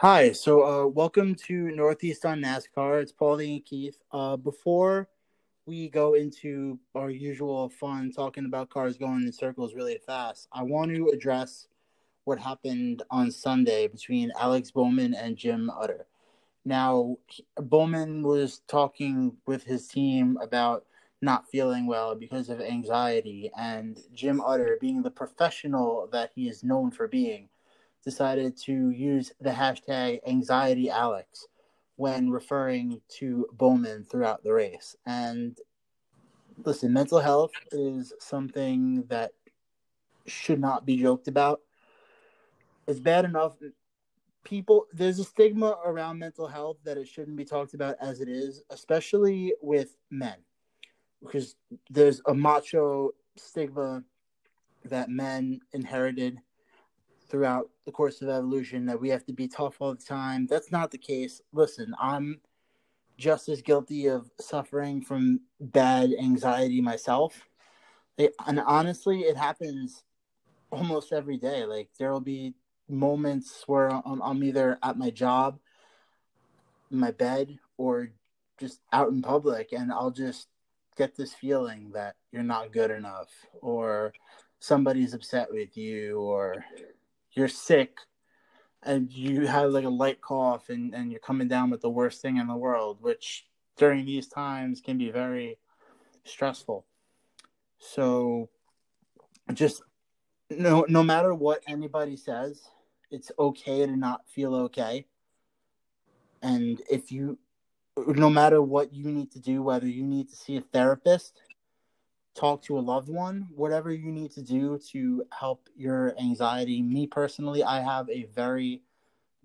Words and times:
Hi, 0.00 0.32
so 0.32 0.62
uh, 0.62 0.86
welcome 0.88 1.34
to 1.46 1.74
Northeast 1.74 2.26
on 2.26 2.42
NASCAR. 2.42 3.00
It's 3.00 3.14
Paulie 3.14 3.54
and 3.54 3.64
Keith. 3.64 3.96
Uh, 4.12 4.36
before 4.36 5.08
we 5.64 5.88
go 5.88 6.12
into 6.12 6.78
our 6.94 7.08
usual 7.08 7.70
fun 7.70 8.12
talking 8.12 8.44
about 8.44 8.68
cars 8.68 8.98
going 8.98 9.22
in 9.22 9.32
circles 9.32 9.72
really 9.74 9.98
fast, 10.06 10.48
I 10.52 10.64
want 10.64 10.94
to 10.94 11.08
address 11.14 11.68
what 12.24 12.38
happened 12.38 13.04
on 13.10 13.30
Sunday 13.30 13.88
between 13.88 14.30
Alex 14.38 14.70
Bowman 14.70 15.14
and 15.14 15.34
Jim 15.34 15.70
Utter. 15.80 16.06
Now, 16.66 17.16
Bowman 17.56 18.22
was 18.22 18.60
talking 18.68 19.34
with 19.46 19.64
his 19.64 19.88
team 19.88 20.36
about 20.42 20.84
not 21.22 21.48
feeling 21.48 21.86
well 21.86 22.14
because 22.14 22.50
of 22.50 22.60
anxiety, 22.60 23.50
and 23.58 23.98
Jim 24.12 24.42
Utter, 24.42 24.76
being 24.78 25.00
the 25.00 25.10
professional 25.10 26.06
that 26.12 26.32
he 26.34 26.50
is 26.50 26.62
known 26.62 26.90
for 26.90 27.08
being, 27.08 27.48
decided 28.06 28.56
to 28.56 28.90
use 28.90 29.32
the 29.40 29.50
hashtag 29.50 30.20
anxiety 30.24 30.88
Alex 30.88 31.48
when 31.96 32.30
referring 32.30 33.00
to 33.08 33.46
Bowman 33.52 34.04
throughout 34.04 34.44
the 34.44 34.52
race. 34.52 34.94
And 35.06 35.58
listen, 36.64 36.92
mental 36.92 37.18
health 37.18 37.50
is 37.72 38.12
something 38.20 39.04
that 39.08 39.32
should 40.24 40.60
not 40.60 40.86
be 40.86 41.02
joked 41.02 41.26
about. 41.26 41.62
It's 42.86 43.00
bad 43.00 43.24
enough. 43.24 43.56
People, 44.44 44.86
there's 44.92 45.18
a 45.18 45.24
stigma 45.24 45.76
around 45.84 46.20
mental 46.20 46.46
health 46.46 46.76
that 46.84 46.96
it 46.96 47.08
shouldn't 47.08 47.36
be 47.36 47.44
talked 47.44 47.74
about 47.74 47.96
as 48.00 48.20
it 48.20 48.28
is, 48.28 48.62
especially 48.70 49.52
with 49.60 49.96
men, 50.12 50.36
because 51.20 51.56
there's 51.90 52.22
a 52.26 52.34
macho 52.34 53.10
stigma 53.34 54.04
that 54.84 55.10
men 55.10 55.58
inherited 55.72 56.40
throughout 57.28 57.70
the 57.84 57.92
course 57.92 58.22
of 58.22 58.28
evolution 58.28 58.86
that 58.86 59.00
we 59.00 59.08
have 59.08 59.24
to 59.26 59.32
be 59.32 59.48
tough 59.48 59.76
all 59.80 59.94
the 59.94 60.02
time. 60.02 60.46
That's 60.46 60.70
not 60.70 60.90
the 60.90 60.98
case. 60.98 61.40
Listen, 61.52 61.94
I'm 62.00 62.40
just 63.18 63.48
as 63.48 63.62
guilty 63.62 64.06
of 64.06 64.30
suffering 64.40 65.00
from 65.00 65.40
bad 65.60 66.10
anxiety 66.20 66.80
myself. 66.80 67.48
And 68.46 68.60
honestly, 68.60 69.20
it 69.20 69.36
happens 69.36 70.04
almost 70.70 71.12
every 71.12 71.36
day. 71.36 71.64
Like 71.64 71.88
there 71.98 72.12
will 72.12 72.20
be 72.20 72.54
moments 72.88 73.64
where 73.66 73.88
I'm, 73.88 74.22
I'm 74.22 74.44
either 74.44 74.78
at 74.82 74.98
my 74.98 75.10
job, 75.10 75.58
my 76.90 77.10
bed, 77.10 77.58
or 77.76 78.10
just 78.58 78.80
out 78.92 79.10
in 79.10 79.20
public, 79.20 79.72
and 79.72 79.92
I'll 79.92 80.10
just 80.10 80.48
get 80.96 81.16
this 81.16 81.34
feeling 81.34 81.90
that 81.92 82.16
you're 82.32 82.42
not 82.42 82.72
good 82.72 82.90
enough, 82.90 83.28
or 83.60 84.14
somebody's 84.60 85.12
upset 85.12 85.48
with 85.50 85.76
you, 85.76 86.20
or 86.20 86.64
you're 87.36 87.48
sick 87.48 87.98
and 88.82 89.12
you 89.12 89.46
have 89.46 89.70
like 89.70 89.84
a 89.84 89.90
light 89.90 90.20
cough 90.20 90.68
and, 90.70 90.94
and 90.94 91.10
you're 91.10 91.20
coming 91.20 91.48
down 91.48 91.70
with 91.70 91.82
the 91.82 91.90
worst 91.90 92.22
thing 92.22 92.38
in 92.38 92.46
the 92.46 92.56
world, 92.56 92.98
which 93.00 93.46
during 93.76 94.06
these 94.06 94.26
times 94.26 94.80
can 94.80 94.96
be 94.96 95.10
very 95.10 95.58
stressful. 96.24 96.86
So 97.78 98.48
just 99.52 99.82
no 100.50 100.86
no 100.88 101.02
matter 101.02 101.34
what 101.34 101.62
anybody 101.68 102.16
says, 102.16 102.62
it's 103.10 103.30
okay 103.38 103.84
to 103.84 103.96
not 103.96 104.28
feel 104.28 104.54
okay. 104.54 105.06
And 106.42 106.80
if 106.90 107.12
you 107.12 107.38
no 108.06 108.30
matter 108.30 108.62
what 108.62 108.92
you 108.92 109.10
need 109.10 109.32
to 109.32 109.40
do, 109.40 109.62
whether 109.62 109.86
you 109.86 110.04
need 110.04 110.28
to 110.28 110.36
see 110.36 110.56
a 110.56 110.60
therapist 110.60 111.40
talk 112.36 112.62
to 112.62 112.78
a 112.78 112.80
loved 112.80 113.08
one, 113.08 113.48
whatever 113.54 113.90
you 113.92 114.12
need 114.12 114.30
to 114.32 114.42
do 114.42 114.78
to 114.90 115.24
help 115.32 115.68
your 115.76 116.14
anxiety. 116.18 116.82
Me 116.82 117.06
personally, 117.06 117.64
I 117.64 117.80
have 117.80 118.08
a 118.10 118.24
very 118.34 118.82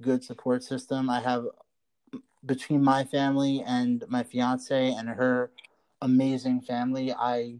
good 0.01 0.23
support 0.23 0.63
system. 0.63 1.09
I 1.09 1.21
have 1.21 1.45
between 2.45 2.83
my 2.83 3.03
family 3.03 3.63
and 3.65 4.03
my 4.09 4.23
fiance 4.23 4.93
and 4.93 5.09
her 5.09 5.51
amazing 6.01 6.61
family, 6.61 7.13
I 7.13 7.59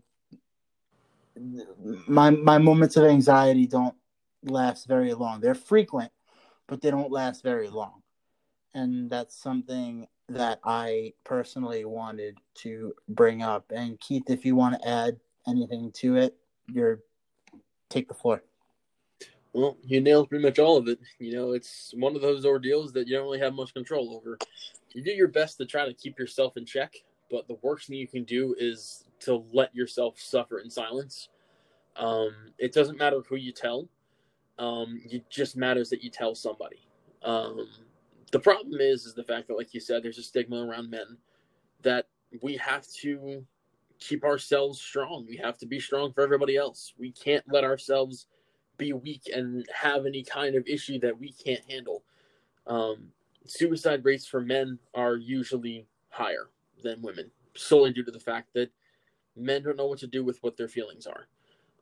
my 2.08 2.30
my 2.32 2.58
moments 2.58 2.98
of 2.98 3.06
anxiety 3.06 3.68
don't 3.68 3.96
last 4.44 4.88
very 4.88 5.14
long. 5.14 5.40
They're 5.40 5.56
frequent, 5.56 6.12
but 6.68 6.82
they 6.82 6.92
don't 6.92 7.12
last 7.12 7.44
very 7.44 7.70
long. 7.70 8.02
And 8.74 9.10
that's 9.10 9.36
something 9.36 10.08
that 10.34 10.60
I 10.64 11.14
personally 11.24 11.86
wanted 11.86 12.38
to 12.56 12.94
bring 13.10 13.42
up. 13.42 13.72
And 13.74 14.00
Keith, 14.00 14.24
if 14.28 14.46
you 14.46 14.56
want 14.56 14.82
to 14.82 14.88
add 14.88 15.20
anything 15.48 15.92
to 15.94 16.18
it, 16.18 16.36
you're 16.68 17.00
take 17.90 18.08
the 18.08 18.14
floor. 18.14 18.44
Well, 19.54 19.78
you 19.84 20.00
nailed 20.00 20.30
pretty 20.30 20.44
much 20.44 20.60
all 20.60 20.78
of 20.78 20.88
it. 20.88 21.00
You 21.20 21.34
know, 21.36 21.52
it's 21.52 21.94
one 21.98 22.16
of 22.16 22.22
those 22.22 22.46
ordeals 22.46 22.94
that 22.94 23.08
you 23.08 23.18
don't 23.18 23.26
really 23.26 23.40
have 23.40 23.54
much 23.54 23.74
control 23.74 24.16
over. 24.16 24.38
You 24.94 25.04
do 25.04 25.12
your 25.12 25.28
best 25.28 25.58
to 25.58 25.66
try 25.66 25.86
to 25.86 25.94
keep 25.94 26.18
yourself 26.18 26.56
in 26.56 26.66
check, 26.66 26.94
but 27.30 27.48
the 27.48 27.58
worst 27.62 27.88
thing 27.88 27.98
you 27.98 28.08
can 28.08 28.24
do 28.24 28.56
is 28.58 29.04
to 29.22 29.44
let 29.52 29.76
yourself 29.76 30.20
suffer 30.20 30.60
in 30.60 30.70
silence. 30.70 31.28
Um, 31.98 32.34
it 32.58 32.74
doesn't 32.74 32.98
matter 32.98 33.22
who 33.28 33.36
you 33.36 33.52
tell. 33.52 33.90
Um, 34.58 35.02
it 35.04 35.30
just 35.30 35.58
matters 35.58 35.90
that 35.90 36.02
you 36.02 36.10
tell 36.10 36.34
somebody. 36.34 36.80
Um, 37.24 37.68
the 38.32 38.40
problem 38.40 38.80
is, 38.80 39.06
is 39.06 39.14
the 39.14 39.24
fact 39.24 39.48
that, 39.48 39.58
like 39.58 39.74
you 39.74 39.80
said, 39.80 40.04
there's 40.04 40.18
a 40.18 40.24
stigma 40.24 40.66
around 40.66 40.90
men 40.90 41.18
that 41.82 42.08
we 42.42 42.56
have 42.58 42.88
to 43.02 43.46
keep 44.00 44.24
ourselves 44.24 44.82
strong. 44.82 45.26
We 45.28 45.38
have 45.38 45.58
to 45.60 45.66
be 45.66 45.80
strong 45.80 46.12
for 46.14 46.22
everybody 46.22 46.56
else. 46.56 46.94
We 46.98 47.12
can't 47.12 47.44
let 47.48 47.64
ourselves 47.64 48.28
be 48.78 48.94
weak 48.94 49.24
and 49.34 49.66
have 49.74 50.06
any 50.06 50.24
kind 50.24 50.56
of 50.56 50.66
issue 50.68 51.00
that 51.00 51.20
we 51.20 51.32
can't 51.34 51.64
handle. 51.70 52.04
Um, 52.68 53.10
suicide 53.46 54.04
rates 54.04 54.26
for 54.26 54.42
men 54.42 54.80
are 54.94 55.18
usually 55.18 55.88
higher 56.10 56.50
than 56.84 57.02
women, 57.02 57.30
solely 57.56 57.92
due 57.94 58.04
to 58.04 58.12
the 58.12 58.20
fact 58.20 58.54
that 58.54 58.72
men 59.36 59.64
don't 59.64 59.78
know 59.78 59.88
what 59.88 60.00
to 60.00 60.08
do 60.08 60.24
with 60.24 60.42
what 60.42 60.58
their 60.58 60.68
feelings 60.68 61.06
are. 61.06 61.28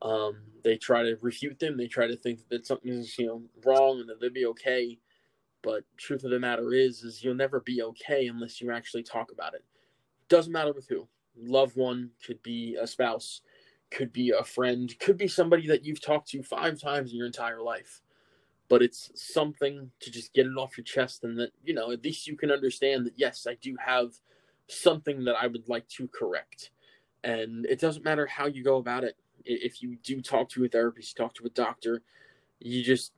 Um, 0.01 0.37
they 0.63 0.77
try 0.77 1.03
to 1.03 1.17
refute 1.21 1.59
them. 1.59 1.77
They 1.77 1.87
try 1.87 2.07
to 2.07 2.15
think 2.15 2.47
that 2.49 2.65
something's 2.65 3.17
you 3.17 3.27
know 3.27 3.41
wrong 3.65 3.99
and 3.99 4.09
that 4.09 4.19
they'll 4.19 4.29
be 4.31 4.45
okay. 4.47 4.97
But 5.61 5.83
truth 5.97 6.23
of 6.23 6.31
the 6.31 6.39
matter 6.39 6.73
is, 6.73 7.03
is 7.03 7.23
you'll 7.23 7.35
never 7.35 7.59
be 7.59 7.81
okay 7.81 8.27
unless 8.27 8.61
you 8.61 8.71
actually 8.71 9.03
talk 9.03 9.31
about 9.31 9.53
it. 9.53 9.63
Doesn't 10.29 10.53
matter 10.53 10.73
with 10.73 10.87
who 10.87 11.07
loved 11.37 11.75
one, 11.75 12.11
could 12.25 12.41
be 12.43 12.77
a 12.79 12.87
spouse, 12.87 13.41
could 13.91 14.11
be 14.13 14.31
a 14.31 14.43
friend, 14.43 14.93
could 14.99 15.17
be 15.17 15.27
somebody 15.27 15.67
that 15.67 15.83
you've 15.83 16.01
talked 16.01 16.29
to 16.29 16.43
five 16.43 16.79
times 16.79 17.11
in 17.11 17.17
your 17.17 17.27
entire 17.27 17.61
life. 17.61 18.01
But 18.67 18.83
it's 18.83 19.11
something 19.15 19.89
to 19.99 20.11
just 20.11 20.33
get 20.33 20.45
it 20.45 20.57
off 20.57 20.77
your 20.77 20.83
chest 20.83 21.23
and 21.23 21.37
that, 21.39 21.51
you 21.63 21.73
know, 21.73 21.91
at 21.91 22.03
least 22.03 22.27
you 22.27 22.37
can 22.37 22.51
understand 22.51 23.05
that, 23.05 23.13
yes, 23.17 23.47
I 23.49 23.55
do 23.61 23.75
have 23.83 24.13
something 24.67 25.23
that 25.25 25.35
I 25.41 25.47
would 25.47 25.67
like 25.67 25.87
to 25.89 26.07
correct. 26.09 26.69
And 27.23 27.65
it 27.65 27.79
doesn't 27.79 28.05
matter 28.05 28.27
how 28.27 28.45
you 28.45 28.63
go 28.63 28.77
about 28.77 29.03
it. 29.03 29.17
If 29.43 29.81
you 29.81 29.97
do 30.03 30.21
talk 30.21 30.49
to 30.49 30.65
a 30.65 30.67
therapist, 30.67 31.17
talk 31.17 31.33
to 31.35 31.45
a 31.45 31.49
doctor, 31.49 32.03
you 32.59 32.83
just, 32.83 33.13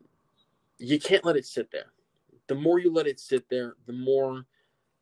you 0.77 0.99
can't 0.99 1.25
let 1.25 1.35
it 1.35 1.45
sit 1.45 1.69
there. 1.71 1.91
The 2.51 2.55
more 2.55 2.79
you 2.79 2.91
let 2.91 3.07
it 3.07 3.17
sit 3.17 3.47
there, 3.49 3.75
the 3.85 3.93
more 3.93 4.45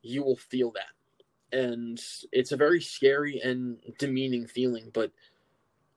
you 0.04 0.24
will 0.24 0.36
feel 0.36 0.72
that. 0.74 1.58
And 1.58 2.00
it's 2.32 2.52
a 2.52 2.58
very 2.58 2.80
scary 2.80 3.42
and 3.42 3.80
demeaning 3.98 4.46
feeling 4.46 4.92
but 4.94 5.12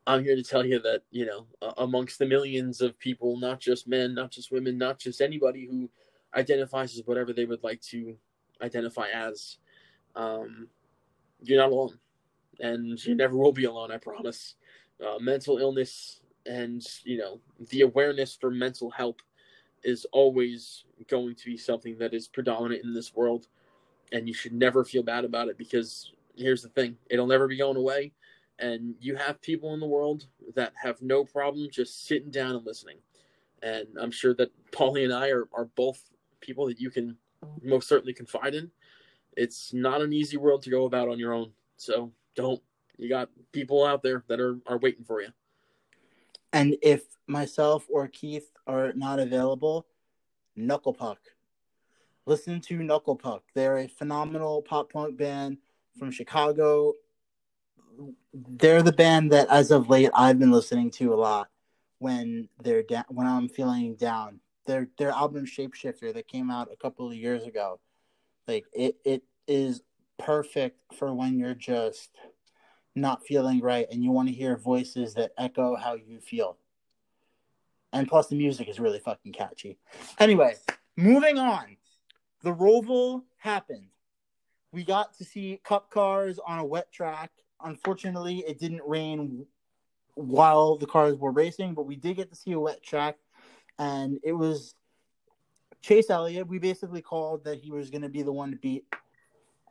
i'm 0.06 0.24
here 0.24 0.34
to 0.34 0.42
tell 0.42 0.64
you 0.64 0.80
that 0.80 1.02
you 1.10 1.26
know 1.26 1.46
amongst 1.76 2.18
the 2.18 2.24
millions 2.24 2.80
of 2.80 2.98
people 2.98 3.36
not 3.36 3.60
just 3.60 3.86
men 3.86 4.14
not 4.14 4.30
just 4.30 4.50
women 4.50 4.78
not 4.78 4.98
just 4.98 5.20
anybody 5.20 5.68
who 5.70 5.90
identifies 6.34 6.96
as 6.96 7.02
whatever 7.04 7.34
they 7.34 7.44
would 7.44 7.62
like 7.62 7.82
to 7.82 8.16
identify 8.62 9.08
as 9.12 9.58
um, 10.16 10.69
you're 11.42 11.60
not 11.60 11.70
alone. 11.70 11.98
And 12.60 13.04
you 13.04 13.14
never 13.14 13.36
will 13.36 13.52
be 13.52 13.64
alone 13.64 13.92
i 13.92 13.98
promise. 13.98 14.54
Uh, 15.06 15.19
mental 15.19 15.58
illness 15.58 16.20
and 16.46 16.82
you 17.04 17.19
know 17.19 17.40
the 17.70 17.82
awareness 17.82 18.34
for 18.40 18.50
mental 18.50 18.90
health 18.90 19.16
is 19.84 20.06
always 20.12 20.84
going 21.09 21.34
to 21.34 21.47
be 21.47 21.56
something 21.56 21.98
that 21.98 22.15
is 22.15 22.28
predominant 22.28 22.84
in 22.84 22.94
this 22.94 23.14
world 23.14 23.49
and 24.12 24.29
you 24.29 24.34
should 24.34 24.52
never 24.52 24.84
feel 24.84 25.02
bad 25.02 25.25
about 25.25 25.49
it 25.49 25.58
because 25.58 26.12
here's 26.37 26.62
the 26.62 26.69
thing 26.69 26.96
it'll 27.11 27.26
never 27.26 27.49
be 27.49 27.56
going 27.56 27.76
away 27.76 28.12
and 28.58 28.94
you 29.00 29.17
have 29.17 29.43
people 29.43 29.75
in 29.75 29.81
the 29.81 29.87
world 29.87 30.26
that 30.55 30.73
have 30.81 31.00
no 31.02 31.25
problem 31.25 31.69
just 31.70 32.06
sitting 32.06 32.31
down 32.31 32.55
and 32.55 32.67
listening. 32.67 32.99
And 33.62 33.87
i'm 34.00 34.11
sure 34.11 34.34
that 34.34 34.50
paulie 34.70 35.05
and 35.05 35.12
i 35.12 35.29
are, 35.31 35.49
are 35.52 35.67
both 35.76 36.11
people 36.40 36.67
that 36.67 36.81
you 36.81 36.90
can 36.90 37.17
most 37.62 37.88
certainly 37.88 38.12
confide 38.12 38.55
in. 38.55 38.70
It's 39.37 39.73
not 39.73 40.02
an 40.02 40.12
easy 40.12 40.37
world 40.37 40.62
to 40.62 40.70
go 40.70 40.84
about 40.84 41.08
on 41.08 41.19
your 41.19 41.32
own 41.32 41.52
so 41.76 42.12
don't 42.34 42.62
you 42.99 43.08
got 43.08 43.29
people 43.52 43.84
out 43.84 44.02
there 44.02 44.25
that 44.29 44.40
are, 44.40 44.58
are 44.67 44.79
waiting 44.79 45.05
for 45.05 45.20
you 45.20 45.29
and 46.52 46.76
if 46.82 47.02
myself 47.26 47.87
or 47.90 48.08
keith 48.08 48.50
are 48.66 48.93
not 48.94 49.19
available 49.19 49.87
knuckle 50.56 50.93
puck 50.93 51.19
listen 52.26 52.60
to 52.60 52.82
Knuckle 52.82 53.16
Puck. 53.16 53.43
They're 53.54 53.78
a 53.78 53.88
phenomenal 53.88 54.62
pop 54.62 54.93
punk 54.93 55.16
band 55.16 55.58
from 55.99 56.10
Chicago. 56.10 56.94
They're 58.32 58.82
the 58.82 58.93
band 58.93 59.32
that, 59.32 59.49
as 59.49 59.70
of 59.70 59.90
late, 59.90 60.10
I've 60.14 60.38
been 60.38 60.52
listening 60.52 60.90
to 60.93 61.12
a 61.12 61.16
lot 61.16 61.49
when 61.99 62.49
they're 62.62 62.82
down, 62.82 63.05
when 63.08 63.26
I'm 63.26 63.48
feeling 63.48 63.94
down. 63.96 64.40
their 64.66 64.88
their 64.98 65.10
album 65.10 65.44
Shapeshifter 65.44 66.14
that 66.14 66.28
came 66.28 66.50
out 66.50 66.70
a 66.72 66.76
couple 66.76 67.08
of 67.08 67.16
years 67.16 67.44
ago. 67.44 67.81
Like 68.46 68.66
it 68.72 68.96
it 69.05 69.22
is 69.46 69.82
perfect 70.19 70.78
for 70.96 71.12
when 71.12 71.38
you're 71.38 71.55
just 71.55 72.10
not 72.94 73.25
feeling 73.25 73.61
right 73.61 73.87
and 73.91 74.03
you 74.03 74.11
want 74.11 74.29
to 74.29 74.35
hear 74.35 74.56
voices 74.56 75.15
that 75.15 75.33
echo 75.39 75.77
how 75.77 75.94
you 75.94 76.21
feel. 76.21 76.59
And 77.93 78.09
plus 78.09 78.29
the 78.29 78.37
music 78.37 78.69
is 78.69 78.81
really 78.81 78.99
fucking 78.99 79.33
catchy. 79.33 79.79
Anyway, 80.19 80.56
moving 80.97 81.39
on. 81.39 81.77
The 82.43 82.55
Roval 82.55 83.23
happened. 83.37 83.87
We 84.73 84.85
got 84.85 85.17
to 85.19 85.25
see 85.25 85.61
cup 85.62 85.91
cars 85.91 86.39
on 86.47 86.59
a 86.59 86.65
wet 86.65 86.91
track. 86.91 87.31
Unfortunately, 87.62 88.39
it 88.47 88.59
didn't 88.59 88.83
rain 88.87 89.47
while 90.15 90.77
the 90.77 90.87
cars 90.87 91.17
were 91.17 91.33
racing, 91.33 91.75
but 91.75 91.87
we 91.87 91.97
did 91.97 92.17
get 92.17 92.31
to 92.31 92.37
see 92.37 92.53
a 92.53 92.61
wet 92.61 92.83
track 92.83 93.17
and 93.79 94.19
it 94.23 94.33
was 94.33 94.75
Chase 95.81 96.11
Elliott. 96.11 96.47
We 96.47 96.59
basically 96.59 97.03
called 97.03 97.44
that 97.44 97.59
he 97.59 97.71
was 97.71 97.91
going 97.91 98.03
to 98.03 98.09
be 98.09 98.23
the 98.23 98.33
one 98.33 98.50
to 98.50 98.56
beat, 98.56 98.85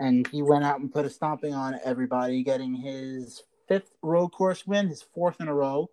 and 0.02 0.28
he 0.30 0.42
went 0.42 0.64
out 0.64 0.80
and 0.80 0.92
put 0.92 1.06
a 1.06 1.10
stomping 1.10 1.54
on 1.54 1.80
everybody, 1.84 2.42
getting 2.42 2.74
his 2.74 3.44
fifth 3.68 3.96
road 4.02 4.30
course 4.30 4.66
win, 4.66 4.88
his 4.88 5.04
fourth 5.04 5.40
in 5.40 5.48
a 5.48 5.54
row, 5.54 5.92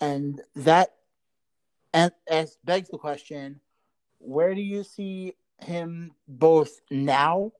and 0.00 0.40
that 0.56 0.94
and 1.92 2.10
as 2.26 2.56
begs 2.64 2.88
the 2.88 2.96
question: 2.96 3.60
Where 4.18 4.54
do 4.54 4.62
you 4.62 4.82
see 4.82 5.34
him 5.60 6.12
both 6.26 6.80
now 6.90 7.52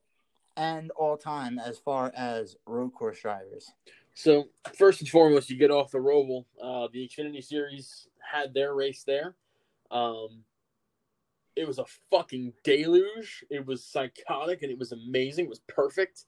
and 0.57 0.91
all 0.93 1.19
time 1.19 1.59
as 1.59 1.79
far 1.79 2.11
as 2.17 2.57
road 2.67 2.95
course 2.95 3.21
drivers? 3.21 3.71
So 4.15 4.49
first 4.75 5.01
and 5.01 5.09
foremost, 5.11 5.51
you 5.51 5.59
get 5.59 5.71
off 5.71 5.91
the 5.91 5.99
Roval. 5.99 6.47
Uh, 6.61 6.89
the 6.91 7.07
Xfinity 7.07 7.45
Series 7.45 8.09
had 8.19 8.55
their 8.55 8.75
race 8.75 9.05
there. 9.07 9.37
Um, 9.91 10.45
it 11.59 11.67
was 11.67 11.79
a 11.79 11.85
fucking 12.11 12.53
deluge. 12.63 13.45
It 13.51 13.67
was 13.67 13.85
psychotic 13.85 14.63
and 14.63 14.71
it 14.71 14.79
was 14.79 14.93
amazing. 14.93 15.47
It 15.47 15.51
was 15.51 15.61
perfect. 15.67 16.27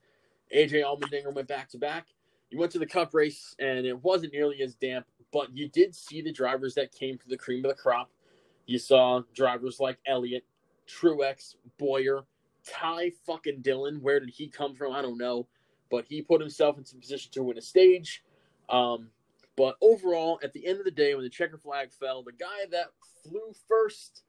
AJ 0.55 0.82
Allmendinger 0.82 1.32
went 1.32 1.47
back 1.47 1.69
to 1.71 1.79
back. 1.79 2.09
You 2.50 2.59
went 2.59 2.73
to 2.73 2.81
the 2.81 2.87
Cup 2.87 3.15
race 3.15 3.55
and 3.61 3.87
it 3.87 4.03
wasn't 4.03 4.32
nearly 4.32 4.61
as 4.61 4.75
damp, 4.75 5.06
but 5.32 5.56
you 5.56 5.69
did 5.69 5.94
see 5.94 6.21
the 6.21 6.32
drivers 6.32 6.75
that 6.75 6.91
came 6.91 7.17
to 7.19 7.29
the 7.29 7.37
cream 7.37 7.65
of 7.65 7.71
the 7.71 7.81
crop. 7.81 8.11
You 8.67 8.81
saw 8.81 9.23
drivers 9.32 9.79
like 9.79 9.99
Elliott, 10.05 10.44
Truex, 10.88 11.55
Bowyer, 11.79 12.25
Ty 12.67 13.12
fucking 13.25 13.62
Dillon. 13.62 14.00
Where 14.03 14.19
did 14.19 14.31
he 14.31 14.49
come 14.49 14.75
from? 14.75 14.93
I 14.93 15.00
don't 15.00 15.19
know, 15.19 15.47
but 15.93 16.06
he 16.09 16.23
put 16.23 16.41
himself 16.41 16.76
into 16.76 16.97
position 16.97 17.31
to 17.33 17.44
win 17.44 17.56
a 17.56 17.62
stage. 17.62 18.25
Um, 18.69 19.11
but 19.56 19.76
overall, 19.81 20.41
at 20.43 20.53
the 20.53 20.67
end 20.67 20.81
of 20.81 20.85
the 20.85 20.91
day, 20.91 21.15
when 21.15 21.23
the 21.23 21.31
checker 21.31 21.59
flag 21.59 21.93
fell, 21.93 22.25
the 22.25 22.33
guy 22.33 22.67
that 22.73 22.88
flew 23.23 23.53
first. 23.69 24.25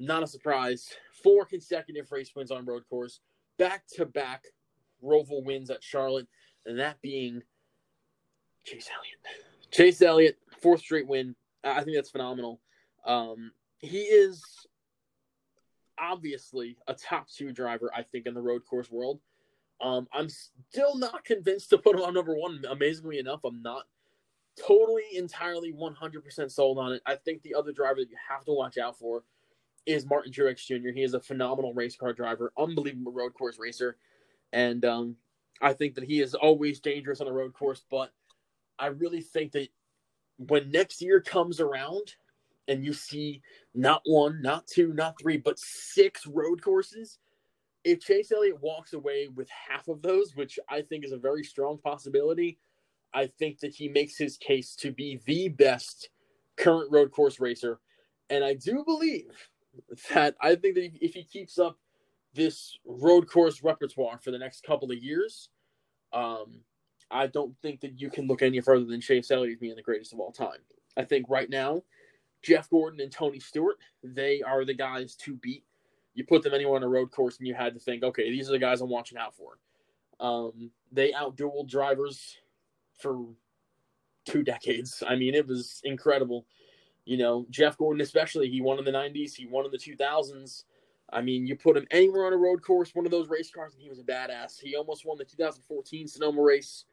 Not 0.00 0.22
a 0.22 0.26
surprise. 0.26 0.88
Four 1.22 1.44
consecutive 1.44 2.10
race 2.10 2.32
wins 2.34 2.50
on 2.50 2.64
road 2.64 2.84
course, 2.88 3.20
back 3.58 3.86
to 3.96 4.06
back 4.06 4.44
Roval 5.04 5.44
wins 5.44 5.68
at 5.68 5.84
Charlotte, 5.84 6.26
and 6.64 6.78
that 6.78 7.00
being 7.02 7.42
Chase 8.64 8.88
Elliott. 8.88 9.44
Chase 9.70 10.00
Elliott, 10.00 10.38
fourth 10.62 10.80
straight 10.80 11.06
win. 11.06 11.36
I 11.62 11.84
think 11.84 11.96
that's 11.96 12.10
phenomenal. 12.10 12.60
Um, 13.04 13.52
he 13.78 13.98
is 13.98 14.42
obviously 15.98 16.78
a 16.88 16.94
top 16.94 17.28
two 17.28 17.52
driver, 17.52 17.90
I 17.94 18.02
think, 18.02 18.24
in 18.24 18.32
the 18.32 18.40
road 18.40 18.62
course 18.64 18.90
world. 18.90 19.20
Um, 19.82 20.08
I'm 20.14 20.30
still 20.30 20.96
not 20.96 21.26
convinced 21.26 21.68
to 21.70 21.78
put 21.78 21.96
him 21.96 22.02
on 22.02 22.14
number 22.14 22.34
one. 22.34 22.62
Amazingly 22.70 23.18
enough, 23.18 23.40
I'm 23.44 23.60
not 23.60 23.84
totally, 24.66 25.04
entirely, 25.12 25.74
100% 25.74 26.50
sold 26.50 26.78
on 26.78 26.92
it. 26.92 27.02
I 27.04 27.16
think 27.16 27.42
the 27.42 27.54
other 27.54 27.72
driver 27.72 27.96
that 27.96 28.10
you 28.10 28.16
have 28.30 28.46
to 28.46 28.52
watch 28.52 28.78
out 28.78 28.98
for 28.98 29.24
is 29.86 30.06
Martin 30.06 30.32
Truex 30.32 30.66
Jr. 30.66 30.90
He 30.94 31.02
is 31.02 31.14
a 31.14 31.20
phenomenal 31.20 31.74
race 31.74 31.96
car 31.96 32.12
driver, 32.12 32.52
unbelievable 32.58 33.12
road 33.12 33.34
course 33.34 33.58
racer. 33.58 33.96
And 34.52 34.84
um, 34.84 35.16
I 35.60 35.72
think 35.72 35.94
that 35.94 36.04
he 36.04 36.20
is 36.20 36.34
always 36.34 36.80
dangerous 36.80 37.20
on 37.20 37.26
the 37.26 37.32
road 37.32 37.52
course. 37.52 37.84
But 37.90 38.12
I 38.78 38.86
really 38.86 39.20
think 39.20 39.52
that 39.52 39.68
when 40.36 40.70
next 40.70 41.02
year 41.02 41.20
comes 41.20 41.60
around 41.60 42.14
and 42.68 42.84
you 42.84 42.92
see 42.92 43.42
not 43.74 44.02
one, 44.04 44.40
not 44.42 44.66
two, 44.66 44.92
not 44.92 45.18
three, 45.20 45.36
but 45.36 45.58
six 45.58 46.26
road 46.26 46.62
courses, 46.62 47.18
if 47.84 48.00
Chase 48.00 48.30
Elliott 48.32 48.60
walks 48.60 48.92
away 48.92 49.28
with 49.34 49.48
half 49.50 49.88
of 49.88 50.02
those, 50.02 50.36
which 50.36 50.58
I 50.68 50.82
think 50.82 51.04
is 51.04 51.12
a 51.12 51.18
very 51.18 51.42
strong 51.42 51.78
possibility, 51.78 52.58
I 53.12 53.26
think 53.26 53.60
that 53.60 53.74
he 53.74 53.88
makes 53.88 54.16
his 54.16 54.36
case 54.36 54.74
to 54.76 54.92
be 54.92 55.20
the 55.24 55.48
best 55.48 56.10
current 56.56 56.90
road 56.92 57.10
course 57.10 57.40
racer. 57.40 57.80
And 58.28 58.44
I 58.44 58.54
do 58.54 58.84
believe 58.84 59.32
that 60.14 60.36
I 60.40 60.54
think 60.54 60.74
that 60.74 60.90
if 61.00 61.14
he 61.14 61.24
keeps 61.24 61.58
up 61.58 61.78
this 62.34 62.78
road 62.84 63.28
course 63.28 63.62
repertoire 63.62 64.18
for 64.18 64.30
the 64.30 64.38
next 64.38 64.64
couple 64.64 64.90
of 64.90 64.98
years, 64.98 65.48
um, 66.12 66.60
I 67.10 67.26
don't 67.26 67.56
think 67.60 67.80
that 67.80 68.00
you 68.00 68.10
can 68.10 68.26
look 68.26 68.42
any 68.42 68.60
further 68.60 68.84
than 68.84 69.00
Chase 69.00 69.30
Elliott 69.30 69.60
being 69.60 69.76
the 69.76 69.82
greatest 69.82 70.12
of 70.12 70.20
all 70.20 70.32
time. 70.32 70.58
I 70.96 71.04
think 71.04 71.26
right 71.28 71.50
now, 71.50 71.82
Jeff 72.42 72.70
Gordon 72.70 73.00
and 73.00 73.12
Tony 73.12 73.40
Stewart, 73.40 73.76
they 74.02 74.42
are 74.42 74.64
the 74.64 74.74
guys 74.74 75.16
to 75.16 75.34
beat. 75.34 75.64
You 76.14 76.24
put 76.24 76.42
them 76.42 76.54
anywhere 76.54 76.76
on 76.76 76.82
a 76.82 76.88
road 76.88 77.10
course, 77.10 77.38
and 77.38 77.46
you 77.46 77.54
had 77.54 77.74
to 77.74 77.80
think, 77.80 78.02
okay, 78.02 78.30
these 78.30 78.48
are 78.48 78.52
the 78.52 78.58
guys 78.58 78.80
I'm 78.80 78.88
watching 78.88 79.18
out 79.18 79.34
for. 79.34 79.58
Um, 80.18 80.70
they 80.92 81.12
outdueled 81.12 81.68
drivers 81.68 82.36
for 83.00 83.24
two 84.26 84.42
decades. 84.42 85.02
I 85.06 85.16
mean, 85.16 85.34
it 85.34 85.46
was 85.46 85.80
incredible. 85.84 86.46
You 87.10 87.16
know, 87.16 87.44
Jeff 87.50 87.76
Gordon, 87.76 88.00
especially, 88.02 88.48
he 88.48 88.60
won 88.60 88.78
in 88.78 88.84
the 88.84 88.92
90s, 88.92 89.34
he 89.34 89.44
won 89.44 89.64
in 89.64 89.72
the 89.72 89.78
2000s. 89.78 90.62
I 91.12 91.20
mean, 91.20 91.44
you 91.44 91.56
put 91.56 91.76
him 91.76 91.84
anywhere 91.90 92.24
on 92.24 92.32
a 92.32 92.36
road 92.36 92.62
course, 92.62 92.94
one 92.94 93.04
of 93.04 93.10
those 93.10 93.28
race 93.28 93.50
cars, 93.50 93.74
and 93.74 93.82
he 93.82 93.88
was 93.88 93.98
a 93.98 94.04
badass. 94.04 94.60
He 94.60 94.76
almost 94.76 95.04
won 95.04 95.18
the 95.18 95.24
2014 95.24 96.06
Sonoma 96.06 96.40
race, 96.40 96.84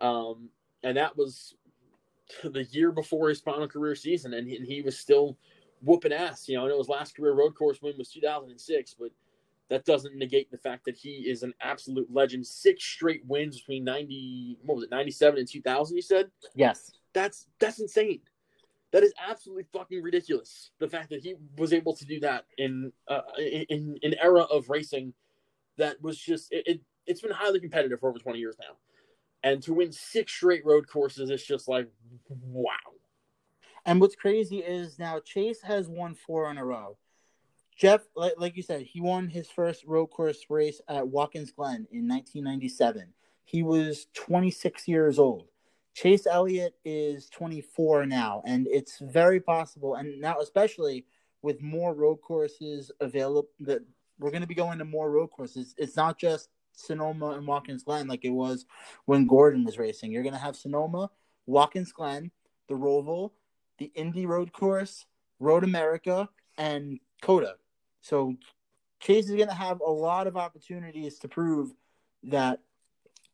um, 0.00 0.48
and 0.82 0.96
that 0.96 1.14
was 1.14 1.56
the 2.42 2.64
year 2.70 2.90
before 2.90 3.28
his 3.28 3.42
final 3.42 3.68
career 3.68 3.94
season, 3.94 4.32
and 4.32 4.48
he, 4.48 4.56
and 4.56 4.66
he 4.66 4.80
was 4.80 4.98
still 4.98 5.36
whooping 5.82 6.10
ass. 6.10 6.48
You 6.48 6.56
know, 6.56 6.62
And 6.62 6.70
know 6.70 6.78
his 6.78 6.88
last 6.88 7.14
career 7.14 7.34
road 7.34 7.54
course 7.54 7.82
win 7.82 7.98
was 7.98 8.08
2006, 8.08 8.96
but 8.98 9.10
that 9.68 9.84
doesn't 9.84 10.16
negate 10.16 10.50
the 10.50 10.56
fact 10.56 10.86
that 10.86 10.96
he 10.96 11.28
is 11.28 11.42
an 11.42 11.52
absolute 11.60 12.10
legend. 12.10 12.46
Six 12.46 12.82
straight 12.82 13.26
wins 13.26 13.58
between 13.58 13.84
90, 13.84 14.56
what 14.64 14.76
was 14.76 14.84
it, 14.84 14.90
97 14.90 15.38
and 15.38 15.46
2000, 15.46 15.96
you 15.96 16.00
said? 16.00 16.30
Yes. 16.54 16.92
That's 17.12 17.48
that's 17.58 17.78
insane. 17.78 18.20
That 18.92 19.02
is 19.02 19.12
absolutely 19.28 19.64
fucking 19.72 20.02
ridiculous. 20.02 20.70
The 20.78 20.88
fact 20.88 21.10
that 21.10 21.20
he 21.20 21.34
was 21.58 21.72
able 21.72 21.94
to 21.96 22.04
do 22.04 22.20
that 22.20 22.44
in 22.56 22.92
uh, 23.08 23.22
in, 23.38 23.98
an 24.02 24.14
era 24.20 24.42
of 24.42 24.68
racing 24.70 25.12
that 25.76 26.00
was 26.00 26.18
just 26.18 26.52
it, 26.52 26.66
it 26.66 26.80
it's 27.06 27.20
been 27.20 27.32
highly 27.32 27.60
competitive 27.60 28.00
for 28.00 28.08
over 28.08 28.18
20 28.18 28.38
years 28.38 28.56
now. 28.60 28.76
And 29.42 29.62
to 29.64 29.74
win 29.74 29.92
six 29.92 30.32
straight 30.32 30.64
road 30.64 30.88
courses, 30.88 31.30
it's 31.30 31.44
just 31.44 31.68
like 31.68 31.88
wow. 32.28 32.72
And 33.84 34.00
what's 34.00 34.16
crazy 34.16 34.58
is 34.58 34.98
now 34.98 35.20
Chase 35.20 35.62
has 35.62 35.88
won 35.88 36.14
four 36.14 36.50
in 36.50 36.58
a 36.58 36.64
row. 36.64 36.96
Jeff, 37.76 38.00
like, 38.16 38.32
like 38.38 38.56
you 38.56 38.62
said, 38.62 38.82
he 38.82 39.00
won 39.00 39.28
his 39.28 39.48
first 39.48 39.84
road 39.84 40.06
course 40.06 40.46
race 40.48 40.80
at 40.88 41.06
Watkins 41.06 41.52
Glen 41.52 41.86
in 41.92 42.08
1997. 42.08 43.12
He 43.44 43.62
was 43.62 44.06
26 44.14 44.88
years 44.88 45.18
old. 45.18 45.48
Chase 45.96 46.26
Elliott 46.26 46.74
is 46.84 47.30
24 47.30 48.04
now, 48.04 48.42
and 48.44 48.66
it's 48.66 48.98
very 49.00 49.40
possible. 49.40 49.94
And 49.94 50.20
now, 50.20 50.40
especially 50.40 51.06
with 51.40 51.62
more 51.62 51.94
road 51.94 52.16
courses 52.16 52.92
available, 53.00 53.48
that 53.60 53.80
we're 54.18 54.30
going 54.30 54.42
to 54.42 54.46
be 54.46 54.54
going 54.54 54.78
to 54.78 54.84
more 54.84 55.10
road 55.10 55.28
courses. 55.28 55.74
It's 55.78 55.96
not 55.96 56.18
just 56.18 56.50
Sonoma 56.72 57.30
and 57.30 57.46
Watkins 57.46 57.82
Glen 57.82 58.08
like 58.08 58.26
it 58.26 58.30
was 58.30 58.66
when 59.06 59.26
Gordon 59.26 59.64
was 59.64 59.78
racing. 59.78 60.12
You're 60.12 60.22
going 60.22 60.34
to 60.34 60.38
have 60.38 60.54
Sonoma, 60.54 61.10
Watkins 61.46 61.92
Glen, 61.92 62.30
the 62.68 62.74
Roval, 62.74 63.30
the 63.78 63.90
Indy 63.94 64.26
Road 64.26 64.52
Course, 64.52 65.06
Road 65.40 65.64
America, 65.64 66.28
and 66.58 67.00
COTA. 67.22 67.54
So 68.02 68.36
Chase 69.00 69.30
is 69.30 69.36
going 69.36 69.48
to 69.48 69.54
have 69.54 69.80
a 69.80 69.90
lot 69.90 70.26
of 70.26 70.36
opportunities 70.36 71.18
to 71.20 71.28
prove 71.28 71.72
that 72.24 72.60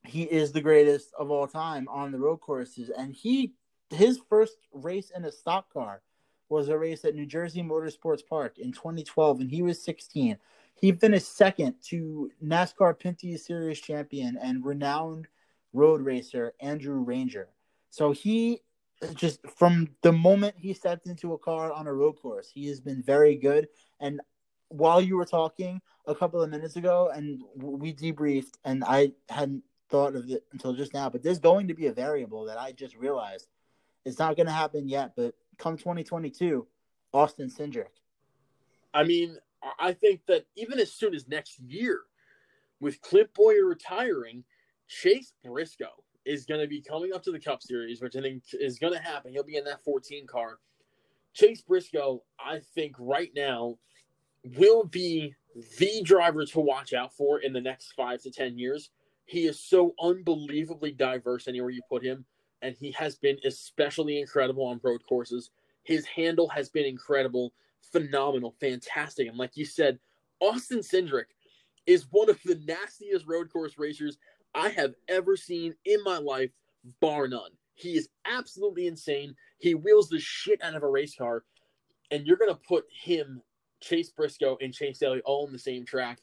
he 0.04 0.22
is 0.24 0.52
the 0.52 0.60
greatest 0.60 1.12
of 1.18 1.30
all 1.30 1.46
time 1.46 1.88
on 1.88 2.12
the 2.12 2.18
road 2.18 2.40
courses. 2.40 2.90
And 2.90 3.14
he 3.14 3.54
his 3.90 4.20
first 4.28 4.56
race 4.72 5.10
in 5.14 5.24
a 5.24 5.32
stock 5.32 5.72
car 5.72 6.02
was 6.48 6.68
a 6.68 6.78
race 6.78 7.04
at 7.04 7.14
New 7.14 7.26
Jersey 7.26 7.62
Motorsports 7.62 8.26
Park 8.26 8.58
in 8.58 8.72
2012, 8.72 9.40
and 9.40 9.50
he 9.50 9.62
was 9.62 9.82
16. 9.82 10.38
He 10.74 10.92
finished 10.92 11.36
second 11.36 11.74
to 11.88 12.30
NASCAR 12.44 12.98
Pinty 12.98 13.38
Series 13.38 13.80
champion 13.80 14.38
and 14.40 14.64
renowned 14.64 15.28
road 15.72 16.00
racer 16.02 16.52
Andrew 16.60 16.98
Ranger. 16.98 17.48
So 17.90 18.12
he 18.12 18.60
just 19.14 19.40
from 19.56 19.88
the 20.02 20.12
moment 20.12 20.54
he 20.56 20.72
stepped 20.72 21.06
into 21.06 21.32
a 21.32 21.38
car 21.38 21.72
on 21.72 21.86
a 21.86 21.92
road 21.92 22.14
course, 22.14 22.50
he 22.52 22.68
has 22.68 22.80
been 22.80 23.02
very 23.02 23.36
good. 23.36 23.68
And 24.00 24.20
while 24.68 25.00
you 25.00 25.16
were 25.16 25.26
talking 25.26 25.80
a 26.06 26.14
couple 26.14 26.42
of 26.42 26.50
minutes 26.50 26.76
ago, 26.76 27.10
and 27.14 27.42
we 27.56 27.92
debriefed, 27.92 28.54
and 28.64 28.82
I 28.84 29.12
hadn't 29.28 29.62
thought 29.92 30.16
of 30.16 30.28
it 30.30 30.42
until 30.52 30.72
just 30.72 30.94
now, 30.94 31.10
but 31.10 31.22
there's 31.22 31.38
going 31.38 31.68
to 31.68 31.74
be 31.74 31.86
a 31.86 31.92
variable 31.92 32.46
that 32.46 32.58
I 32.58 32.72
just 32.72 32.96
realized. 32.96 33.46
It's 34.04 34.18
not 34.18 34.36
going 34.36 34.46
to 34.46 34.52
happen 34.52 34.88
yet, 34.88 35.12
but 35.14 35.34
come 35.58 35.76
2022, 35.76 36.66
Austin 37.12 37.50
Cindric. 37.50 37.92
I 38.94 39.04
mean, 39.04 39.36
I 39.78 39.92
think 39.92 40.22
that 40.26 40.46
even 40.56 40.80
as 40.80 40.92
soon 40.92 41.14
as 41.14 41.28
next 41.28 41.60
year, 41.60 42.00
with 42.80 43.00
Clint 43.02 43.30
Bowyer 43.34 43.66
retiring, 43.66 44.44
Chase 44.88 45.34
Briscoe 45.44 46.02
is 46.24 46.46
going 46.46 46.60
to 46.60 46.66
be 46.66 46.80
coming 46.80 47.12
up 47.12 47.22
to 47.24 47.30
the 47.30 47.38
Cup 47.38 47.62
Series, 47.62 48.00
which 48.00 48.16
I 48.16 48.22
think 48.22 48.42
is 48.54 48.78
going 48.78 48.94
to 48.94 48.98
happen. 48.98 49.32
He'll 49.32 49.44
be 49.44 49.56
in 49.56 49.64
that 49.64 49.84
14 49.84 50.26
car. 50.26 50.58
Chase 51.34 51.60
Briscoe, 51.60 52.22
I 52.40 52.60
think 52.74 52.96
right 52.98 53.30
now, 53.36 53.76
will 54.56 54.84
be 54.84 55.34
the 55.78 56.02
driver 56.02 56.44
to 56.46 56.60
watch 56.60 56.92
out 56.92 57.14
for 57.14 57.40
in 57.40 57.52
the 57.52 57.60
next 57.60 57.92
five 57.92 58.22
to 58.22 58.30
10 58.30 58.58
years. 58.58 58.90
He 59.24 59.46
is 59.46 59.58
so 59.58 59.94
unbelievably 60.00 60.92
diverse 60.92 61.48
anywhere 61.48 61.70
you 61.70 61.82
put 61.88 62.04
him, 62.04 62.24
and 62.60 62.76
he 62.78 62.90
has 62.92 63.16
been 63.16 63.38
especially 63.44 64.20
incredible 64.20 64.64
on 64.66 64.80
road 64.82 65.02
courses. 65.08 65.50
His 65.84 66.04
handle 66.06 66.48
has 66.48 66.68
been 66.68 66.84
incredible, 66.84 67.52
phenomenal, 67.92 68.54
fantastic. 68.60 69.28
And 69.28 69.38
like 69.38 69.56
you 69.56 69.64
said, 69.64 69.98
Austin 70.40 70.80
Cindric 70.80 71.26
is 71.86 72.06
one 72.10 72.30
of 72.30 72.38
the 72.44 72.60
nastiest 72.66 73.26
road 73.26 73.52
course 73.52 73.78
racers 73.78 74.18
I 74.54 74.68
have 74.70 74.94
ever 75.08 75.36
seen 75.36 75.74
in 75.84 76.02
my 76.04 76.18
life, 76.18 76.50
bar 77.00 77.26
none. 77.28 77.50
He 77.74 77.96
is 77.96 78.08
absolutely 78.26 78.86
insane. 78.86 79.34
He 79.58 79.74
wheels 79.74 80.08
the 80.08 80.20
shit 80.20 80.62
out 80.62 80.74
of 80.74 80.82
a 80.82 80.88
race 80.88 81.14
car, 81.14 81.44
and 82.10 82.26
you're 82.26 82.36
gonna 82.36 82.54
put 82.54 82.84
him, 82.90 83.42
Chase 83.80 84.10
Briscoe, 84.10 84.58
and 84.60 84.74
Chase 84.74 84.98
Daly 84.98 85.20
all 85.22 85.46
on 85.46 85.52
the 85.52 85.58
same 85.58 85.84
track. 85.84 86.20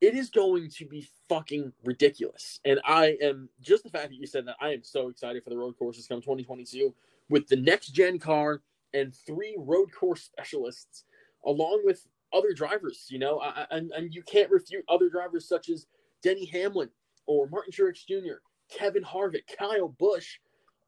It 0.00 0.14
is 0.14 0.28
going 0.28 0.70
to 0.70 0.86
be 0.86 1.08
fucking 1.28 1.72
ridiculous. 1.84 2.60
And 2.64 2.80
I 2.84 3.16
am 3.22 3.48
just 3.60 3.82
the 3.82 3.90
fact 3.90 4.10
that 4.10 4.16
you 4.16 4.26
said 4.26 4.46
that 4.46 4.56
I 4.60 4.70
am 4.72 4.82
so 4.82 5.08
excited 5.08 5.42
for 5.42 5.50
the 5.50 5.56
road 5.56 5.76
courses 5.78 6.06
come 6.06 6.20
2022 6.20 6.94
with 7.30 7.48
the 7.48 7.56
next 7.56 7.88
gen 7.88 8.18
car 8.18 8.60
and 8.92 9.14
three 9.26 9.56
road 9.58 9.88
course 9.98 10.22
specialists, 10.22 11.04
along 11.46 11.82
with 11.84 12.06
other 12.32 12.52
drivers. 12.52 13.06
You 13.08 13.18
know, 13.18 13.42
and 13.70 13.90
and 13.92 14.14
you 14.14 14.22
can't 14.22 14.50
refute 14.50 14.84
other 14.88 15.08
drivers 15.08 15.48
such 15.48 15.70
as 15.70 15.86
Denny 16.22 16.46
Hamlin 16.46 16.90
or 17.26 17.48
Martin 17.48 17.72
Truex 17.72 18.06
Jr., 18.06 18.36
Kevin 18.70 19.02
Harvick, 19.02 19.48
Kyle 19.58 19.88
Busch. 19.98 20.38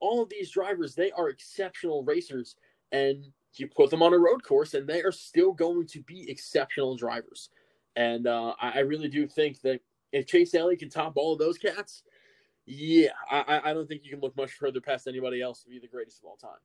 All 0.00 0.22
of 0.22 0.28
these 0.28 0.50
drivers, 0.50 0.94
they 0.94 1.10
are 1.12 1.28
exceptional 1.28 2.04
racers, 2.04 2.54
and 2.92 3.24
you 3.54 3.66
put 3.66 3.90
them 3.90 4.02
on 4.02 4.12
a 4.12 4.18
road 4.18 4.44
course, 4.44 4.74
and 4.74 4.86
they 4.86 5.02
are 5.02 5.10
still 5.10 5.52
going 5.52 5.86
to 5.88 6.02
be 6.02 6.30
exceptional 6.30 6.94
drivers. 6.96 7.50
And 7.98 8.28
uh, 8.28 8.54
I, 8.60 8.78
really 8.80 9.08
do 9.08 9.26
think 9.26 9.60
that 9.62 9.80
if 10.12 10.24
Chase 10.28 10.54
Elliott 10.54 10.78
can 10.78 10.88
top 10.88 11.14
all 11.16 11.32
of 11.32 11.40
those 11.40 11.58
cats, 11.58 12.04
yeah, 12.64 13.08
I, 13.28 13.60
I 13.64 13.74
don't 13.74 13.88
think 13.88 14.04
you 14.04 14.10
can 14.12 14.20
look 14.20 14.36
much 14.36 14.52
further 14.52 14.80
past 14.80 15.08
anybody 15.08 15.42
else 15.42 15.64
to 15.64 15.68
be 15.68 15.80
the 15.80 15.88
greatest 15.88 16.20
of 16.20 16.26
all 16.26 16.36
time. 16.36 16.60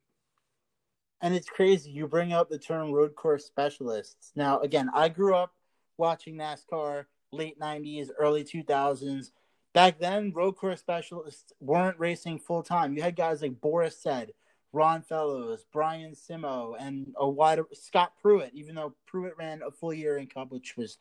And 1.22 1.34
it's 1.34 1.50
crazy. 1.50 1.90
You 1.90 2.08
bring 2.08 2.34
up 2.34 2.52
the 2.52 2.60
term 2.60 2.92
road 2.92 3.16
course 3.16 3.46
specialists. 3.46 4.32
Now, 4.36 4.60
again, 4.60 4.92
I 4.94 5.10
grew 5.10 5.34
up 5.34 5.54
watching 5.98 6.36
NASCAR 6.36 7.06
late 7.32 7.60
90s, 7.60 8.10
early 8.20 8.44
2000s. 8.44 9.32
Back 9.74 9.98
then, 9.98 10.34
road 10.36 10.56
course 10.56 10.82
specialists 10.82 11.52
weren't 11.60 11.98
racing 11.98 12.38
full 12.38 12.62
time. 12.62 12.96
You 12.96 13.02
had 13.02 13.16
guys 13.16 13.42
like 13.42 13.60
Boris 13.60 14.00
Said, 14.00 14.34
Ron 14.72 15.02
Fellows, 15.02 15.66
Brian 15.74 16.12
Simo, 16.12 16.76
and 16.80 17.12
a 17.18 17.28
wide 17.28 17.60
Scott 17.74 18.14
Pruett. 18.24 18.52
Even 18.54 18.76
though 18.76 18.94
Pruett 19.12 19.36
ran 19.36 19.62
a 19.66 19.72
full 19.72 19.96
year 19.96 20.20
in 20.20 20.28
Cup, 20.28 20.52
which 20.52 20.78
was 20.78 21.00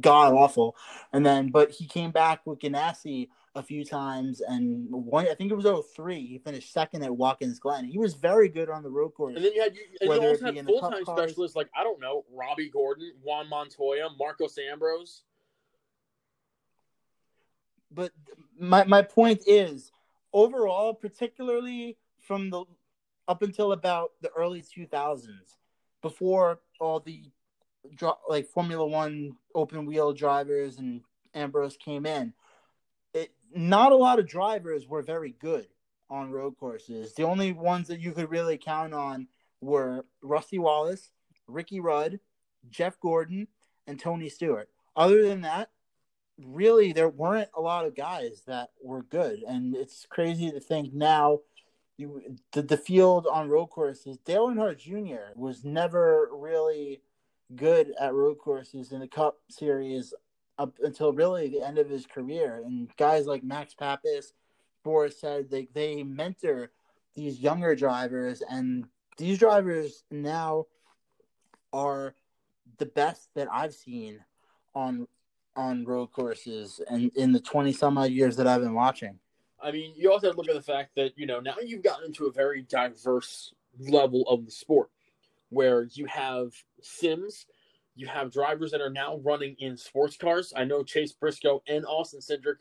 god 0.00 0.32
awful, 0.32 0.76
and 1.12 1.24
then 1.24 1.50
but 1.50 1.70
he 1.70 1.86
came 1.86 2.10
back 2.10 2.46
with 2.46 2.58
Ganassi 2.58 3.28
a 3.54 3.62
few 3.62 3.84
times, 3.84 4.40
and 4.40 4.86
one 4.90 5.26
I 5.26 5.34
think 5.34 5.50
it 5.50 5.54
was 5.54 5.86
03, 5.94 6.26
He 6.26 6.38
finished 6.38 6.72
second 6.72 7.02
at 7.02 7.16
Watkins 7.16 7.58
Glen. 7.58 7.86
He 7.86 7.98
was 7.98 8.14
very 8.14 8.48
good 8.48 8.68
on 8.68 8.82
the 8.82 8.90
road 8.90 9.10
course. 9.10 9.34
And 9.36 9.44
then 9.44 9.52
you 9.54 9.62
had 9.62 9.74
you, 9.74 9.82
and 10.00 10.12
you 10.12 10.28
also 10.28 10.44
had 10.44 10.64
full 10.66 10.80
time 10.80 11.04
specialists 11.04 11.56
like 11.56 11.70
I 11.74 11.82
don't 11.82 12.00
know 12.00 12.24
Robby 12.32 12.68
Gordon, 12.68 13.12
Juan 13.22 13.48
Montoya, 13.48 14.08
Marcos 14.18 14.58
Ambrose 14.58 15.22
but 17.90 18.12
my 18.58 18.84
my 18.84 19.02
point 19.02 19.42
is 19.46 19.90
overall, 20.32 20.94
particularly 20.94 21.96
from 22.20 22.50
the 22.50 22.64
up 23.28 23.42
until 23.42 23.72
about 23.72 24.12
the 24.20 24.30
early 24.36 24.62
2000s, 24.62 25.28
before 26.02 26.60
all 26.78 27.00
the 27.00 27.24
like 28.28 28.46
Formula 28.46 28.86
One 28.86 29.36
open 29.54 29.86
wheel 29.86 30.12
drivers 30.12 30.78
and 30.78 31.02
Ambrose 31.34 31.76
came 31.76 32.06
in, 32.06 32.32
it 33.14 33.32
not 33.54 33.92
a 33.92 33.96
lot 33.96 34.18
of 34.18 34.28
drivers 34.28 34.86
were 34.86 35.02
very 35.02 35.34
good 35.38 35.66
on 36.08 36.30
road 36.30 36.56
courses. 36.58 37.14
The 37.14 37.24
only 37.24 37.52
ones 37.52 37.88
that 37.88 38.00
you 38.00 38.12
could 38.12 38.30
really 38.30 38.58
count 38.58 38.94
on 38.94 39.28
were 39.60 40.04
Rusty 40.22 40.58
Wallace, 40.58 41.10
Ricky 41.46 41.80
Rudd, 41.80 42.20
Jeff 42.70 42.98
Gordon, 43.00 43.48
and 43.86 43.98
Tony 43.98 44.28
Stewart. 44.28 44.68
Other 44.94 45.26
than 45.26 45.42
that, 45.42 45.70
really 46.38 46.92
there 46.92 47.08
weren't 47.08 47.50
a 47.54 47.60
lot 47.60 47.86
of 47.86 47.96
guys 47.96 48.42
that 48.46 48.70
were 48.82 49.02
good, 49.02 49.42
and 49.46 49.74
it's 49.74 50.06
crazy 50.08 50.50
to 50.50 50.60
think 50.60 50.92
now. 50.92 51.40
You, 51.98 52.36
the, 52.52 52.60
the 52.60 52.76
field 52.76 53.26
on 53.26 53.48
road 53.48 53.68
courses, 53.68 54.18
Dale 54.18 54.48
Earnhardt 54.48 54.76
Jr. 54.76 55.32
was 55.34 55.64
never 55.64 56.28
really 56.30 57.00
good 57.54 57.92
at 58.00 58.14
road 58.14 58.38
courses 58.38 58.92
in 58.92 59.00
the 59.00 59.08
Cup 59.08 59.38
Series 59.48 60.12
up 60.58 60.74
until 60.82 61.12
really 61.12 61.48
the 61.48 61.62
end 61.62 61.78
of 61.78 61.88
his 61.88 62.06
career. 62.06 62.62
And 62.64 62.88
guys 62.96 63.26
like 63.26 63.44
Max 63.44 63.74
Papis, 63.74 64.32
Boris 64.82 65.20
Said 65.20 65.50
they 65.50 65.68
they 65.74 66.02
mentor 66.02 66.70
these 67.14 67.40
younger 67.40 67.74
drivers, 67.74 68.42
and 68.48 68.86
these 69.16 69.38
drivers 69.38 70.04
now 70.10 70.66
are 71.72 72.14
the 72.78 72.86
best 72.86 73.28
that 73.34 73.48
I've 73.52 73.74
seen 73.74 74.20
on 74.74 75.06
on 75.56 75.84
road 75.84 76.08
courses 76.12 76.80
and 76.88 77.10
in 77.16 77.32
the 77.32 77.40
20 77.40 77.72
some 77.72 77.96
odd 77.96 78.10
years 78.10 78.36
that 78.36 78.46
I've 78.46 78.60
been 78.60 78.74
watching. 78.74 79.18
I 79.60 79.72
mean, 79.72 79.94
you 79.96 80.12
also 80.12 80.26
have 80.26 80.36
to 80.36 80.40
look 80.40 80.50
at 80.50 80.54
the 80.54 80.60
fact 80.60 80.90
that, 80.96 81.12
you 81.16 81.24
know, 81.26 81.40
now 81.40 81.54
you've 81.64 81.82
gotten 81.82 82.04
into 82.04 82.26
a 82.26 82.32
very 82.32 82.62
diverse 82.62 83.54
level 83.78 84.22
of 84.28 84.44
the 84.44 84.50
sport 84.50 84.90
where 85.48 85.84
you 85.84 86.04
have 86.06 86.52
sims, 86.82 87.46
you 87.94 88.06
have 88.06 88.30
drivers 88.30 88.70
that 88.70 88.80
are 88.80 88.90
now 88.90 89.18
running 89.24 89.56
in 89.58 89.76
sports 89.76 90.16
cars. 90.16 90.52
I 90.54 90.64
know 90.64 90.84
Chase 90.84 91.12
Briscoe 91.12 91.62
and 91.66 91.84
Austin 91.86 92.20
Cindric, 92.20 92.56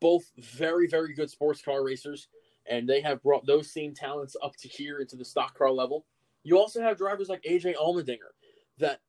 both 0.00 0.24
very, 0.38 0.88
very 0.88 1.14
good 1.14 1.30
sports 1.30 1.62
car 1.62 1.84
racers, 1.84 2.28
and 2.66 2.88
they 2.88 3.00
have 3.00 3.22
brought 3.22 3.46
those 3.46 3.72
same 3.72 3.94
talents 3.94 4.36
up 4.42 4.56
to 4.56 4.68
here 4.68 4.98
into 4.98 5.16
the 5.16 5.24
stock 5.24 5.56
car 5.56 5.70
level. 5.70 6.04
You 6.42 6.58
also 6.58 6.82
have 6.82 6.98
drivers 6.98 7.28
like 7.28 7.42
AJ 7.44 7.76
Allmendinger 7.76 8.32
that 8.78 9.00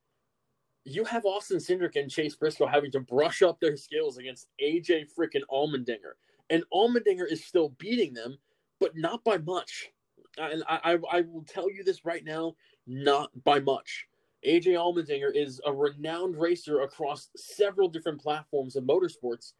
you 0.86 1.04
have 1.06 1.26
Austin 1.26 1.58
Cindric 1.58 1.96
and 1.96 2.12
Chase 2.12 2.36
Briscoe 2.36 2.68
having 2.68 2.92
to 2.92 3.00
brush 3.00 3.42
up 3.42 3.60
their 3.60 3.78
skills 3.78 4.18
against 4.18 4.50
AJ 4.62 5.08
freaking 5.18 5.44
Allmendinger. 5.50 6.14
And 6.50 6.64
Allmendinger 6.74 7.26
is 7.30 7.44
still 7.46 7.70
beating 7.80 8.14
them, 8.14 8.38
but 8.80 8.96
not 8.96 9.24
by 9.24 9.38
much. 9.38 9.92
And 10.38 10.64
I, 10.68 10.94
I, 10.94 11.18
I 11.18 11.22
will 11.22 11.46
tell 11.48 11.72
you 11.72 11.84
this 11.84 12.06
right 12.06 12.24
now, 12.24 12.56
not 12.86 13.32
by 13.44 13.60
much. 13.60 14.08
AJ 14.48 14.68
Allmendinger 14.68 15.34
is 15.34 15.62
a 15.66 15.74
renowned 15.74 16.36
racer 16.40 16.82
across 16.82 17.30
several 17.36 17.88
different 17.88 18.22
platforms 18.22 18.76
of 18.76 18.84
motorsports, 18.84 19.54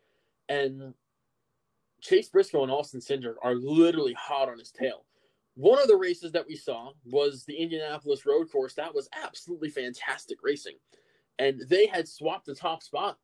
and 0.50 0.94
Chase 2.02 2.30
Briscoe 2.30 2.64
and 2.64 2.72
Austin 2.72 3.00
Cindric 3.00 3.36
are 3.42 3.56
literally 3.56 4.14
hot 4.14 4.50
on 4.50 4.60
his 4.60 4.72
tail. 4.72 5.06
One 5.56 5.80
of 5.80 5.88
the 5.88 5.96
races 5.96 6.32
that 6.32 6.48
we 6.48 6.56
saw 6.56 6.92
was 7.06 7.46
the 7.46 7.56
Indianapolis 7.56 8.26
Road 8.26 8.52
Course. 8.52 8.74
That 8.74 8.94
was 8.94 9.08
absolutely 9.24 9.70
fantastic 9.70 10.40
racing 10.44 10.76
and 11.40 11.62
they 11.68 11.88
had 11.88 12.08
swapped 12.08 12.46
the 12.46 12.56
top 12.56 12.84
spot 12.84 13.18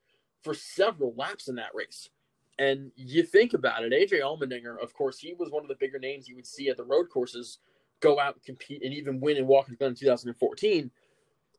for 0.43 0.53
several 0.53 1.13
laps 1.15 1.47
in 1.47 1.55
that 1.55 1.73
race. 1.73 2.09
And 2.57 2.91
you 2.95 3.23
think 3.23 3.53
about 3.53 3.83
it, 3.83 3.93
AJ 3.93 4.21
Allmendinger, 4.21 4.81
of 4.81 4.93
course, 4.93 5.19
he 5.19 5.33
was 5.33 5.49
one 5.49 5.63
of 5.63 5.69
the 5.69 5.77
bigger 5.79 5.99
names 5.99 6.27
you 6.27 6.35
would 6.35 6.47
see 6.47 6.69
at 6.69 6.77
the 6.77 6.83
road 6.83 7.09
courses 7.09 7.59
go 8.01 8.19
out 8.19 8.35
and 8.35 8.43
compete 8.43 8.83
and 8.83 8.93
even 8.93 9.19
win 9.19 9.37
in 9.37 9.47
Watkins 9.47 9.77
Glen 9.77 9.91
in 9.91 9.95
2014. 9.95 10.91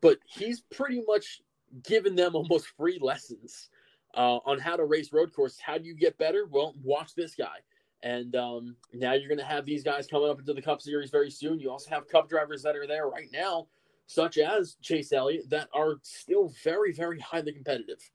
But 0.00 0.18
he's 0.26 0.60
pretty 0.60 1.02
much 1.06 1.42
given 1.82 2.16
them 2.16 2.34
almost 2.34 2.68
free 2.76 2.98
lessons 3.00 3.68
uh, 4.14 4.38
on 4.44 4.58
how 4.58 4.76
to 4.76 4.84
race 4.84 5.12
road 5.12 5.32
courses. 5.32 5.60
How 5.60 5.78
do 5.78 5.84
you 5.84 5.94
get 5.94 6.18
better? 6.18 6.46
Well, 6.50 6.74
watch 6.82 7.14
this 7.14 7.34
guy. 7.34 7.58
And 8.02 8.34
um, 8.34 8.76
now 8.94 9.12
you're 9.12 9.28
going 9.28 9.38
to 9.38 9.44
have 9.44 9.66
these 9.66 9.84
guys 9.84 10.06
coming 10.06 10.30
up 10.30 10.38
into 10.38 10.54
the 10.54 10.62
Cup 10.62 10.80
Series 10.80 11.10
very 11.10 11.30
soon. 11.30 11.60
You 11.60 11.70
also 11.70 11.90
have 11.90 12.08
Cup 12.08 12.30
drivers 12.30 12.62
that 12.62 12.74
are 12.74 12.86
there 12.86 13.08
right 13.08 13.28
now 13.30 13.66
such 14.10 14.38
as 14.38 14.74
Chase 14.82 15.12
Elliott, 15.12 15.48
that 15.50 15.68
are 15.72 16.00
still 16.02 16.52
very, 16.64 16.92
very 16.92 17.20
highly 17.20 17.52
competitive. 17.52 18.10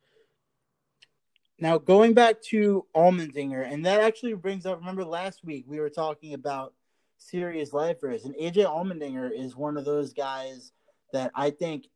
Now, 1.58 1.78
going 1.78 2.14
back 2.14 2.42
to 2.50 2.86
Allmendinger, 2.94 3.66
and 3.72 3.86
that 3.86 4.02
actually 4.02 4.34
brings 4.34 4.66
up, 4.66 4.80
remember 4.80 5.06
last 5.06 5.46
week 5.46 5.64
we 5.66 5.80
were 5.80 5.90
talking 5.90 6.34
about 6.34 6.74
serious 7.18 7.72
lifers, 7.72 8.26
and 8.26 8.36
AJ 8.36 8.66
Allmendinger 8.66 9.32
is 9.34 9.56
one 9.56 9.78
of 9.78 9.86
those 9.86 10.12
guys 10.12 10.74
that 11.14 11.32
I 11.36 11.50
think 11.50 11.88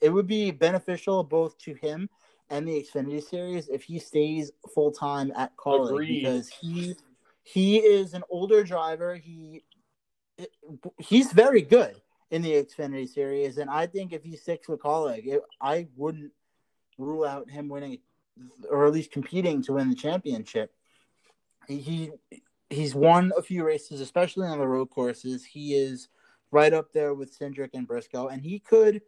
it 0.00 0.10
would 0.10 0.26
be 0.26 0.50
beneficial 0.50 1.22
both 1.22 1.56
to 1.58 1.74
him 1.74 2.08
and 2.50 2.66
the 2.68 2.84
Xfinity 2.84 3.22
Series 3.22 3.68
if 3.68 3.82
he 3.82 3.98
stays 3.98 4.52
full 4.74 4.92
time 4.92 5.32
at 5.36 5.56
Kaulig 5.56 6.06
because 6.06 6.48
he 6.48 6.94
he 7.44 7.78
is 7.78 8.14
an 8.14 8.22
older 8.30 8.62
driver. 8.62 9.16
He 9.16 9.64
he's 10.98 11.32
very 11.32 11.62
good 11.62 12.00
in 12.30 12.42
the 12.42 12.52
Xfinity 12.52 13.08
Series, 13.08 13.58
and 13.58 13.70
I 13.70 13.86
think 13.86 14.12
if 14.12 14.22
he 14.22 14.36
sticks 14.36 14.68
with 14.68 14.80
Kaulig, 14.80 15.26
it, 15.26 15.42
I 15.60 15.88
wouldn't 15.96 16.32
rule 16.98 17.24
out 17.24 17.50
him 17.50 17.68
winning 17.68 17.98
or 18.70 18.86
at 18.86 18.92
least 18.92 19.10
competing 19.10 19.62
to 19.62 19.74
win 19.74 19.88
the 19.88 19.94
championship. 19.94 20.72
He 21.68 22.10
he's 22.70 22.94
won 22.94 23.32
a 23.36 23.42
few 23.42 23.64
races, 23.64 24.00
especially 24.00 24.46
on 24.46 24.58
the 24.58 24.66
road 24.66 24.90
courses. 24.90 25.44
He 25.44 25.74
is 25.74 26.08
right 26.52 26.72
up 26.72 26.92
there 26.92 27.14
with 27.14 27.36
Cindric 27.36 27.70
and 27.74 27.86
Briscoe, 27.86 28.28
and 28.28 28.42
he 28.42 28.60
could, 28.60 29.02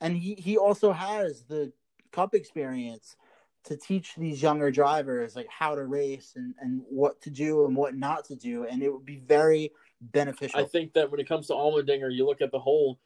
and 0.00 0.16
he 0.16 0.34
he 0.34 0.56
also 0.56 0.92
has 0.92 1.42
the 1.44 1.72
Cup 2.12 2.34
experience 2.34 3.16
to 3.64 3.76
teach 3.76 4.14
these 4.14 4.40
younger 4.40 4.70
drivers 4.70 5.34
like 5.34 5.48
how 5.48 5.74
to 5.74 5.84
race 5.84 6.34
and 6.36 6.54
and 6.60 6.82
what 6.88 7.20
to 7.22 7.30
do 7.30 7.64
and 7.64 7.74
what 7.74 7.96
not 7.96 8.24
to 8.26 8.36
do, 8.36 8.64
and 8.64 8.82
it 8.82 8.92
would 8.92 9.06
be 9.06 9.16
very 9.16 9.72
beneficial. 10.00 10.60
I 10.60 10.64
think 10.64 10.92
that 10.92 11.10
when 11.10 11.18
it 11.18 11.28
comes 11.28 11.48
to 11.48 11.54
Allmendinger, 11.54 12.12
you 12.14 12.26
look 12.26 12.42
at 12.42 12.52
the 12.52 12.60
whole. 12.60 13.00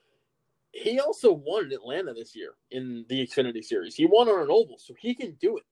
He 0.73 1.01
also 1.01 1.33
won 1.33 1.65
in 1.65 1.73
Atlanta 1.73 2.13
this 2.13 2.37
year 2.37 2.51
in 2.71 3.07
the 3.09 3.27
Xfinity 3.27 3.65
Series. 3.65 3.95
He 3.95 4.05
won 4.05 4.29
on 4.29 4.43
an 4.43 4.51
oval, 4.51 4.79
so 4.79 4.95
he 4.99 5.15
can 5.15 5.33
do 5.41 5.57
it. 5.57 5.65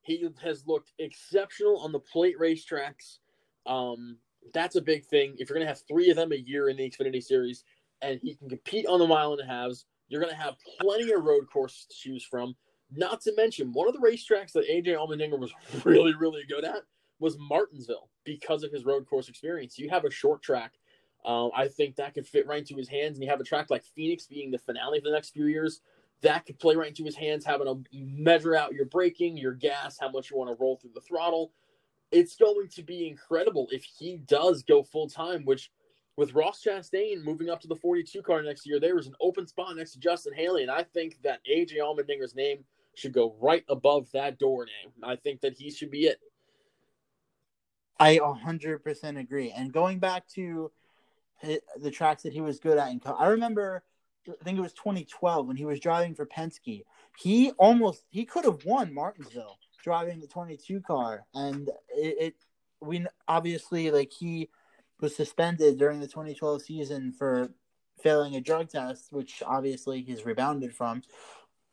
He 0.00 0.26
has 0.42 0.66
looked 0.66 0.92
exceptional 0.98 1.78
on 1.80 1.92
the 1.92 2.00
plate 2.00 2.36
racetracks. 2.40 3.18
Um, 3.66 4.16
that's 4.52 4.76
a 4.76 4.80
big 4.80 5.04
thing. 5.04 5.34
If 5.38 5.48
you're 5.48 5.56
going 5.56 5.66
to 5.66 5.72
have 5.72 5.82
three 5.86 6.10
of 6.10 6.16
them 6.16 6.32
a 6.32 6.36
year 6.36 6.68
in 6.68 6.76
the 6.76 6.88
Xfinity 6.88 7.22
Series, 7.22 7.64
and 8.02 8.20
he 8.22 8.34
can 8.34 8.48
compete 8.48 8.86
on 8.86 8.98
the 8.98 9.06
mile 9.06 9.32
and 9.32 9.40
a 9.40 9.44
halves, 9.44 9.86
you're 10.08 10.20
going 10.20 10.34
to 10.34 10.40
have 10.40 10.56
plenty 10.80 11.12
of 11.12 11.24
road 11.24 11.46
courses 11.52 11.86
to 11.90 11.96
choose 11.96 12.24
from. 12.24 12.56
Not 12.90 13.20
to 13.22 13.34
mention, 13.36 13.72
one 13.72 13.88
of 13.88 13.94
the 13.94 14.00
racetracks 14.00 14.52
that 14.52 14.68
AJ 14.68 14.96
Allmendinger 14.96 15.38
was 15.38 15.52
really, 15.84 16.14
really 16.14 16.42
good 16.48 16.64
at 16.64 16.82
was 17.20 17.36
Martinsville 17.38 18.08
because 18.24 18.62
of 18.62 18.72
his 18.72 18.84
road 18.84 19.06
course 19.06 19.28
experience. 19.28 19.78
You 19.78 19.90
have 19.90 20.04
a 20.04 20.10
short 20.10 20.42
track. 20.42 20.74
Uh, 21.24 21.48
I 21.48 21.68
think 21.68 21.96
that 21.96 22.14
could 22.14 22.26
fit 22.26 22.46
right 22.46 22.60
into 22.60 22.76
his 22.76 22.88
hands. 22.88 23.16
And 23.16 23.24
you 23.24 23.30
have 23.30 23.40
a 23.40 23.44
track 23.44 23.70
like 23.70 23.84
Phoenix 23.84 24.26
being 24.26 24.50
the 24.50 24.58
finale 24.58 25.00
for 25.00 25.06
the 25.06 25.14
next 25.14 25.30
few 25.30 25.46
years. 25.46 25.80
That 26.22 26.46
could 26.46 26.58
play 26.58 26.74
right 26.74 26.88
into 26.88 27.04
his 27.04 27.16
hands, 27.16 27.44
having 27.44 27.66
to 27.66 27.82
measure 27.92 28.56
out 28.56 28.72
your 28.72 28.86
braking, 28.86 29.36
your 29.36 29.52
gas, 29.52 29.98
how 30.00 30.10
much 30.10 30.30
you 30.30 30.36
want 30.36 30.50
to 30.50 30.60
roll 30.60 30.76
through 30.76 30.92
the 30.94 31.00
throttle. 31.00 31.52
It's 32.10 32.36
going 32.36 32.68
to 32.74 32.82
be 32.82 33.06
incredible 33.06 33.68
if 33.70 33.84
he 33.84 34.16
does 34.16 34.62
go 34.62 34.82
full 34.82 35.08
time, 35.08 35.44
which 35.44 35.70
with 36.16 36.34
Ross 36.34 36.62
Chastain 36.64 37.22
moving 37.22 37.48
up 37.48 37.60
to 37.60 37.68
the 37.68 37.76
42 37.76 38.22
car 38.22 38.42
next 38.42 38.66
year, 38.66 38.80
there 38.80 38.98
is 38.98 39.06
an 39.06 39.14
open 39.20 39.46
spot 39.46 39.76
next 39.76 39.92
to 39.92 40.00
Justin 40.00 40.34
Haley. 40.34 40.62
And 40.62 40.70
I 40.70 40.82
think 40.82 41.18
that 41.22 41.40
AJ 41.48 41.76
Allmendinger's 41.76 42.34
name 42.34 42.64
should 42.94 43.12
go 43.12 43.36
right 43.40 43.64
above 43.68 44.10
that 44.12 44.38
door 44.38 44.66
name. 44.66 44.92
I 45.02 45.16
think 45.16 45.40
that 45.42 45.56
he 45.56 45.70
should 45.70 45.90
be 45.90 46.06
it. 46.06 46.18
I 48.00 48.18
100% 48.18 49.18
agree. 49.18 49.52
And 49.52 49.72
going 49.72 49.98
back 49.98 50.26
to 50.34 50.72
the 51.42 51.90
tracks 51.90 52.24
that 52.24 52.32
he 52.32 52.40
was 52.40 52.58
good 52.58 52.78
at, 52.78 52.90
in, 52.90 53.00
I 53.06 53.28
remember, 53.28 53.84
I 54.28 54.44
think 54.44 54.58
it 54.58 54.62
was 54.62 54.72
2012 54.72 55.46
when 55.46 55.56
he 55.56 55.64
was 55.64 55.80
driving 55.80 56.14
for 56.14 56.26
Penske. 56.26 56.82
He 57.16 57.52
almost 57.52 58.04
he 58.10 58.24
could 58.24 58.44
have 58.44 58.64
won 58.64 58.92
Martinsville 58.92 59.58
driving 59.82 60.20
the 60.20 60.26
22 60.26 60.80
car, 60.80 61.24
and 61.34 61.68
it, 61.88 62.16
it 62.20 62.34
we 62.80 63.06
obviously 63.26 63.90
like 63.90 64.12
he 64.12 64.48
was 65.00 65.14
suspended 65.14 65.78
during 65.78 66.00
the 66.00 66.06
2012 66.06 66.62
season 66.62 67.12
for 67.12 67.50
failing 68.02 68.36
a 68.36 68.40
drug 68.40 68.68
test, 68.68 69.08
which 69.10 69.42
obviously 69.46 70.02
he's 70.02 70.24
rebounded 70.24 70.74
from. 70.74 71.02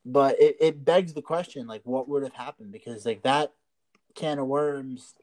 But 0.06 0.40
it, 0.40 0.58
it 0.60 0.86
begs 0.86 1.14
the 1.14 1.22
question, 1.22 1.66
like, 1.66 1.82
what 1.84 2.08
would 2.08 2.24
have 2.24 2.34
happened? 2.34 2.72
Because 2.72 3.06
like 3.06 3.24
that 3.24 3.54
can 4.14 4.40
of 4.40 4.48
worms 4.48 5.16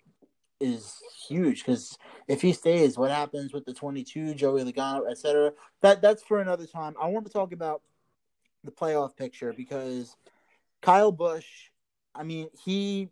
is 0.60 0.96
huge. 1.28 1.64
Because 1.64 1.96
if 2.28 2.42
he 2.42 2.52
stays, 2.52 2.98
what 2.98 3.10
happens 3.10 3.52
with 3.52 3.64
the 3.64 3.74
22, 3.74 4.34
Joey 4.34 4.64
Logano, 4.64 5.10
etc. 5.10 5.52
That 5.82 6.02
that's 6.02 6.22
for 6.22 6.40
another 6.40 6.66
time. 6.66 6.94
I 7.00 7.08
want 7.08 7.26
to 7.26 7.32
talk 7.32 7.52
about 7.52 7.82
the 8.64 8.72
playoff 8.72 9.16
picture 9.16 9.52
because 9.52 10.16
Kyle 10.80 11.12
Busch. 11.12 11.46
I 12.14 12.22
mean, 12.22 12.48
he 12.64 13.08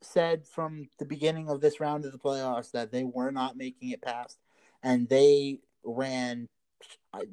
said 0.00 0.46
from 0.46 0.88
the 0.98 1.04
beginning 1.04 1.48
of 1.48 1.60
this 1.60 1.80
round 1.80 2.04
of 2.04 2.12
the 2.12 2.18
playoffs 2.18 2.70
that 2.72 2.92
they 2.92 3.04
were 3.04 3.30
not 3.30 3.56
making 3.56 3.90
it 3.90 4.02
past, 4.02 4.38
and 4.82 5.08
they 5.08 5.60
ran. 5.84 6.48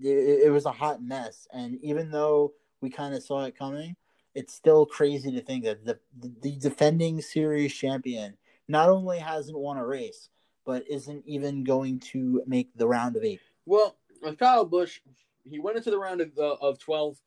It, 0.02 0.52
was 0.52 0.66
a 0.66 0.72
hot 0.72 1.04
mess, 1.04 1.48
and 1.52 1.78
even 1.84 2.10
though 2.10 2.54
we 2.80 2.90
kind 2.90 3.14
of 3.14 3.22
saw 3.22 3.44
it 3.44 3.58
coming, 3.58 3.96
it's 4.34 4.54
still 4.54 4.86
crazy 4.86 5.32
to 5.32 5.42
think 5.42 5.66
that 5.66 5.86
the 5.86 6.00
the 6.42 6.56
defending 6.58 7.22
series 7.22 7.74
champion 7.74 8.38
not 8.68 8.90
only 8.90 9.20
hasn't 9.20 9.58
won 9.58 9.78
a 9.78 9.86
race, 9.86 10.30
but 10.66 10.88
isn't 10.90 11.24
even 11.26 11.64
going 11.64 12.00
to 12.00 12.42
make 12.48 12.70
the 12.78 12.88
round 12.88 13.16
of 13.16 13.24
eight. 13.24 13.42
Well, 13.66 13.98
with 14.22 14.38
Kyle 14.38 14.66
Busch, 14.66 15.02
he 15.44 15.60
went 15.60 15.78
into 15.78 15.92
the 15.92 16.00
round 16.00 16.22
of, 16.22 16.32
uh, 16.38 16.56
of 16.62 16.80
12 16.80 17.18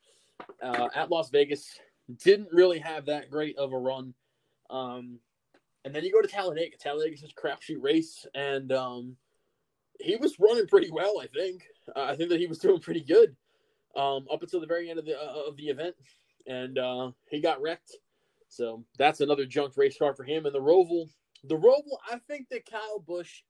uh, 0.62 0.88
at 0.94 1.10
Las 1.10 1.30
Vegas, 1.30 1.78
didn't 2.22 2.48
really 2.52 2.78
have 2.78 3.06
that 3.06 3.30
great 3.30 3.56
of 3.58 3.72
a 3.72 3.78
run. 3.78 4.14
Um, 4.70 5.18
and 5.84 5.94
then 5.94 6.04
you 6.04 6.12
go 6.12 6.22
to 6.22 6.28
Talladega. 6.28 6.76
Talladega 6.78 7.14
is 7.14 7.22
a 7.22 7.40
crapshoot 7.40 7.80
race, 7.80 8.26
and 8.34 8.72
um, 8.72 9.16
he 10.00 10.16
was 10.16 10.38
running 10.38 10.66
pretty 10.66 10.90
well. 10.90 11.20
I 11.20 11.26
think. 11.26 11.62
Uh, 11.94 12.02
I 12.02 12.16
think 12.16 12.30
that 12.30 12.40
he 12.40 12.46
was 12.46 12.58
doing 12.58 12.80
pretty 12.80 13.02
good 13.02 13.36
um, 13.96 14.26
up 14.32 14.42
until 14.42 14.60
the 14.60 14.66
very 14.66 14.90
end 14.90 14.98
of 14.98 15.04
the 15.04 15.16
uh, 15.16 15.48
of 15.48 15.56
the 15.56 15.68
event, 15.68 15.94
and 16.46 16.78
uh, 16.78 17.10
he 17.28 17.40
got 17.40 17.60
wrecked. 17.62 17.96
So 18.48 18.84
that's 18.98 19.20
another 19.20 19.46
junk 19.46 19.76
race 19.76 19.98
car 19.98 20.14
for 20.14 20.24
him. 20.24 20.46
And 20.46 20.54
the 20.54 20.60
Roval, 20.60 21.08
the 21.44 21.56
Roval, 21.56 21.98
I 22.10 22.18
think 22.28 22.48
that 22.50 22.70
Kyle 22.70 23.00
Busch 23.06 23.42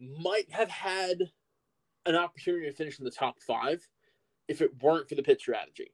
might 0.00 0.50
have 0.50 0.68
had 0.68 1.18
an 2.06 2.16
opportunity 2.16 2.66
to 2.66 2.76
finish 2.76 2.98
in 2.98 3.04
the 3.04 3.10
top 3.10 3.36
five 3.46 3.86
if 4.48 4.60
it 4.60 4.82
weren't 4.82 5.08
for 5.08 5.14
the 5.14 5.22
pit 5.22 5.40
strategy. 5.40 5.92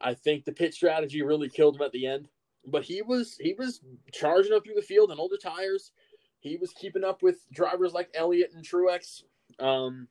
I 0.00 0.14
think 0.14 0.44
the 0.44 0.52
pit 0.52 0.74
strategy 0.74 1.22
really 1.22 1.48
killed 1.48 1.76
him 1.76 1.82
at 1.82 1.92
the 1.92 2.06
end 2.06 2.28
but 2.66 2.82
he 2.82 3.02
was 3.02 3.36
he 3.40 3.54
was 3.54 3.80
charging 4.12 4.52
up 4.52 4.64
through 4.64 4.74
the 4.74 4.82
field 4.82 5.10
on 5.10 5.18
older 5.18 5.36
tires. 5.36 5.92
He 6.40 6.56
was 6.56 6.72
keeping 6.72 7.04
up 7.04 7.22
with 7.22 7.48
drivers 7.52 7.92
like 7.92 8.10
Elliott 8.14 8.52
and 8.54 8.64
Truex. 8.64 9.22
Um, 9.58 10.08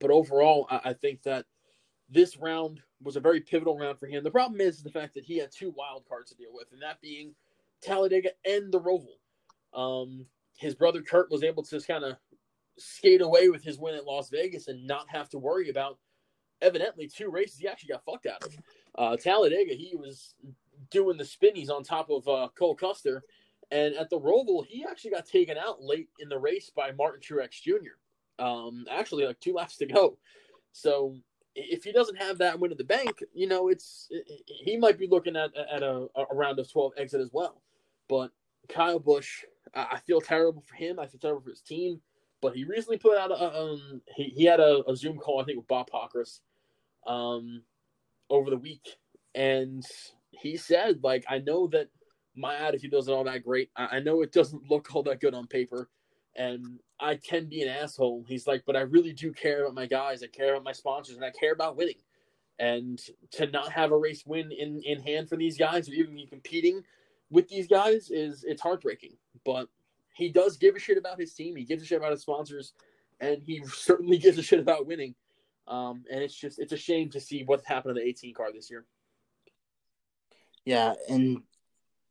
but 0.00 0.10
overall, 0.10 0.66
I, 0.70 0.80
I, 0.86 0.92
think 0.94 1.22
that 1.24 1.44
this 2.08 2.36
round 2.38 2.80
was 3.02 3.16
a 3.16 3.20
very 3.20 3.40
pivotal 3.40 3.78
round 3.78 3.98
for 3.98 4.06
him. 4.06 4.24
The 4.24 4.30
problem 4.30 4.60
is 4.60 4.82
the 4.82 4.90
fact 4.90 5.14
that 5.14 5.24
he 5.24 5.36
had 5.38 5.50
two 5.52 5.72
wild 5.76 6.04
cards 6.08 6.30
to 6.30 6.36
deal 6.36 6.50
with, 6.52 6.72
and 6.72 6.80
that 6.82 7.00
being 7.00 7.34
Talladega 7.82 8.30
and 8.44 8.72
the 8.72 8.80
Roval. 8.80 9.18
Um, 9.74 10.26
his 10.56 10.74
brother 10.74 11.02
Kurt 11.02 11.30
was 11.30 11.42
able 11.42 11.62
to 11.62 11.70
just 11.70 11.88
kind 11.88 12.04
of 12.04 12.16
skate 12.78 13.20
away 13.20 13.48
with 13.48 13.62
his 13.62 13.78
win 13.78 13.94
at 13.94 14.06
Las 14.06 14.30
Vegas 14.30 14.68
and 14.68 14.86
not 14.86 15.10
have 15.10 15.28
to 15.30 15.38
worry 15.38 15.68
about 15.68 15.98
evidently 16.62 17.08
two 17.08 17.30
races 17.30 17.58
he 17.58 17.68
actually 17.68 17.92
got 17.92 18.04
fucked 18.04 18.26
out 18.26 18.44
of. 18.44 18.56
Uh, 18.96 19.16
Talladega, 19.16 19.74
he 19.74 19.96
was 19.96 20.34
doing 20.90 21.16
the 21.16 21.24
spinnies 21.24 21.70
on 21.70 21.82
top 21.82 22.10
of 22.10 22.26
uh, 22.28 22.48
Cole 22.56 22.74
Custer. 22.74 23.22
And 23.70 23.94
at 23.94 24.10
the 24.10 24.20
Roval, 24.20 24.64
he 24.66 24.84
actually 24.88 25.12
got 25.12 25.26
taken 25.26 25.56
out 25.56 25.82
late 25.82 26.08
in 26.20 26.28
the 26.28 26.38
race 26.38 26.70
by 26.74 26.92
Martin 26.92 27.20
Truex 27.20 27.62
Jr. 27.62 27.96
Um, 28.38 28.84
actually, 28.90 29.26
like 29.26 29.40
two 29.40 29.52
laps 29.54 29.76
to 29.78 29.86
go. 29.86 30.18
So 30.72 31.16
if 31.54 31.84
he 31.84 31.92
doesn't 31.92 32.20
have 32.20 32.38
that 32.38 32.58
win 32.58 32.72
at 32.72 32.78
the 32.78 32.84
bank, 32.84 33.22
you 33.32 33.46
know, 33.46 33.68
it's 33.68 34.08
it, 34.10 34.26
he 34.46 34.76
might 34.76 34.98
be 34.98 35.06
looking 35.06 35.36
at 35.36 35.56
at 35.56 35.82
a, 35.82 36.06
a, 36.16 36.34
round 36.34 36.58
of 36.58 36.70
twelve 36.70 36.92
exit 36.96 37.20
as 37.20 37.30
well. 37.32 37.62
But 38.08 38.32
Kyle 38.68 38.98
Busch, 38.98 39.44
I, 39.74 39.98
feel 39.98 40.20
terrible 40.20 40.62
for 40.62 40.74
him. 40.74 40.98
I 40.98 41.06
feel 41.06 41.20
terrible 41.20 41.42
for 41.42 41.50
his 41.50 41.60
team. 41.60 42.00
But 42.42 42.54
he 42.54 42.64
recently 42.64 42.98
put 42.98 43.16
out 43.16 43.30
a 43.30 43.58
um 43.58 44.02
he, 44.14 44.24
he 44.24 44.44
had 44.44 44.60
a, 44.60 44.82
a 44.88 44.96
Zoom 44.96 45.16
call 45.16 45.40
I 45.40 45.44
think 45.44 45.58
with 45.58 45.68
Bob 45.68 45.88
Pockrass 45.90 46.40
um 47.06 47.62
over 48.30 48.50
the 48.50 48.56
week, 48.56 48.96
and 49.34 49.84
he 50.30 50.56
said, 50.56 51.00
like, 51.02 51.24
I 51.28 51.38
know 51.38 51.66
that 51.68 51.88
my 52.36 52.56
attitude 52.56 52.94
isn't 52.94 53.12
all 53.12 53.24
that 53.24 53.44
great. 53.44 53.70
I, 53.76 53.96
I 53.96 54.00
know 54.00 54.22
it 54.22 54.32
doesn't 54.32 54.68
look 54.70 54.94
all 54.94 55.02
that 55.04 55.20
good 55.20 55.34
on 55.34 55.46
paper, 55.46 55.88
and 56.36 56.80
I 57.00 57.16
can 57.16 57.48
be 57.48 57.62
an 57.62 57.68
asshole. 57.68 58.24
He's 58.26 58.46
like, 58.46 58.64
but 58.66 58.76
I 58.76 58.80
really 58.80 59.12
do 59.12 59.32
care 59.32 59.62
about 59.62 59.74
my 59.74 59.86
guys. 59.86 60.22
I 60.22 60.26
care 60.26 60.54
about 60.54 60.64
my 60.64 60.72
sponsors, 60.72 61.16
and 61.16 61.24
I 61.24 61.30
care 61.30 61.52
about 61.52 61.76
winning. 61.76 62.00
And 62.58 63.00
to 63.32 63.46
not 63.48 63.72
have 63.72 63.90
a 63.90 63.98
race 63.98 64.24
win 64.26 64.52
in, 64.52 64.80
in 64.84 65.00
hand 65.00 65.28
for 65.28 65.36
these 65.36 65.58
guys, 65.58 65.88
or 65.88 65.92
even 65.92 66.14
be 66.14 66.26
competing 66.26 66.82
with 67.30 67.48
these 67.48 67.66
guys, 67.66 68.10
is 68.10 68.44
it's 68.44 68.62
heartbreaking. 68.62 69.16
But 69.44 69.68
he 70.14 70.28
does 70.28 70.56
give 70.56 70.76
a 70.76 70.78
shit 70.78 70.98
about 70.98 71.18
his 71.18 71.34
team. 71.34 71.56
He 71.56 71.64
gives 71.64 71.82
a 71.82 71.86
shit 71.86 71.98
about 71.98 72.12
his 72.12 72.22
sponsors, 72.22 72.72
and 73.20 73.42
he 73.42 73.62
certainly 73.66 74.18
gives 74.18 74.38
a 74.38 74.42
shit 74.42 74.60
about 74.60 74.86
winning. 74.86 75.14
Um, 75.66 76.04
and 76.10 76.22
it's 76.22 76.34
just 76.34 76.58
it's 76.58 76.72
a 76.72 76.76
shame 76.76 77.10
to 77.10 77.20
see 77.20 77.42
what's 77.44 77.66
happened 77.66 77.96
to 77.96 78.00
the 78.00 78.06
18 78.06 78.34
car 78.34 78.52
this 78.52 78.70
year. 78.70 78.84
Yeah, 80.64 80.94
and 81.08 81.42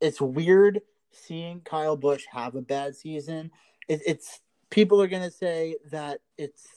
it's 0.01 0.21
weird 0.21 0.81
seeing 1.11 1.61
Kyle 1.61 1.97
Busch 1.97 2.25
have 2.31 2.55
a 2.55 2.61
bad 2.61 2.95
season. 2.95 3.51
It, 3.87 4.01
it's 4.05 4.39
people 4.69 5.01
are 5.01 5.07
gonna 5.07 5.31
say 5.31 5.77
that 5.91 6.19
it's 6.37 6.67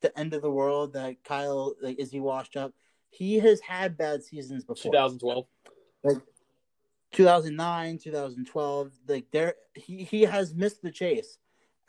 the 0.00 0.16
end 0.18 0.32
of 0.32 0.42
the 0.42 0.50
world 0.50 0.94
that 0.94 1.22
Kyle 1.24 1.74
like 1.82 1.98
is 1.98 2.10
he 2.10 2.20
washed 2.20 2.56
up. 2.56 2.72
He 3.10 3.38
has 3.40 3.60
had 3.60 3.96
bad 3.96 4.22
seasons 4.22 4.64
before. 4.64 4.92
2012. 4.92 5.46
Like 6.02 6.18
2009, 7.12 7.98
2012, 7.98 8.92
like 9.08 9.26
there 9.32 9.54
he 9.74 10.04
he 10.04 10.22
has 10.22 10.54
missed 10.54 10.80
the 10.80 10.90
chase 10.90 11.38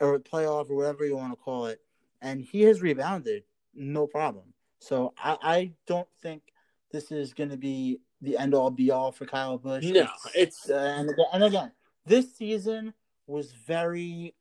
or 0.00 0.18
playoff 0.18 0.68
or 0.68 0.76
whatever 0.76 1.06
you 1.06 1.16
want 1.16 1.32
to 1.32 1.36
call 1.36 1.66
it 1.66 1.80
and 2.22 2.40
he 2.40 2.62
has 2.62 2.80
rebounded 2.80 3.42
no 3.74 4.06
problem. 4.06 4.52
So 4.78 5.14
I, 5.16 5.36
I 5.42 5.72
don't 5.86 6.08
think 6.22 6.42
this 6.90 7.12
is 7.12 7.32
going 7.32 7.50
to 7.50 7.56
be 7.56 8.00
the 8.20 8.36
end 8.36 8.54
all 8.54 8.70
be 8.70 8.90
all 8.90 9.12
for 9.12 9.26
Kyle 9.26 9.58
Busch. 9.58 9.84
No, 9.84 10.08
it's 10.34 10.68
uh, 10.70 10.74
and, 10.98 11.10
again- 11.10 11.26
and 11.32 11.44
again, 11.44 11.72
this 12.06 12.34
season 12.36 12.92
was 13.26 13.52
very 13.52 14.34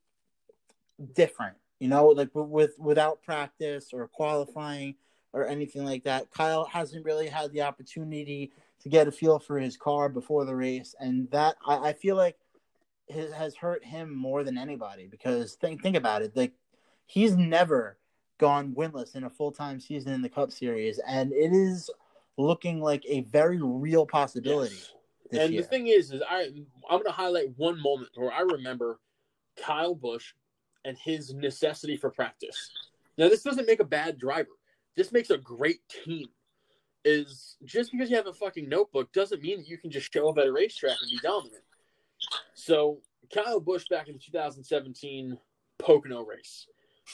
different. 1.13 1.58
You 1.80 1.88
know, 1.88 2.08
like 2.08 2.30
with 2.34 2.76
without 2.78 3.24
practice 3.24 3.89
or 3.91 4.08
qualifying 4.08 4.96
or 5.34 5.48
anything 5.48 5.86
like 5.86 6.04
that. 6.04 6.30
Kyle 6.32 6.65
hasn't 6.65 7.06
really 7.06 7.28
had 7.28 7.52
the 7.54 7.62
opportunity 7.62 8.52
to 8.82 8.89
get 8.89 9.08
a 9.08 9.12
feel 9.12 9.39
for 9.39 9.58
his 9.58 9.78
car 9.78 10.10
before 10.10 10.46
the 10.46 10.56
race, 10.56 10.94
and 11.00 11.30
that 11.32 11.56
I, 11.65 11.89
I 11.89 11.94
feel 11.94 12.15
like 12.15 12.38
has, 13.10 13.32
has 13.32 13.56
hurt 13.56 13.84
him 13.84 14.15
more 14.15 14.44
than 14.44 14.58
anybody 14.58 15.08
because 15.08 15.54
think 15.54 15.82
think 15.82 15.96
about 15.96 16.22
it, 16.22 16.36
like 16.36 16.54
he's 17.06 17.36
never 17.36 17.98
gone 18.41 18.73
winless 18.73 19.15
in 19.15 19.23
a 19.23 19.30
full 19.30 19.51
time 19.51 19.80
season 19.80 20.12
in 20.12 20.21
the 20.21 20.27
Cup 20.27 20.51
Series, 20.51 20.99
and 21.08 21.32
it 21.32 21.54
is 21.54 21.89
looking 22.38 22.82
like 22.82 23.04
a 23.08 23.21
very 23.21 23.62
real 23.62 24.06
possibility. 24.06 24.75
Yes. 25.32 25.43
And 25.43 25.54
year. 25.54 25.62
the 25.62 25.67
thing 25.67 25.88
is, 25.88 26.12
is 26.12 26.21
I 26.27 26.47
I'm 26.89 26.97
going 26.97 27.06
to 27.06 27.12
highlight 27.12 27.56
one 27.56 27.82
moment 27.82 28.10
where 28.15 28.34
I 28.34 28.41
remember 28.41 28.99
Kyle 29.63 29.95
Busch 29.95 30.34
and 30.84 30.97
his 30.97 31.34
necessity 31.34 31.95
for 31.95 32.10
practice. 32.10 32.71
Now, 33.17 33.30
this 33.30 33.43
doesn't 33.43 33.67
make 33.67 33.80
a 33.80 33.86
bad 33.86 34.17
driver. 34.17 34.49
This 34.97 35.12
makes 35.12 35.30
a 35.30 35.38
great 35.38 35.80
team. 35.88 36.27
Is 37.04 37.58
just 37.65 37.91
because 37.91 38.12
you 38.12 38.15
have 38.15 38.27
a 38.27 38.34
fucking 38.34 38.69
notebook 38.69 39.12
doesn't 39.12 39.41
mean 39.41 39.58
that 39.58 39.67
you 39.67 39.77
can 39.77 39.89
just 39.89 40.13
show 40.13 40.30
up 40.30 40.38
at 40.38 40.45
a 40.45 40.51
racetrack 40.51 40.97
and 41.01 41.10
be 41.10 41.19
dominant. 41.23 41.63
So 42.54 42.99
Kyle 43.34 43.60
Busch 43.60 43.88
back 43.89 44.08
in 44.08 44.13
the 44.13 44.19
2017 44.19 45.36
Pocono 45.80 46.23
race. 46.23 46.67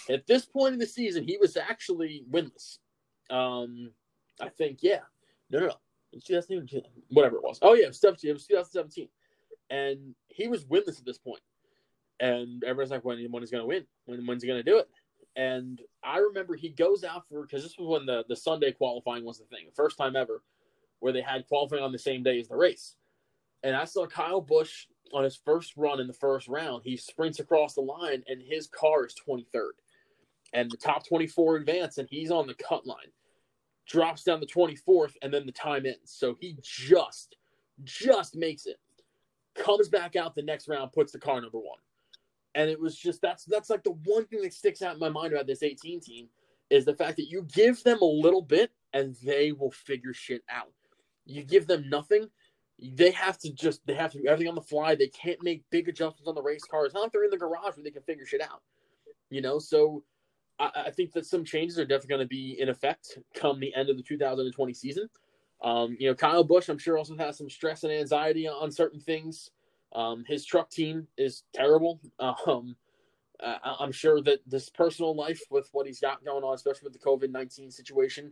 At 0.10 0.28
this 0.28 0.46
point 0.46 0.74
in 0.74 0.80
the 0.80 0.88
season, 0.88 1.24
he 1.24 1.38
was 1.38 1.58
actually 1.58 2.24
winless. 2.30 2.78
Um, 3.30 3.92
I 4.42 4.50
think, 4.50 4.80
yeah. 4.82 5.00
No, 5.50 5.60
no, 5.60 5.68
no. 5.68 5.74
It's 6.14 6.26
2017, 6.26 6.82
whatever 7.10 7.38
it 7.38 7.44
was. 7.44 7.60
Oh 7.62 7.74
yeah, 7.74 7.86
it 7.86 7.90
was 7.90 8.00
17. 8.00 8.30
It 8.30 8.34
was 8.34 8.48
2017, 8.48 9.10
and 9.70 10.16
he 10.30 10.48
was 10.48 10.66
winless 10.66 11.00
at 11.00 11.06
this 11.06 11.18
point. 11.18 11.42
And 12.20 12.64
everyone's 12.64 12.92
like, 12.92 13.04
when 13.04 13.20
when 13.32 13.44
he's 13.44 13.52
going 13.52 13.64
to 13.64 13.68
win? 13.68 13.86
When 14.06 14.26
when's 14.26 14.42
he 14.42 14.48
going 14.48 14.64
to 14.64 14.70
do 14.72 14.78
it? 14.80 14.90
And 15.36 15.82
I 16.04 16.18
remember 16.20 16.56
he 16.56 16.70
goes 16.70 17.04
out 17.04 17.28
for 17.30 17.44
because 17.44 17.64
this 17.64 17.78
was 17.78 17.88
when 17.88 18.06
the 18.06 18.24
the 18.30 18.36
Sunday 18.36 18.72
qualifying 18.72 19.26
was 19.26 19.38
the 19.38 19.46
thing, 19.46 19.66
the 19.66 19.76
first 19.76 19.98
time 19.98 20.16
ever 20.16 20.42
where 21.00 21.14
they 21.14 21.22
had 21.22 21.48
qualifying 21.48 21.84
on 21.84 21.92
the 21.92 22.00
same 22.00 22.24
day 22.24 22.40
as 22.40 22.48
the 22.48 22.56
race. 22.56 22.96
And 23.64 23.76
I 23.76 23.86
saw 23.86 24.06
Kyle 24.08 24.42
Busch 24.42 24.86
on 25.14 25.24
his 25.24 25.36
first 25.36 25.74
run 25.78 26.00
in 26.00 26.08
the 26.08 26.14
first 26.14 26.48
round. 26.48 26.84
He 26.84 26.98
sprints 26.98 27.40
across 27.40 27.74
the 27.74 27.82
line, 27.82 28.24
and 28.28 28.42
his 28.42 28.68
car 28.68 29.06
is 29.06 29.16
23rd, 29.28 29.72
and 30.54 30.72
the 30.72 30.78
top 30.78 31.08
24 31.08 31.58
advance, 31.58 31.98
and 31.98 32.08
he's 32.10 32.32
on 32.32 32.48
the 32.48 32.56
cut 32.56 32.86
line. 32.86 33.12
Drops 33.88 34.24
down 34.24 34.40
the 34.40 34.46
24th 34.46 35.14
and 35.22 35.34
then 35.34 35.46
the 35.46 35.52
time 35.52 35.86
ends. 35.86 36.12
So 36.12 36.36
he 36.40 36.58
just 36.62 37.38
just 37.84 38.36
makes 38.36 38.66
it. 38.66 38.78
Comes 39.56 39.88
back 39.88 40.16
out 40.16 40.36
the 40.36 40.42
next 40.42 40.68
round 40.68 40.92
puts 40.92 41.12
the 41.12 41.20
car 41.20 41.40
number 41.40 41.58
one. 41.58 41.80
And 42.56 42.70
it 42.70 42.80
was 42.80 42.98
just 42.98 43.22
that's 43.22 43.46
that's 43.46 43.70
like 43.70 43.84
the 43.84 43.96
one 44.04 44.26
thing 44.26 44.42
that 44.42 44.54
sticks 44.54 44.82
out 44.82 44.96
in 44.96 45.00
my 45.00 45.10
mind 45.10 45.34
about 45.34 45.48
this 45.48 45.64
18 45.64 46.02
team 46.02 46.28
is 46.70 46.86
the 46.86 46.96
fact 46.96 47.16
that 47.18 47.30
you 47.30 47.44
give 47.54 47.82
them 47.84 48.02
a 48.02 48.06
little 48.06 48.42
bit 48.42 48.72
and 48.94 49.16
they 49.24 49.52
will 49.54 49.72
figure 49.72 50.14
shit 50.14 50.44
out. 50.50 50.72
You 51.26 51.44
give 51.44 51.68
them 51.68 51.90
nothing 51.90 52.30
they 52.80 53.10
have 53.10 53.40
to 53.40 53.52
just 53.52 53.82
they 53.88 53.96
have 53.96 54.12
to 54.12 54.20
do 54.20 54.28
everything 54.28 54.50
on 54.50 54.56
the 54.56 54.62
fly. 54.62 54.96
They 54.96 55.08
can't 55.08 55.42
make 55.42 55.64
big 55.72 55.90
adjustments 55.90 56.28
on 56.28 56.36
the 56.36 56.42
race 56.42 56.64
car 56.64 56.86
it's 56.86 56.94
not 56.94 57.04
like 57.04 57.12
they're 57.12 57.24
in 57.24 57.32
the 57.32 57.38
garage 57.38 57.76
where 57.76 57.84
they 57.84 57.90
can 57.90 58.04
figure 58.04 58.26
shit 58.26 58.42
out 58.42 58.62
you 59.30 59.42
know? 59.42 59.60
So 59.60 60.04
I, 60.60 60.84
I 60.88 60.92
think 60.92 61.12
that 61.14 61.26
some 61.26 61.44
changes 61.44 61.80
are 61.80 61.86
definitely 61.86 62.10
going 62.10 62.26
to 62.26 62.28
be 62.28 62.58
in 62.60 62.70
effect 62.70 63.20
come 63.34 63.60
the 63.60 63.74
end 63.76 63.90
of 63.90 63.98
the 63.98 64.04
2020 64.04 64.74
season. 64.74 65.10
Um, 65.64 65.98
you 66.00 66.08
know, 66.08 66.16
Kyle 66.16 66.44
Busch, 66.44 66.70
I'm 66.70 66.78
sure, 66.78 66.98
also 66.98 67.18
has 67.18 67.38
some 67.38 67.50
stress 67.50 67.84
and 67.84 67.92
anxiety 67.92 68.48
on 68.48 68.72
certain 68.72 69.00
things. 69.00 69.52
Um, 69.94 70.24
his 70.28 70.46
truck 70.46 70.70
team 70.70 71.08
is 71.18 71.44
terrible. 71.54 72.00
Um, 72.20 72.76
I, 73.40 73.76
I'm 73.80 73.92
sure 73.92 74.22
that 74.24 74.40
this 74.48 74.70
personal 74.70 75.16
life 75.16 75.42
with 75.50 75.70
what 75.72 75.86
he's 75.86 76.00
got 76.00 76.24
going 76.26 76.44
on, 76.44 76.56
especially 76.56 76.86
with 76.86 76.94
the 76.94 77.00
COVID 77.00 77.32
19 77.32 77.72
situation, 77.72 78.32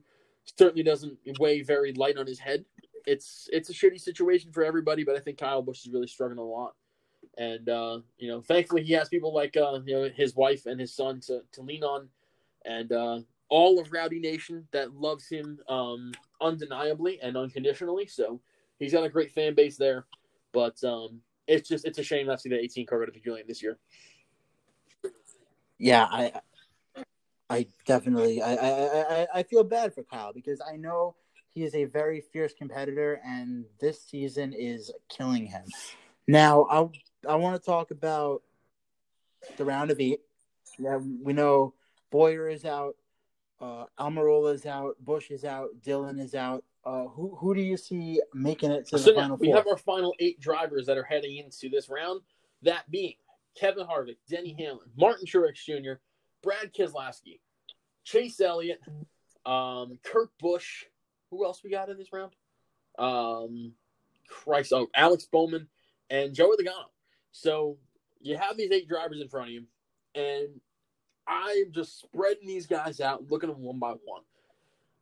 certainly 0.57 0.83
doesn't 0.83 1.17
weigh 1.39 1.61
very 1.61 1.93
light 1.93 2.17
on 2.17 2.27
his 2.27 2.39
head. 2.39 2.65
It's 3.05 3.47
it's 3.51 3.69
a 3.69 3.73
shitty 3.73 4.01
situation 4.01 4.51
for 4.51 4.63
everybody, 4.63 5.03
but 5.03 5.15
I 5.15 5.19
think 5.19 5.37
Kyle 5.37 5.61
Busch 5.61 5.85
is 5.85 5.91
really 5.91 6.07
struggling 6.07 6.39
a 6.39 6.43
lot. 6.43 6.73
And 7.37 7.67
uh, 7.69 7.99
you 8.17 8.29
know, 8.29 8.41
thankfully 8.41 8.83
he 8.83 8.93
has 8.93 9.09
people 9.09 9.33
like 9.33 9.55
uh, 9.57 9.79
you 9.85 9.95
know 9.95 10.09
his 10.13 10.35
wife 10.35 10.65
and 10.65 10.79
his 10.79 10.93
son 10.93 11.19
to, 11.21 11.41
to 11.53 11.61
lean 11.61 11.83
on, 11.83 12.09
and 12.65 12.91
uh, 12.91 13.19
all 13.49 13.79
of 13.79 13.91
Rowdy 13.91 14.19
Nation 14.19 14.67
that 14.71 14.95
loves 14.95 15.27
him 15.27 15.59
um, 15.69 16.13
undeniably 16.41 17.19
and 17.21 17.37
unconditionally. 17.37 18.07
So 18.07 18.41
he's 18.79 18.93
got 18.93 19.03
a 19.03 19.09
great 19.09 19.31
fan 19.31 19.55
base 19.55 19.77
there. 19.77 20.05
But 20.53 20.81
um, 20.83 21.21
it's 21.47 21.67
just 21.67 21.85
it's 21.85 21.99
a 21.99 22.03
shame 22.03 22.27
not 22.27 22.37
to 22.37 22.41
see 22.41 22.49
the 22.49 22.59
18 22.59 22.85
car 22.85 22.99
go 22.99 23.05
to 23.05 23.11
the 23.11 23.19
Julian 23.19 23.47
this 23.47 23.61
year. 23.61 23.77
Yeah, 25.77 26.07
I 26.09 26.31
I 27.49 27.67
definitely 27.85 28.41
I, 28.41 28.55
I, 28.55 29.21
I, 29.21 29.27
I 29.35 29.43
feel 29.43 29.63
bad 29.63 29.93
for 29.93 30.03
Kyle 30.03 30.33
because 30.33 30.61
I 30.61 30.77
know 30.77 31.15
he 31.49 31.63
is 31.63 31.75
a 31.75 31.85
very 31.85 32.21
fierce 32.21 32.53
competitor 32.53 33.21
and 33.25 33.65
this 33.79 34.01
season 34.01 34.53
is 34.53 34.91
killing 35.09 35.45
him. 35.45 35.63
Now 36.27 36.65
I 36.69 36.87
I 37.27 37.35
want 37.35 37.59
to 37.61 37.65
talk 37.65 37.91
about 37.91 38.41
the 39.57 39.65
round 39.65 39.91
of 39.91 39.99
eight. 39.99 40.21
Yeah, 40.79 40.97
we 40.97 41.33
know 41.33 41.73
Bowyer 42.11 42.49
is 42.49 42.65
out, 42.65 42.95
uh, 43.61 43.85
Almirola 43.99 44.53
is 44.53 44.65
out, 44.65 44.95
Busch 44.99 45.31
is 45.31 45.45
out, 45.45 45.69
Dillon 45.83 46.19
is 46.19 46.35
out. 46.35 46.63
Uh, 46.83 47.07
who 47.07 47.35
who 47.35 47.55
do 47.55 47.61
you 47.61 47.77
see 47.77 48.21
making 48.33 48.71
it 48.71 48.85
to 48.87 48.97
the 48.97 48.99
So 48.99 49.11
now 49.11 49.21
final 49.21 49.37
we 49.37 49.47
four? 49.47 49.55
have 49.55 49.67
our 49.67 49.77
final 49.77 50.13
eight 50.19 50.39
drivers 50.39 50.85
that 50.85 50.97
are 50.97 51.03
heading 51.03 51.37
into 51.37 51.69
this 51.69 51.89
round. 51.89 52.21
That 52.61 52.89
being 52.91 53.15
Kevin 53.55 53.87
Harvick, 53.87 54.17
Denny 54.29 54.55
Hamlin, 54.59 54.87
Martin 54.95 55.25
Truex 55.25 55.55
Jr., 55.65 55.93
Brad 56.43 56.73
Keselowski, 56.73 57.39
Chase 58.03 58.39
Elliott, 58.39 58.81
um, 59.45 59.97
Kurt 60.03 60.29
Busch. 60.39 60.85
Who 61.31 61.43
else 61.43 61.63
we 61.63 61.69
got 61.71 61.89
in 61.89 61.97
this 61.97 62.13
round? 62.13 62.33
Um, 62.99 63.73
Christ, 64.27 64.71
oh, 64.73 64.87
Alex 64.95 65.25
Bowman 65.31 65.67
and 66.09 66.33
Joey 66.33 66.55
Logano. 66.57 66.85
So 67.35 67.77
you 68.21 68.37
have 68.37 68.55
these 68.55 68.71
eight 68.71 68.87
drivers 68.87 69.19
in 69.19 69.27
front 69.27 69.49
of 69.49 69.53
you, 69.53 69.65
and 70.15 70.61
I'm 71.27 71.73
just 71.73 71.99
spreading 71.99 72.47
these 72.47 72.65
guys 72.65 73.01
out, 73.01 73.29
looking 73.29 73.49
at 73.49 73.57
them 73.57 73.65
one 73.65 73.77
by 73.77 73.91
one. 74.05 74.21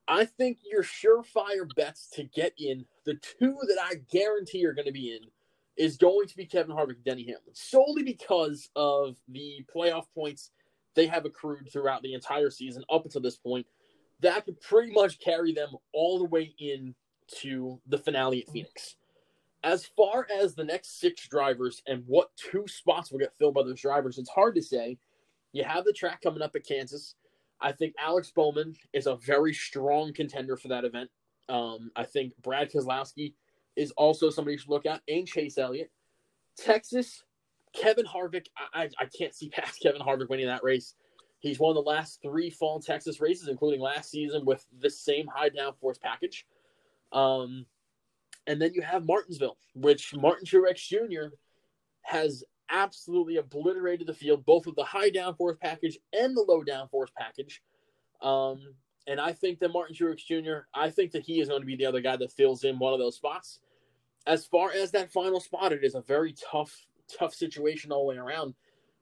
I 0.08 0.26
think 0.26 0.58
your 0.70 0.82
surefire 0.82 1.70
bets 1.76 2.10
to 2.16 2.24
get 2.24 2.54
in, 2.58 2.86
the 3.06 3.14
two 3.14 3.56
that 3.68 3.78
I 3.80 3.96
guarantee 4.12 4.66
are 4.66 4.74
going 4.74 4.88
to 4.88 4.92
be 4.92 5.12
in, 5.12 5.30
is 5.78 5.98
going 5.98 6.28
to 6.28 6.36
be 6.36 6.48
Kevin 6.48 6.76
Harvick 6.76 6.96
and 6.96 7.04
Denny 7.06 7.24
Hamlin, 7.26 7.54
solely 7.54 8.02
because 8.02 8.68
of 8.76 9.16
the 9.28 9.64
playoff 9.74 10.06
points 10.16 10.50
they 10.96 11.06
have 11.06 11.26
accrued 11.26 11.72
throughout 11.72 12.02
the 12.02 12.16
entire 12.16 12.50
season 12.50 12.84
up 12.92 13.06
until 13.06 13.22
this 13.22 13.38
point. 13.38 13.68
That 14.22 14.46
could 14.46 14.60
pretty 14.60 14.92
much 14.92 15.20
carry 15.20 15.54
them 15.54 15.70
all 15.94 16.18
the 16.18 16.26
way 16.26 16.56
in 16.58 16.96
to 17.42 17.80
the 17.88 18.00
finale 18.00 18.42
at 18.42 18.52
Phoenix. 18.52 18.96
As 19.64 19.86
far 19.86 20.28
as 20.42 20.56
the 20.56 20.64
next 20.64 21.00
six 21.00 21.28
drivers 21.28 21.82
and 21.88 22.04
what 22.06 22.36
two 22.36 22.66
spots 22.68 23.12
will 23.12 23.20
get 23.20 23.36
filled 23.38 23.54
by 23.54 23.64
those 23.64 23.80
drivers, 23.82 24.18
it's 24.18 24.30
hard 24.30 24.56
to 24.56 24.62
say. 24.62 24.98
You 25.54 25.64
have 25.64 25.86
the 25.86 25.94
track 25.94 26.22
coming 26.22 26.42
up 26.42 26.56
at 26.56 26.66
Kansas. 26.66 27.16
I 27.62 27.72
think 27.72 27.94
Alex 27.98 28.32
Bowman 28.32 28.76
is 28.92 29.08
a 29.08 29.16
very 29.16 29.54
strong 29.54 30.14
contender 30.14 30.58
for 30.58 30.68
that 30.68 30.84
event. 30.84 31.10
Um, 31.48 31.92
I 31.96 32.04
think 32.04 32.34
Brad 32.42 32.72
Keselowski 32.72 33.34
is 33.76 33.92
also 33.92 34.30
somebody 34.30 34.54
you 34.54 34.60
should 34.60 34.70
look 34.70 34.86
at, 34.86 35.02
and 35.08 35.28
Chase 35.28 35.58
Elliott. 35.58 35.92
Texas, 36.58 37.24
Kevin 37.74 38.06
Harvick. 38.06 38.48
I, 38.74 38.90
I, 39.00 39.06
can't 39.18 39.34
see 39.34 39.50
past 39.50 39.80
Kevin 39.84 40.02
Harvick 40.02 40.30
winning 40.30 40.48
that 40.48 40.64
race. 40.64 40.96
He's 41.40 41.60
won 41.60 41.76
the 41.76 41.82
last 41.82 42.22
three 42.22 42.50
fall 42.50 42.80
Texas 42.80 43.20
races, 43.20 43.48
including 43.48 43.82
last 43.82 44.10
season 44.10 44.46
with 44.46 44.66
the 44.80 44.90
same 44.90 45.28
high 45.28 45.50
downforce 45.50 46.00
package. 46.00 46.46
Um, 47.12 47.66
and 48.48 48.62
then 48.62 48.74
you 48.74 48.82
have 48.82 49.06
Martinsville, 49.06 49.58
which 49.74 50.14
Martin 50.16 50.46
Truex 50.46 50.88
Jr. 50.88 51.36
has 52.02 52.44
absolutely 52.70 53.38
obliterated 53.38 54.08
the 54.08 54.14
field, 54.14 54.46
both 54.46 54.66
with 54.66 54.76
the 54.76 54.84
high 54.84 55.10
downforce 55.10 55.60
package 55.60 55.98
and 56.12 56.36
the 56.36 56.42
low 56.42 56.64
downforce 56.64 57.14
package. 57.18 57.62
Um, 58.22 58.60
and 59.08 59.20
I 59.20 59.34
think 59.34 59.60
that 59.60 59.74
Martin 59.74 59.96
Truex 59.96 60.26
Jr. 60.26 60.66
I 60.74 60.90
think 60.90 61.12
that 61.12 61.24
he 61.24 61.40
is 61.40 61.50
going 61.50 61.62
to 61.62 61.68
be 61.68 61.76
the 61.76 61.86
other 61.86 62.02
guy 62.02 62.16
that 62.16 62.32
fills 62.32 62.64
in 62.64 62.80
one 62.80 62.94
of 62.94 63.00
those 63.00 63.16
spots. 63.16 63.60
As 64.26 64.46
far 64.46 64.72
as 64.72 64.92
that 64.92 65.12
final 65.12 65.42
spot, 65.42 65.74
it 65.74 65.84
is 65.84 65.96
a 65.96 66.02
very 66.02 66.34
tough, 66.52 66.86
tough 67.20 67.34
situation 67.34 67.92
all 67.92 68.06
the 68.06 68.10
way 68.10 68.18
around, 68.18 68.56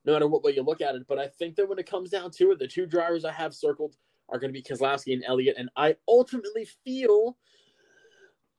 no 0.06 0.14
matter 0.14 0.28
what 0.28 0.44
way 0.44 0.54
you 0.54 0.64
look 0.64 0.82
at 0.82 0.96
it. 0.96 1.04
But 1.08 1.20
I 1.20 1.28
think 1.28 1.56
that 1.56 1.70
when 1.70 1.78
it 1.78 1.90
comes 1.90 2.10
down 2.10 2.32
to 2.32 2.52
it, 2.52 2.60
the 2.60 2.68
two 2.68 2.88
drivers 2.88 3.24
I 3.24 3.32
have 3.32 3.54
circled 3.54 3.96
are 4.30 4.40
going 4.40 4.52
to 4.52 4.60
be 4.60 4.64
Keselowski 4.64 5.14
and 5.14 5.24
Elliott, 5.26 5.58
and 5.58 5.70
I 5.76 5.96
ultimately 6.08 6.66
feel 6.84 7.38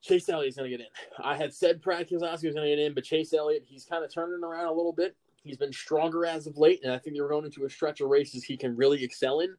Chase 0.02 0.28
Elliott's 0.28 0.56
going 0.56 0.70
to 0.70 0.76
get 0.76 0.84
in. 0.84 1.24
I 1.24 1.36
had 1.36 1.54
said 1.54 1.80
Brad 1.80 2.08
Keselowski 2.08 2.44
was 2.44 2.54
going 2.54 2.68
to 2.68 2.76
get 2.76 2.80
in, 2.80 2.92
but 2.92 3.04
Chase 3.04 3.32
Elliott, 3.32 3.62
he's 3.64 3.84
kind 3.84 4.04
of 4.04 4.12
turning 4.12 4.42
around 4.42 4.66
a 4.66 4.72
little 4.72 4.92
bit. 4.92 5.16
He's 5.44 5.56
been 5.56 5.72
stronger 5.72 6.26
as 6.26 6.46
of 6.46 6.58
late, 6.58 6.80
and 6.82 6.92
I 6.92 6.98
think 6.98 7.16
they're 7.16 7.28
going 7.28 7.44
into 7.44 7.64
a 7.64 7.70
stretch 7.70 8.00
of 8.00 8.08
races 8.08 8.44
he 8.44 8.56
can 8.56 8.76
really 8.76 9.02
excel 9.02 9.40
in. 9.40 9.54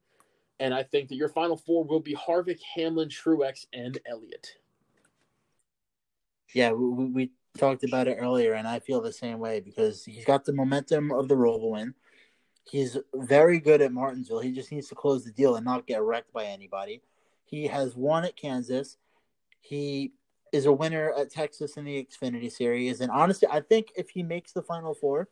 And 0.59 0.73
I 0.73 0.83
think 0.83 1.09
that 1.09 1.15
your 1.15 1.29
final 1.29 1.57
four 1.57 1.83
will 1.83 1.99
be 1.99 2.15
Harvick, 2.15 2.59
Hamlin, 2.75 3.09
Truex, 3.09 3.65
and 3.73 3.97
Elliott. 4.05 4.47
Yeah, 6.53 6.71
we, 6.71 7.05
we 7.05 7.31
talked 7.57 7.83
about 7.83 8.07
it 8.07 8.17
earlier, 8.19 8.53
and 8.53 8.67
I 8.67 8.79
feel 8.79 9.01
the 9.01 9.11
same 9.11 9.39
way 9.39 9.59
because 9.59 10.05
he's 10.05 10.25
got 10.25 10.45
the 10.45 10.53
momentum 10.53 11.11
of 11.11 11.27
the 11.27 11.35
Roval 11.35 11.71
win. 11.71 11.93
He's 12.69 12.97
very 13.13 13.59
good 13.59 13.81
at 13.81 13.91
Martinsville. 13.91 14.39
He 14.39 14.51
just 14.51 14.71
needs 14.71 14.87
to 14.89 14.95
close 14.95 15.25
the 15.25 15.31
deal 15.31 15.55
and 15.55 15.65
not 15.65 15.87
get 15.87 16.01
wrecked 16.01 16.31
by 16.31 16.45
anybody. 16.45 17.01
He 17.45 17.67
has 17.67 17.95
won 17.95 18.23
at 18.23 18.37
Kansas. 18.37 18.97
He 19.59 20.13
is 20.53 20.67
a 20.67 20.71
winner 20.71 21.11
at 21.17 21.31
Texas 21.31 21.75
in 21.77 21.83
the 21.83 22.05
Xfinity 22.05 22.49
Series. 22.49 23.01
And 23.01 23.11
honestly, 23.11 23.47
I 23.51 23.59
think 23.59 23.91
if 23.97 24.11
he 24.11 24.21
makes 24.21 24.53
the 24.53 24.61
Final 24.61 24.93
Four, 24.93 25.27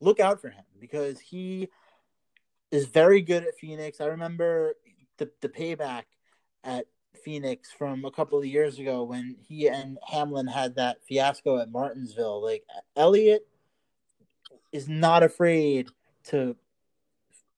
look 0.00 0.20
out 0.20 0.40
for 0.40 0.50
him 0.50 0.64
because 0.78 1.18
he 1.18 1.70
is 2.70 2.86
very 2.86 3.22
good 3.22 3.44
at 3.44 3.56
Phoenix. 3.58 4.00
I 4.00 4.06
remember 4.06 4.74
the, 5.16 5.30
the 5.40 5.48
payback 5.48 6.02
at 6.62 6.86
Phoenix 7.24 7.70
from 7.72 8.04
a 8.04 8.10
couple 8.10 8.38
of 8.38 8.44
years 8.44 8.78
ago 8.78 9.02
when 9.02 9.36
he 9.48 9.68
and 9.68 9.98
Hamlin 10.06 10.46
had 10.46 10.76
that 10.76 10.98
fiasco 11.08 11.58
at 11.58 11.70
Martinsville. 11.70 12.42
Like 12.42 12.64
Elliott 12.94 13.46
is 14.72 14.88
not 14.88 15.22
afraid 15.22 15.88
to 16.24 16.54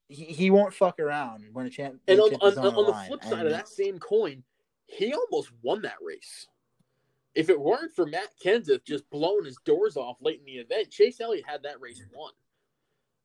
he, 0.08 0.24
he 0.24 0.50
won't 0.50 0.72
fuck 0.72 1.00
around 1.00 1.46
when 1.52 1.66
a 1.66 1.70
champ. 1.70 2.00
And 2.06 2.20
on, 2.20 2.34
on, 2.34 2.58
on, 2.58 2.74
on 2.74 2.86
the 2.86 2.92
flip 3.08 3.24
side 3.24 3.32
and, 3.32 3.42
of 3.42 3.50
that 3.50 3.68
same 3.68 3.98
coin, 3.98 4.44
he 4.86 5.12
almost 5.12 5.50
won 5.62 5.82
that 5.82 6.02
race. 6.02 6.46
If 7.34 7.50
it 7.50 7.60
weren't 7.60 7.92
for 7.92 8.06
Matt 8.06 8.28
Kenseth 8.42 8.84
just 8.84 9.08
blowing 9.10 9.44
his 9.44 9.58
doors 9.64 9.96
off 9.96 10.18
late 10.20 10.38
in 10.38 10.44
the 10.46 10.60
event, 10.60 10.90
Chase 10.90 11.20
Elliott 11.20 11.46
had 11.46 11.62
that 11.64 11.80
race 11.80 12.02
won. 12.14 12.32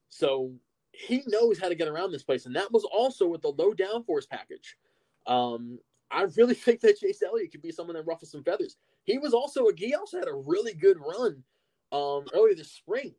So 0.09 0.51
he 0.91 1.23
knows 1.27 1.59
how 1.59 1.69
to 1.69 1.75
get 1.75 1.87
around 1.87 2.11
this 2.11 2.23
place, 2.23 2.45
and 2.45 2.55
that 2.55 2.71
was 2.71 2.83
also 2.85 3.27
with 3.27 3.41
the 3.41 3.49
low 3.49 3.73
downforce 3.73 4.27
package. 4.27 4.77
Um, 5.27 5.79
I 6.11 6.23
really 6.37 6.53
think 6.55 6.81
that 6.81 6.97
Chase 6.97 7.21
Elliott 7.21 7.51
could 7.51 7.61
be 7.61 7.71
someone 7.71 7.95
that 7.95 8.07
ruffles 8.07 8.31
some 8.31 8.43
feathers. 8.43 8.77
He 9.03 9.17
was 9.17 9.33
also 9.33 9.67
a 9.67 9.73
he 9.75 9.93
also 9.93 10.19
had 10.19 10.27
a 10.27 10.33
really 10.33 10.73
good 10.73 10.97
run 10.99 11.43
um, 11.91 12.25
earlier 12.33 12.55
this 12.55 12.71
spring. 12.71 13.13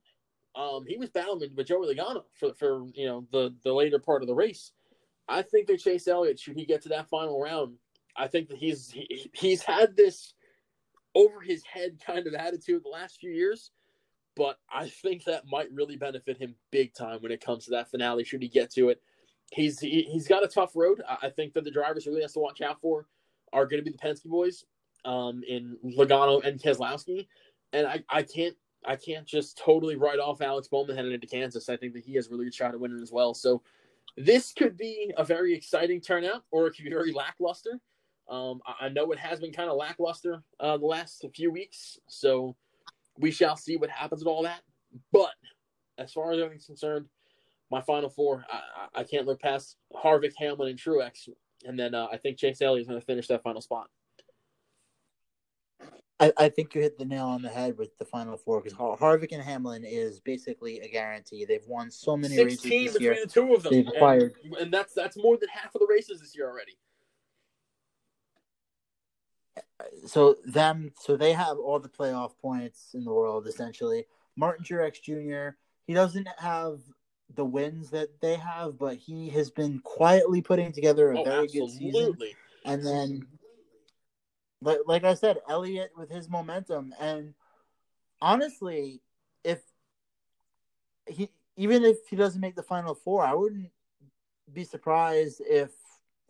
Um, 0.57 0.85
he 0.87 0.97
was 0.97 1.11
battling 1.11 1.55
with 1.55 1.69
Joey 1.69 1.95
Logano 1.95 2.25
for 2.35 2.53
for 2.55 2.87
you 2.95 3.07
know 3.07 3.27
the 3.33 3.55
the 3.63 3.73
later 3.73 3.99
part 3.99 4.23
of 4.23 4.29
the 4.29 4.35
race. 4.35 4.73
I 5.29 5.43
think 5.43 5.69
that 5.69 5.79
Chase 5.79 6.09
Elliott 6.09 6.41
should 6.41 6.57
he 6.57 6.67
get 6.67 6.83
to 6.83 6.89
that 6.91 7.09
final 7.09 7.41
round. 7.41 7.75
I 8.21 8.29
think 8.29 8.49
that 8.49 8.59
he's 8.59 8.91
he, 8.91 9.31
he's 9.33 9.63
had 9.63 9.97
this 9.97 10.35
over 11.15 11.41
his 11.41 11.65
head 11.65 11.99
kind 12.05 12.27
of 12.27 12.35
attitude 12.35 12.85
the 12.85 12.89
last 12.89 13.19
few 13.19 13.31
years, 13.31 13.71
but 14.37 14.59
I 14.73 14.89
think 14.89 15.25
that 15.25 15.45
might 15.51 15.73
really 15.73 15.97
benefit 15.97 16.39
him 16.39 16.55
big 16.71 16.95
time 16.95 17.21
when 17.21 17.33
it 17.33 17.45
comes 17.45 17.65
to 17.65 17.73
that 17.73 17.91
finale. 17.91 18.25
Should 18.25 18.43
he 18.43 18.49
get 18.49 18.71
to 18.73 18.91
it? 18.91 19.01
he's 19.51 19.81
he, 19.81 20.09
has 20.13 20.27
got 20.27 20.45
a 20.45 20.49
tough 20.49 20.73
road. 20.75 21.03
I 21.09 21.29
think 21.31 21.53
that 21.55 21.65
the 21.65 21.71
drivers 21.71 22.07
really 22.07 22.23
has 22.23 22.33
to 22.35 22.39
watch 22.39 22.61
out 22.61 22.81
for 22.81 23.07
are 23.53 23.67
going 23.67 23.83
to 23.83 23.91
be 23.91 23.97
the 23.97 23.99
Penske 23.99 24.27
boys 24.27 24.65
um, 25.05 25.43
in 25.49 25.77
Logano 25.85 26.45
and 26.45 26.61
Keselowski, 26.61 27.27
and 27.73 27.87
I, 27.87 28.03
I 28.09 28.23
can't 28.23 28.57
I 28.85 28.97
can't 28.97 29.27
just 29.27 29.59
totally 29.59 29.97
write 29.97 30.19
off 30.19 30.41
Alex 30.41 30.69
Bowman 30.69 30.97
heading 30.97 31.13
into 31.13 31.27
Kansas. 31.27 31.69
I 31.69 31.77
think 31.77 31.93
that 31.95 32.05
he 32.05 32.15
has 32.15 32.31
really 32.31 32.47
a 32.47 32.53
shot 32.53 32.73
at 32.73 32.81
winning 32.81 33.03
as 33.03 33.13
well. 33.13 33.35
So 33.35 33.63
this 34.17 34.53
could 34.53 34.77
be 34.77 35.13
a 35.17 35.25
very 35.25 35.55
exciting 35.55 36.01
turnout, 36.01 36.45
or 36.51 36.67
it 36.67 36.75
could 36.75 36.85
be 36.85 36.91
very 36.91 37.13
lackluster. 37.13 37.81
Um, 38.31 38.61
I, 38.65 38.87
I 38.87 38.89
know 38.89 39.11
it 39.11 39.19
has 39.19 39.41
been 39.41 39.53
kind 39.53 39.69
of 39.69 39.77
lackluster 39.77 40.43
uh, 40.61 40.77
the 40.79 40.87
last 40.87 41.25
few 41.35 41.51
weeks, 41.51 41.99
so 42.07 42.57
we 43.19 43.33
shall 43.33 43.57
see 43.57 43.77
what 43.77 43.91
happens 43.91 44.21
with 44.21 44.29
all 44.29 44.45
that. 44.45 44.61
But 45.13 45.33
as 45.99 46.13
far 46.13 46.33
as 46.33 46.39
everything's 46.39 46.67
concerned, 46.67 47.07
my 47.71 47.81
final 47.81 48.09
four, 48.09 48.45
I, 48.51 49.01
I 49.01 49.05
can't 49.05 49.27
look 49.27 49.41
past 49.41 49.77
Harvick, 49.93 50.33
Hamlin, 50.39 50.71
and 50.71 50.79
Truex, 50.79 51.29
and 51.65 51.79
then 51.79 51.95
uh, 51.95 52.07
I 52.11 52.17
think 52.19 52.39
Chase 52.39 52.63
Elliott 52.63 52.83
is 52.83 52.89
going 52.89 53.01
to 53.01 53.07
finish 53.07 53.27
that 53.29 53.43
final 53.43 53.61
spot. 53.61 53.89
I, 56.21 56.33
I, 56.37 56.49
think 56.51 56.75
you 56.75 56.83
hit 56.83 56.99
the 56.99 57.07
nail 57.07 57.25
on 57.25 57.41
the 57.41 57.49
head 57.49 57.79
with 57.79 57.97
the 57.97 58.05
final 58.05 58.37
four 58.37 58.61
because 58.61 58.77
Harvick 58.77 59.33
and 59.33 59.43
Hamlin 59.43 59.85
is 59.87 60.21
basically 60.21 60.79
a 60.81 60.89
guarantee. 60.89 61.47
They've 61.47 61.67
won 61.67 61.91
so 61.91 62.15
many 62.15 62.37
races 62.37 62.61
this 62.61 62.93
between 62.93 63.03
year. 63.03 63.17
the 63.25 63.31
two 63.31 63.55
of 63.55 63.63
them, 63.63 63.73
and, 63.73 64.33
and 64.61 64.73
that's 64.73 64.93
that's 64.93 65.17
more 65.17 65.39
than 65.39 65.49
half 65.49 65.75
of 65.75 65.81
the 65.81 65.87
races 65.89 66.21
this 66.21 66.37
year 66.37 66.47
already. 66.47 66.77
So 70.07 70.37
them, 70.45 70.93
so 70.99 71.17
they 71.17 71.33
have 71.33 71.59
all 71.59 71.79
the 71.79 71.89
playoff 71.89 72.33
points 72.41 72.91
in 72.95 73.05
the 73.05 73.13
world 73.13 73.47
essentially. 73.47 74.07
Martin 74.37 74.65
Truex 74.65 75.03
Jr. 75.03 75.57
He 75.87 75.95
doesn't 75.95 76.29
have 76.39 76.81
the 77.35 77.45
wins 77.45 77.91
that 77.91 78.21
they 78.21 78.37
have, 78.37 78.79
but 78.79 78.97
he 78.97 79.29
has 79.31 79.51
been 79.51 79.81
quietly 79.81 80.43
putting 80.43 80.73
together 80.73 81.13
a 81.13 81.21
oh, 81.21 81.25
very 81.25 81.45
absolutely. 81.45 81.91
good 81.91 82.15
season. 82.15 82.17
And 82.65 82.87
then, 82.87 83.27
like, 84.61 84.79
like 84.87 85.05
I 85.05 85.15
said, 85.15 85.39
Elliott 85.49 85.93
with 85.97 86.11
his 86.11 86.29
momentum, 86.29 86.95
and 87.01 87.35
honestly, 88.21 89.01
if 89.45 89.61
he 91.07 91.31
even 91.57 91.85
if 91.85 91.97
he 92.09 92.17
doesn't 92.17 92.41
make 92.41 92.57
the 92.57 92.63
final 92.63 92.95
four, 92.95 93.25
I 93.25 93.35
wouldn't 93.35 93.71
be 94.53 94.65
surprised 94.65 95.41
if 95.45 95.71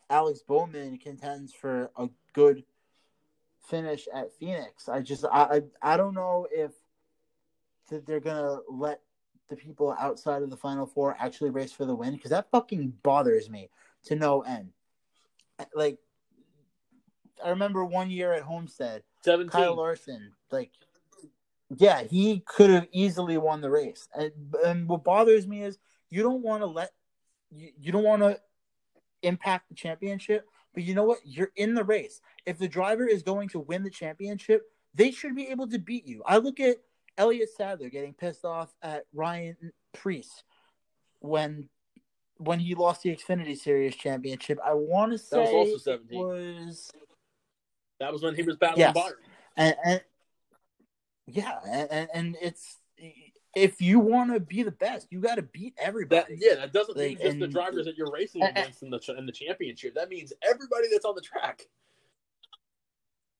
Alex 0.09 0.43
Bowman 0.47 0.99
contends 0.99 1.53
for 1.53 1.91
a 1.97 2.09
good 2.33 2.65
finish 3.63 4.09
at 4.15 4.33
Phoenix. 4.33 4.89
I 4.89 5.01
just 5.01 5.25
I 5.25 5.63
I, 5.83 5.95
I 5.95 5.97
don't 5.97 6.15
know 6.15 6.47
if 6.51 6.73
that 7.91 8.07
they're 8.07 8.21
gonna 8.21 8.59
let 8.69 9.01
the 9.49 9.57
people 9.57 9.95
outside 9.99 10.43
of 10.43 10.51
the 10.51 10.57
final 10.57 10.87
four 10.87 11.17
actually 11.19 11.51
race 11.51 11.73
for 11.73 11.85
the 11.85 11.95
win 11.95 12.15
because 12.15 12.31
that 12.31 12.51
fucking 12.51 12.95
bothers 13.03 13.51
me 13.51 13.69
to 14.05 14.17
no 14.17 14.41
end. 14.43 14.71
Like, 15.75 15.99
I 17.45 17.51
remember 17.51 17.85
one 17.85 18.11
year 18.11 18.33
at 18.33 18.43
Homestead, 18.43 19.03
17. 19.25 19.51
Kyle 19.51 19.77
Larson, 19.77 20.33
like, 20.51 20.71
yeah, 21.77 22.03
he 22.03 22.43
could 22.47 22.71
have 22.71 22.87
easily 22.93 23.37
won 23.37 23.61
the 23.61 23.71
race. 23.71 24.09
And, 24.15 24.33
and 24.65 24.89
what 24.89 25.05
bothers 25.05 25.47
me 25.47 25.63
is 25.63 25.79
you 26.09 26.23
don't 26.23 26.43
want 26.43 26.63
to 26.63 26.67
let 26.67 26.91
you, 27.51 27.71
you 27.79 27.93
don't 27.93 28.05
want 28.05 28.23
to 28.23 28.41
impact 29.23 29.69
the 29.69 29.75
championship, 29.75 30.47
but 30.75 30.83
you 30.83 30.95
know 30.95 31.05
what? 31.05 31.19
You're 31.25 31.53
in 31.57 31.75
the 31.75 31.85
race. 31.85 32.21
If 32.47 32.59
the 32.59 32.69
driver 32.69 33.07
is 33.07 33.23
going 33.23 33.49
to 33.51 33.61
win 33.61 33.83
the 33.83 33.91
championship, 33.91 34.63
they 34.95 35.11
should 35.11 35.35
be 35.35 35.49
able 35.49 35.69
to 35.69 35.79
beat 35.79 36.07
you. 36.07 36.23
I 36.27 36.39
look 36.39 36.61
at 36.61 36.77
Elliott 37.19 37.51
Sadler 37.57 37.91
getting 37.91 38.15
pissed 38.15 38.45
off 38.45 38.75
at 38.83 39.05
Ryan 39.13 39.73
Preece 39.93 40.43
when 41.21 41.69
when 42.39 42.59
he 42.59 42.75
lost 42.75 43.03
the 43.03 43.15
Xfinity 43.15 43.57
Series 43.57 43.95
championship. 43.97 44.59
I 44.65 44.73
want 44.73 45.13
to 45.13 45.19
say 45.19 45.37
that 45.37 45.53
was 45.53 45.69
also 45.69 45.79
17. 45.79 46.19
Was... 46.19 46.91
That 47.99 48.13
was 48.13 48.23
when 48.23 48.35
he 48.35 48.43
was 48.43 48.57
battling 48.57 48.81
yes. 48.81 48.95
Byron. 48.95 49.15
And, 49.57 49.75
and 49.85 50.01
yeah, 51.27 51.59
and, 51.91 52.09
and 52.15 52.37
it's 52.41 52.79
if 53.55 53.81
you 53.81 53.99
want 53.99 54.33
to 54.33 54.41
be 54.41 54.63
the 54.63 54.71
best, 54.71 55.09
you 55.11 55.21
got 55.21 55.37
to 55.37 55.43
beat 55.43 55.75
everybody. 55.79 56.37
That, 56.37 56.39
yeah, 56.41 56.55
that 56.57 56.73
doesn't 56.73 56.97
like, 56.97 57.09
mean 57.09 57.17
just 57.19 57.31
and, 57.31 57.43
the 57.43 57.49
drivers 57.49 57.87
that 57.87 57.97
you're 57.97 58.11
racing 58.13 58.43
uh, 58.43 58.47
uh, 58.47 58.51
against 58.51 58.83
in 58.83 58.91
the 58.91 59.01
in 59.19 59.27
the 59.27 59.33
championship. 59.33 59.95
That 59.95 60.09
means 60.09 60.33
everybody 60.43 60.89
that's 60.91 61.05
on 61.05 61.15
the 61.15 61.21
track. 61.21 61.63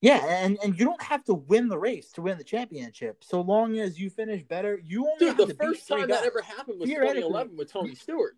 Yeah, 0.01 0.25
and, 0.25 0.57
and 0.63 0.77
you 0.77 0.85
don't 0.85 1.01
have 1.01 1.23
to 1.25 1.35
win 1.35 1.67
the 1.67 1.77
race 1.77 2.11
to 2.13 2.23
win 2.23 2.39
the 2.39 2.43
championship. 2.43 3.23
So 3.23 3.41
long 3.41 3.77
as 3.77 3.99
you 3.99 4.09
finish 4.09 4.41
better, 4.41 4.81
you 4.83 5.05
only 5.05 5.19
Dude, 5.19 5.37
have 5.37 5.47
the 5.47 5.53
first 5.53 5.87
time 5.87 6.07
that 6.07 6.25
ever 6.25 6.41
happened 6.41 6.79
was 6.79 6.89
2011 6.89 7.55
with 7.55 7.71
Tony 7.71 7.93
Stewart. 7.93 8.35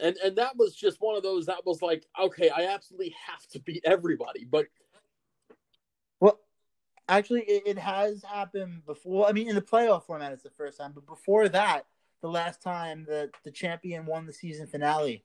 And 0.00 0.16
and 0.18 0.36
that 0.36 0.56
was 0.56 0.76
just 0.76 1.00
one 1.00 1.16
of 1.16 1.22
those 1.22 1.46
that 1.46 1.64
was 1.64 1.82
like, 1.82 2.06
okay, 2.20 2.50
I 2.50 2.66
absolutely 2.66 3.14
have 3.26 3.44
to 3.48 3.60
beat 3.60 3.82
everybody. 3.84 4.44
But 4.44 4.66
well, 4.66 4.89
actually, 7.10 7.42
it, 7.42 7.62
it 7.66 7.78
has 7.78 8.22
happened 8.22 8.86
before. 8.86 9.28
I 9.28 9.32
mean, 9.32 9.48
in 9.48 9.54
the 9.54 9.62
playoff 9.62 10.04
format, 10.04 10.32
it's 10.32 10.42
the 10.42 10.50
first 10.50 10.78
time. 10.78 10.92
But 10.94 11.06
before 11.06 11.48
that, 11.50 11.86
the 12.22 12.28
last 12.28 12.62
time 12.62 13.04
that 13.08 13.30
the 13.44 13.50
champion 13.50 14.06
won 14.06 14.26
the 14.26 14.32
season 14.32 14.66
finale 14.66 15.24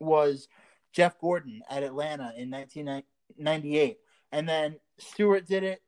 was 0.00 0.48
Jeff 0.92 1.18
Gordon 1.20 1.62
at 1.70 1.82
Atlanta 1.82 2.32
in 2.36 2.50
1998 2.50 3.98
and 4.32 4.48
then 4.48 4.76
Stewart 4.98 5.46
did 5.46 5.64
it 5.64 5.82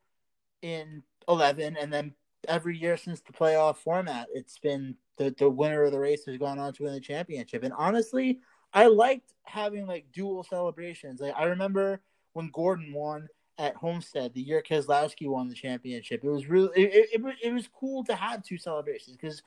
in 0.62 1.02
11 1.28 1.76
and 1.76 1.92
then 1.92 2.14
every 2.48 2.76
year 2.76 2.96
since 2.96 3.20
the 3.20 3.32
playoff 3.32 3.76
format 3.76 4.28
it's 4.32 4.58
been 4.58 4.96
the, 5.16 5.34
the 5.38 5.48
winner 5.48 5.84
of 5.84 5.92
the 5.92 5.98
race 5.98 6.24
has 6.24 6.36
gone 6.38 6.58
on 6.58 6.72
to 6.72 6.84
win 6.84 6.92
the 6.92 7.00
championship 7.00 7.62
and 7.62 7.74
honestly 7.76 8.40
i 8.72 8.86
liked 8.86 9.34
having 9.42 9.86
like 9.86 10.06
dual 10.12 10.42
celebrations 10.42 11.20
like 11.20 11.34
i 11.36 11.44
remember 11.44 12.00
when 12.32 12.50
gordon 12.50 12.92
won 12.92 13.28
at 13.60 13.76
homestead 13.76 14.32
the 14.34 14.40
year 14.40 14.62
keselowski 14.62 15.28
won 15.28 15.46
the 15.46 15.54
championship 15.54 16.24
it 16.24 16.28
was 16.28 16.46
really 16.46 16.70
it, 16.74 17.08
it, 17.12 17.36
it, 17.42 17.52
was, 17.52 17.68
cool 17.68 18.02
to 18.02 18.14
have 18.16 18.42
two 18.42 18.56
celebrations 18.56 19.16
because 19.16 19.42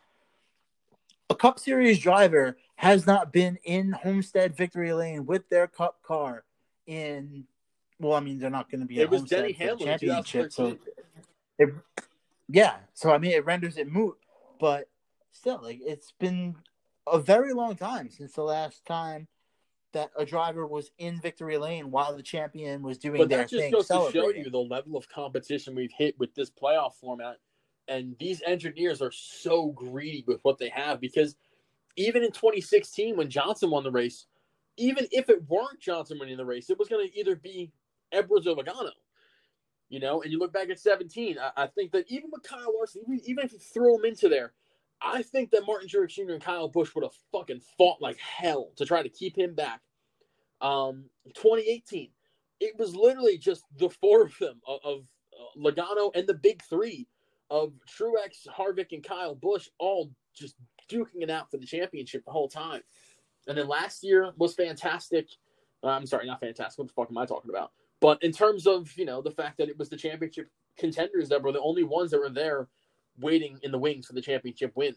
a 1.30 1.36
cup 1.36 1.60
series 1.60 2.00
driver 2.00 2.56
has 2.76 3.08
not 3.08 3.34
been 3.34 3.58
in 3.64 3.92
homestead 3.92 4.56
victory 4.56 4.94
lane 4.94 5.26
with 5.26 5.50
their 5.50 5.68
cup 5.68 6.02
car 6.04 6.44
in 6.86 7.46
well, 8.00 8.14
I 8.14 8.20
mean, 8.20 8.40
they're 8.40 8.50
not 8.50 8.70
going 8.70 8.82
to 8.82 8.88
be. 8.88 9.00
It 9.00 9.10
was 9.10 9.24
Denny 9.24 9.54
Hamlin 9.54 9.80
championship, 9.80 10.52
so 10.52 10.78
it, 11.58 11.74
yeah. 12.50 12.76
So 12.94 13.12
I 13.12 13.18
mean, 13.18 13.32
it 13.32 13.46
renders 13.46 13.78
it 13.78 13.92
moot, 13.92 14.18
but 14.60 14.90
still, 15.32 15.60
like 15.62 15.80
it's 15.82 16.12
been 16.20 16.56
a 17.08 17.20
very 17.20 17.54
long 17.54 17.76
time 17.76 18.10
since 18.10 18.34
the 18.34 18.44
last 18.44 18.86
time 18.86 19.28
that 19.94 20.12
a 20.18 20.26
driver 20.26 20.68
was 20.68 20.92
in 20.98 21.20
victory 21.22 21.58
lane 21.58 21.92
while 21.92 22.16
the 22.16 22.24
champion 22.24 22.82
was 22.82 22.98
doing 22.98 23.18
But 23.18 23.30
their 23.30 23.40
that 23.40 23.50
just 23.50 23.62
thing. 23.62 23.72
goes 23.72 23.88
to 23.88 24.10
show 24.12 24.30
you 24.30 24.50
the 24.50 24.58
level 24.58 24.98
of 24.98 25.08
competition 25.08 25.76
we've 25.76 25.92
hit 25.92 26.18
with 26.20 26.34
this 26.36 26.50
playoff 26.50 26.96
format. 26.96 27.38
And 27.88 28.16
these 28.20 28.42
engineers 28.46 29.02
are 29.02 29.12
so 29.12 29.68
greedy 29.72 30.24
with 30.28 30.40
what 30.44 30.58
they 30.58 30.70
have 30.70 31.00
because 31.00 31.36
even 31.96 32.24
in 32.24 32.32
2016, 32.32 33.16
when 33.16 33.30
Johnson 33.30 33.70
won 33.70 33.84
the 33.84 33.92
race, 33.92 34.26
even 34.78 35.08
if 35.12 35.30
it 35.30 35.48
weren't 35.48 35.80
Johnson 35.80 36.18
winning 36.20 36.38
the 36.38 36.46
race, 36.46 36.70
it 36.70 36.80
was 36.80 36.88
going 36.88 37.08
to 37.08 37.20
either 37.20 37.36
be 37.36 37.72
Edwards 38.12 38.48
or 38.48 38.56
Logano. 38.56 38.92
You 39.90 40.00
know, 40.00 40.24
and 40.24 40.32
you 40.32 40.40
look 40.40 40.52
back 40.54 40.70
at 40.70 40.80
17, 40.80 41.38
I, 41.38 41.64
I 41.64 41.68
think 41.68 41.92
that 41.92 42.06
even 42.08 42.32
with 42.32 42.42
Kyle 42.42 42.74
Larson, 42.76 43.04
even, 43.06 43.22
even 43.26 43.46
if 43.46 43.54
you 43.54 43.60
throw 43.60 43.96
him 43.96 44.06
into 44.06 44.28
there, 44.28 44.54
I 45.04 45.22
think 45.22 45.52
that 45.52 45.66
Martin 45.68 45.90
Truex 45.90 46.10
Jr. 46.10 46.34
and 46.34 46.42
Kyle 46.42 46.70
Busch 46.70 46.96
would 46.96 47.04
have 47.04 47.14
fucking 47.32 47.62
fought 47.78 48.02
like 48.02 48.18
hell 48.18 48.72
to 48.78 48.86
try 48.86 49.04
to 49.04 49.10
keep 49.10 49.38
him 49.38 49.54
back. 49.54 49.82
Um, 50.62 51.06
2018, 51.36 52.10
it 52.62 52.80
was 52.80 52.96
literally 52.96 53.38
just 53.38 53.66
the 53.78 53.90
four 53.90 54.24
of 54.24 54.38
them 54.40 54.62
of, 54.66 54.80
of 54.86 55.00
uh, 55.34 55.60
Logano 55.60 56.12
and 56.16 56.26
the 56.26 56.34
big 56.34 56.64
three 56.64 57.08
of 57.50 57.74
Truex, 57.88 58.48
Harvick, 58.48 58.94
and 58.94 59.04
Kyle 59.04 59.36
Busch 59.36 59.68
all 59.78 60.10
just 60.34 60.56
duking 60.90 61.22
it 61.22 61.30
out 61.30 61.52
for 61.52 61.58
the 61.58 61.66
championship 61.66 62.24
the 62.26 62.32
whole 62.32 62.48
time. 62.48 62.82
And 63.48 63.58
then 63.58 63.68
last 63.68 64.04
year 64.04 64.32
was 64.38 64.56
fantastic. 64.56 65.28
Uh, 65.84 65.88
I'm 65.88 66.06
sorry, 66.06 66.26
not 66.26 66.40
fantastic. 66.40 66.80
What 66.80 66.88
the 66.88 66.94
fuck 66.94 67.10
am 67.10 67.18
I 67.18 67.26
talking 67.26 67.52
about? 67.52 67.72
But 68.00 68.24
in 68.24 68.32
terms 68.32 68.68
of 68.68 68.92
you 68.98 69.06
know 69.06 69.22
the 69.22 69.32
fact 69.32 69.58
that 69.58 69.70
it 69.70 69.78
was 69.78 69.90
the 69.90 69.98
championship 69.98 70.48
contenders 70.78 71.30
that 71.30 71.42
were 71.42 71.52
the 71.52 71.62
only 71.62 71.84
ones 71.84 72.12
that 72.12 72.20
were 72.20 72.30
there 72.30 72.68
waiting 73.20 73.60
in 73.64 73.72
the 73.72 73.80
wings 73.80 74.08
for 74.08 74.14
the 74.14 74.22
championship 74.22 74.72
win. 74.76 74.96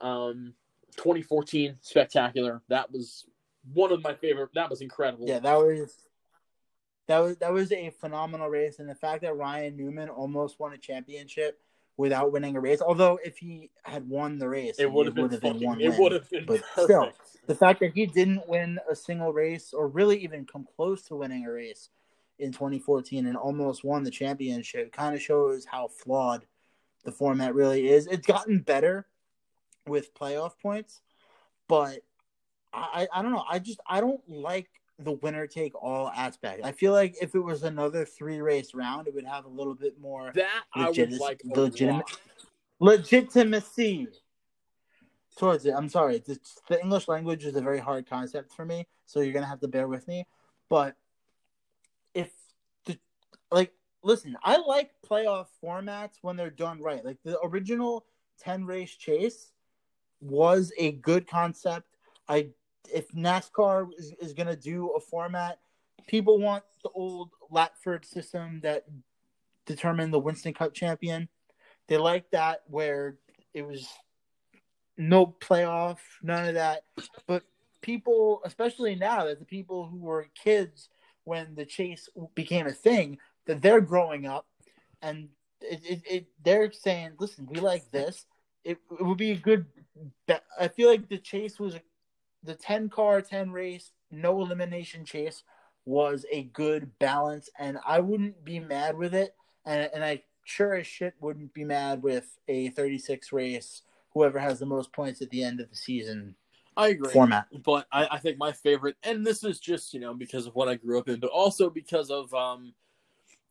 Um, 0.00 0.54
2014 0.96 1.76
spectacular. 1.80 2.62
That 2.68 2.90
was 2.90 3.26
one 3.72 3.92
of 3.92 4.02
my 4.02 4.14
favorite. 4.14 4.50
That 4.54 4.70
was 4.70 4.80
incredible. 4.80 5.26
Yeah, 5.28 5.38
that 5.40 5.56
was 5.56 5.96
that 7.06 7.18
was 7.18 7.36
that 7.38 7.52
was 7.52 7.72
a 7.72 7.90
phenomenal 7.90 8.48
race, 8.48 8.78
and 8.78 8.88
the 8.88 8.94
fact 8.94 9.22
that 9.22 9.36
Ryan 9.36 9.76
Newman 9.76 10.08
almost 10.08 10.58
won 10.58 10.72
a 10.72 10.78
championship 10.78 11.60
without 11.96 12.32
winning 12.32 12.56
a 12.56 12.60
race. 12.60 12.80
Although 12.80 13.18
if 13.24 13.36
he 13.38 13.70
had 13.82 14.08
won 14.08 14.38
the 14.38 14.48
race, 14.48 14.78
it 14.78 14.90
would 14.90 15.06
have 15.06 15.14
been, 15.14 15.28
fucking, 15.28 15.66
one 15.66 15.80
It 15.80 15.98
would 15.98 16.12
have 16.12 16.28
been 16.30 16.46
But 16.46 16.62
perfect. 16.74 16.84
still, 16.84 17.12
the 17.46 17.54
fact 17.54 17.80
that 17.80 17.92
he 17.94 18.06
didn't 18.06 18.48
win 18.48 18.78
a 18.90 18.96
single 18.96 19.32
race 19.32 19.72
or 19.74 19.86
really 19.88 20.18
even 20.24 20.46
come 20.46 20.66
close 20.76 21.02
to 21.02 21.16
winning 21.16 21.44
a 21.46 21.52
race 21.52 21.90
in 22.38 22.52
2014 22.52 23.26
and 23.26 23.36
almost 23.36 23.84
won 23.84 24.02
the 24.02 24.10
championship 24.10 24.92
kind 24.92 25.14
of 25.14 25.20
shows 25.20 25.66
how 25.66 25.88
flawed 25.88 26.46
the 27.04 27.12
format 27.12 27.54
really 27.54 27.88
is. 27.88 28.06
It's 28.06 28.26
gotten 28.26 28.60
better 28.60 29.06
with 29.86 30.14
playoff 30.14 30.52
points, 30.60 31.00
but 31.68 32.00
I, 32.72 33.08
I 33.12 33.22
don't 33.22 33.32
know. 33.32 33.44
I 33.48 33.58
just 33.58 33.80
I 33.86 34.00
don't 34.00 34.20
like 34.28 34.68
the 34.98 35.12
winner 35.12 35.46
take 35.46 35.74
all 35.74 36.08
aspect. 36.14 36.62
I 36.64 36.72
feel 36.72 36.92
like 36.92 37.16
if 37.22 37.34
it 37.34 37.40
was 37.40 37.62
another 37.62 38.04
three 38.04 38.40
race 38.40 38.74
round, 38.74 39.08
it 39.08 39.14
would 39.14 39.24
have 39.24 39.46
a 39.46 39.48
little 39.48 39.74
bit 39.74 39.98
more 39.98 40.30
that 40.34 40.64
I 40.74 40.88
would 40.88 40.98
Legit- 40.98 41.20
like 41.20 41.40
the 41.42 41.58
a 41.58 41.62
legitimate- 41.62 42.10
lot. 42.10 42.20
legitimacy 42.80 44.08
towards 45.38 45.64
it. 45.64 45.72
I'm 45.76 45.88
sorry, 45.88 46.18
the, 46.18 46.38
the 46.68 46.80
English 46.82 47.08
language 47.08 47.44
is 47.46 47.56
a 47.56 47.60
very 47.62 47.78
hard 47.78 48.06
concept 48.08 48.52
for 48.52 48.64
me, 48.64 48.86
so 49.06 49.20
you're 49.20 49.32
gonna 49.32 49.46
have 49.46 49.60
to 49.60 49.68
bear 49.68 49.88
with 49.88 50.06
me. 50.06 50.26
But 50.68 50.96
if 52.14 52.30
the 52.84 52.98
like, 53.50 53.72
listen, 54.02 54.36
I 54.42 54.56
like 54.58 54.90
playoff 55.08 55.46
formats 55.62 56.18
when 56.22 56.36
they're 56.36 56.50
done 56.50 56.80
right. 56.82 57.04
Like 57.04 57.18
the 57.24 57.38
original 57.42 58.06
ten 58.38 58.64
race 58.64 58.94
chase 58.94 59.52
was 60.20 60.72
a 60.78 60.92
good 60.92 61.26
concept. 61.26 61.96
I 62.28 62.48
if 62.92 63.08
NASCAR 63.12 63.88
is, 63.98 64.12
is 64.20 64.32
gonna 64.32 64.56
do 64.56 64.88
a 64.96 65.00
format, 65.00 65.58
people 66.06 66.38
want 66.38 66.64
the 66.82 66.90
old 66.90 67.30
Latford 67.52 68.04
system 68.04 68.60
that 68.62 68.84
determined 69.66 70.12
the 70.12 70.18
Winston 70.18 70.54
Cup 70.54 70.74
champion. 70.74 71.28
They 71.88 71.96
like 71.96 72.30
that 72.30 72.62
where 72.66 73.18
it 73.52 73.66
was 73.66 73.88
no 74.96 75.26
playoff, 75.26 75.98
none 76.22 76.48
of 76.48 76.54
that. 76.54 76.84
But 77.26 77.44
people, 77.80 78.42
especially 78.44 78.94
now 78.94 79.24
that 79.24 79.38
the 79.38 79.44
people 79.44 79.88
who 79.88 79.98
were 79.98 80.28
kids 80.34 80.88
when 81.24 81.54
the 81.54 81.64
chase 81.64 82.08
became 82.34 82.66
a 82.66 82.72
thing, 82.72 83.18
that 83.50 83.62
they're 83.62 83.80
growing 83.80 84.26
up 84.26 84.46
and 85.02 85.28
it, 85.60 85.80
it, 85.84 86.02
it 86.08 86.26
they're 86.44 86.70
saying, 86.70 87.12
listen, 87.18 87.48
we 87.50 87.58
like 87.60 87.90
this. 87.90 88.26
It, 88.64 88.78
it 88.98 89.04
would 89.04 89.18
be 89.18 89.32
a 89.32 89.36
good. 89.36 89.66
bet. 90.26 90.44
I 90.58 90.68
feel 90.68 90.88
like 90.88 91.08
the 91.08 91.18
chase 91.18 91.58
was 91.58 91.74
the 92.44 92.54
ten 92.54 92.88
car, 92.88 93.20
ten 93.20 93.50
race, 93.50 93.90
no 94.10 94.40
elimination 94.40 95.04
chase 95.04 95.42
was 95.84 96.24
a 96.30 96.44
good 96.44 96.96
balance, 97.00 97.50
and 97.58 97.78
I 97.84 97.98
wouldn't 97.98 98.44
be 98.44 98.60
mad 98.60 98.96
with 98.96 99.14
it. 99.14 99.34
And 99.66 99.90
and 99.92 100.04
I 100.04 100.22
sure 100.44 100.74
as 100.74 100.86
shit 100.86 101.14
wouldn't 101.20 101.52
be 101.52 101.64
mad 101.64 102.02
with 102.02 102.38
a 102.46 102.68
thirty 102.70 102.98
six 102.98 103.32
race. 103.32 103.82
Whoever 104.14 104.38
has 104.38 104.60
the 104.60 104.66
most 104.66 104.92
points 104.92 105.22
at 105.22 105.30
the 105.30 105.42
end 105.42 105.60
of 105.60 105.70
the 105.70 105.76
season 105.76 106.36
I 106.76 106.88
agree. 106.88 107.12
format. 107.12 107.46
but 107.64 107.86
I, 107.92 108.08
I 108.12 108.18
think 108.18 108.38
my 108.38 108.52
favorite, 108.52 108.96
and 109.02 109.26
this 109.26 109.44
is 109.44 109.60
just 109.60 109.92
you 109.92 110.00
know 110.00 110.14
because 110.14 110.46
of 110.46 110.54
what 110.54 110.68
I 110.68 110.76
grew 110.76 110.98
up 110.98 111.08
in, 111.08 111.20
but 111.20 111.30
also 111.30 111.68
because 111.68 112.10
of, 112.10 112.32
um, 112.32 112.72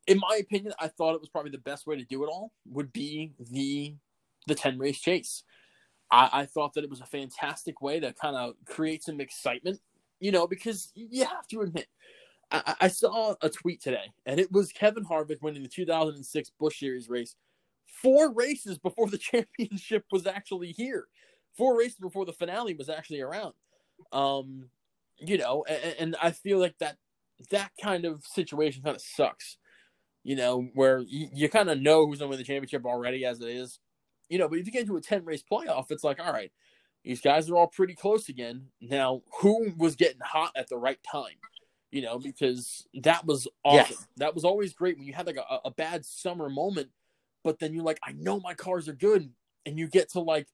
in 0.10 0.20
my 0.20 0.38
opinion, 0.42 0.74
I 0.80 0.90
thought 0.90 1.16
it 1.16 1.22
was 1.22 1.30
probably 1.30 1.52
the 1.52 1.60
best 1.60 1.88
way 1.88 1.98
to 1.98 2.06
do 2.06 2.24
it 2.26 2.28
all 2.30 2.54
would 2.68 2.94
be 2.94 3.34
the 3.52 3.96
the 4.48 4.56
ten 4.56 4.80
race 4.80 5.00
chase. 5.00 5.44
I, 6.12 6.30
I 6.34 6.46
thought 6.46 6.74
that 6.74 6.84
it 6.84 6.90
was 6.90 7.02
a 7.02 7.06
fantastic 7.06 7.82
way 7.82 8.00
to 8.00 8.14
kind 8.14 8.36
of 8.36 8.56
create 8.66 9.04
some 9.04 9.22
excitement, 9.22 9.80
you 10.20 10.32
know, 10.32 10.48
because 10.48 10.92
you 10.96 11.26
have 11.26 11.48
to 11.50 11.62
admit, 11.62 11.88
I, 12.52 12.76
I- 12.82 12.88
saw 12.90 13.36
a 13.42 13.50
tweet 13.50 13.82
today, 13.82 14.12
and 14.26 14.40
it 14.40 14.52
was 14.52 14.72
Kevin 14.72 15.06
Harvick 15.06 15.42
winning 15.42 15.64
the 15.64 15.70
2006 15.70 16.52
Busch 16.60 16.80
Series 16.80 17.10
race 17.10 17.36
four 17.86 18.32
races 18.34 18.78
before 18.78 19.08
the 19.10 19.18
championship 19.20 20.06
was 20.12 20.26
actually 20.28 20.72
here 20.72 21.08
four 21.58 21.78
races 21.78 21.98
before 22.00 22.26
the 22.26 22.34
finale 22.34 22.74
was 22.76 22.90
actually 22.90 23.22
around. 23.22 23.54
Um, 24.12 24.70
you 25.18 25.38
know, 25.38 25.66
and, 25.70 25.96
and 26.00 26.16
I 26.22 26.32
feel 26.32 26.60
like 26.60 26.78
that 26.80 26.98
that 27.52 27.72
kind 27.82 28.06
of 28.06 28.26
situation 28.26 28.84
kind 28.84 28.96
of 28.96 29.02
sucks. 29.02 29.58
You 30.24 30.36
know, 30.36 30.68
where 30.74 31.00
you, 31.00 31.30
you 31.34 31.50
kind 31.50 31.70
of 31.70 31.80
know 31.80 32.06
who's 32.06 32.20
going 32.20 32.28
to 32.28 32.32
win 32.32 32.40
the 32.40 32.44
championship 32.44 32.86
already 32.86 33.26
as 33.26 33.42
it 33.42 33.50
is. 33.50 33.80
You 34.28 34.38
know, 34.38 34.48
but 34.48 34.60
if 34.60 34.66
you 34.66 34.72
get 34.72 34.82
into 34.82 34.98
a 34.98 35.02
ten 35.02 35.26
race 35.26 35.44
playoff, 35.50 35.92
it's 35.92 36.04
like, 36.04 36.20
all 36.20 36.34
right, 36.34 36.52
these 37.04 37.22
guys 37.22 37.50
are 37.50 37.56
all 37.56 37.68
pretty 37.68 37.96
close 37.96 38.30
again. 38.30 38.68
Now, 38.82 39.22
who 39.40 39.74
was 39.78 39.96
getting 39.96 40.20
hot 40.22 40.52
at 40.56 40.70
the 40.70 40.78
right 40.78 41.00
time? 41.10 41.38
You 41.92 42.04
know, 42.04 42.20
because 42.20 42.86
that 43.02 43.26
was 43.26 43.48
awesome. 43.66 43.96
Yes. 43.98 44.08
That 44.18 44.36
was 44.36 44.46
always 44.46 44.74
great 44.74 44.98
when 44.98 45.08
you 45.08 45.14
had 45.14 45.26
like 45.26 45.38
a, 45.38 45.60
a 45.66 45.72
bad 45.72 46.06
summer 46.06 46.50
moment, 46.50 46.90
but 47.44 47.58
then 47.60 47.74
you're 47.74 47.84
like, 47.84 48.00
I 48.04 48.12
know 48.12 48.40
my 48.40 48.54
cars 48.54 48.88
are 48.88 48.94
good, 48.94 49.30
and 49.66 49.80
you 49.80 49.88
get 49.88 50.10
to 50.12 50.20
like 50.20 50.48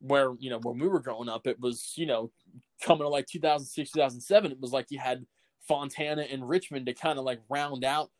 where 0.00 0.34
you 0.38 0.50
know 0.50 0.58
when 0.58 0.78
we 0.78 0.88
were 0.88 1.00
growing 1.00 1.28
up, 1.28 1.46
it 1.46 1.60
was 1.60 1.92
you 1.96 2.06
know 2.06 2.32
coming 2.82 3.04
to 3.04 3.08
like 3.08 3.26
2006, 3.26 3.90
2007, 3.92 4.52
it 4.52 4.60
was 4.60 4.72
like 4.72 4.86
you 4.90 4.98
had 4.98 5.24
Fontana 5.66 6.22
and 6.22 6.48
Richmond 6.48 6.86
to 6.86 6.94
kind 6.94 7.18
of 7.18 7.24
like 7.24 7.40
round 7.48 7.84
out 7.84 8.10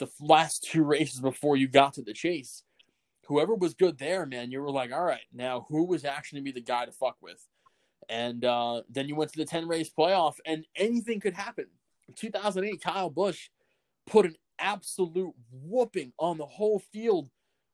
the 0.00 0.08
last 0.20 0.64
two 0.70 0.82
races 0.82 1.20
before 1.20 1.56
you 1.56 1.68
got 1.68 1.94
to 1.94 2.02
the 2.02 2.12
chase. 2.12 2.64
Whoever 3.28 3.54
was 3.54 3.74
good 3.74 3.96
there, 3.98 4.26
man, 4.26 4.50
you 4.50 4.60
were 4.60 4.72
like, 4.72 4.92
all 4.92 5.04
right, 5.04 5.20
now 5.32 5.66
who 5.68 5.84
was 5.84 6.04
actually 6.04 6.40
be 6.40 6.50
the 6.50 6.60
guy 6.60 6.84
to 6.84 6.90
fuck 6.90 7.16
with? 7.22 7.46
And 8.08 8.44
uh, 8.44 8.82
then 8.90 9.06
you 9.06 9.14
went 9.14 9.32
to 9.32 9.38
the 9.38 9.44
10 9.44 9.68
race 9.68 9.88
playoff, 9.96 10.34
and 10.44 10.64
anything 10.74 11.20
could 11.20 11.34
happen. 11.34 11.66
In 12.08 12.14
2008, 12.14 12.82
Kyle 12.82 13.08
Busch 13.08 13.50
put 14.08 14.26
an 14.26 14.34
absolute 14.58 15.32
whooping 15.52 16.12
on 16.18 16.38
the 16.38 16.46
whole 16.46 16.80
field 16.92 17.30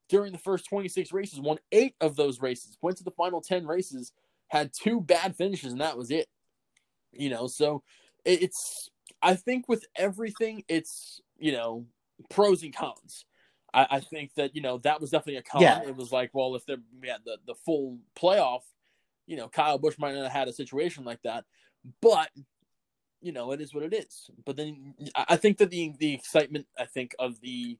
during 0.09 0.31
the 0.31 0.37
first 0.37 0.65
26 0.69 1.11
races, 1.11 1.39
won 1.39 1.57
eight 1.71 1.95
of 1.99 2.15
those 2.15 2.41
races, 2.41 2.77
went 2.81 2.97
to 2.97 3.03
the 3.03 3.11
final 3.11 3.41
10 3.41 3.65
races, 3.65 4.13
had 4.47 4.71
two 4.73 5.01
bad 5.01 5.35
finishes, 5.35 5.71
and 5.71 5.81
that 5.81 5.97
was 5.97 6.11
it. 6.11 6.27
You 7.11 7.29
know, 7.29 7.47
so 7.47 7.83
it's, 8.23 8.89
I 9.21 9.35
think 9.35 9.67
with 9.67 9.85
everything, 9.95 10.63
it's, 10.67 11.19
you 11.37 11.51
know, 11.51 11.85
pros 12.29 12.63
and 12.63 12.75
cons. 12.75 13.25
I, 13.73 13.87
I 13.91 13.99
think 13.99 14.33
that, 14.35 14.55
you 14.55 14.61
know, 14.61 14.77
that 14.79 15.01
was 15.01 15.11
definitely 15.11 15.37
a 15.37 15.43
con. 15.43 15.61
Yeah. 15.61 15.81
It 15.83 15.95
was 15.95 16.11
like, 16.11 16.31
well, 16.33 16.55
if 16.55 16.65
they 16.65 16.75
we 17.01 17.09
had 17.09 17.21
the, 17.25 17.37
the 17.45 17.55
full 17.55 17.99
playoff, 18.15 18.61
you 19.25 19.35
know, 19.37 19.49
Kyle 19.49 19.77
Busch 19.77 19.97
might 19.99 20.15
not 20.15 20.23
have 20.23 20.31
had 20.31 20.47
a 20.47 20.53
situation 20.53 21.03
like 21.03 21.21
that. 21.23 21.45
But, 22.01 22.29
you 23.21 23.31
know, 23.31 23.51
it 23.51 23.61
is 23.61 23.73
what 23.73 23.83
it 23.83 23.93
is. 23.93 24.29
But 24.45 24.57
then 24.57 24.95
I 25.15 25.25
I 25.29 25.35
think 25.37 25.57
that 25.57 25.69
the 25.69 25.93
the 25.99 26.13
excitement, 26.13 26.65
I 26.77 26.85
think, 26.85 27.13
of 27.19 27.39
the 27.41 27.77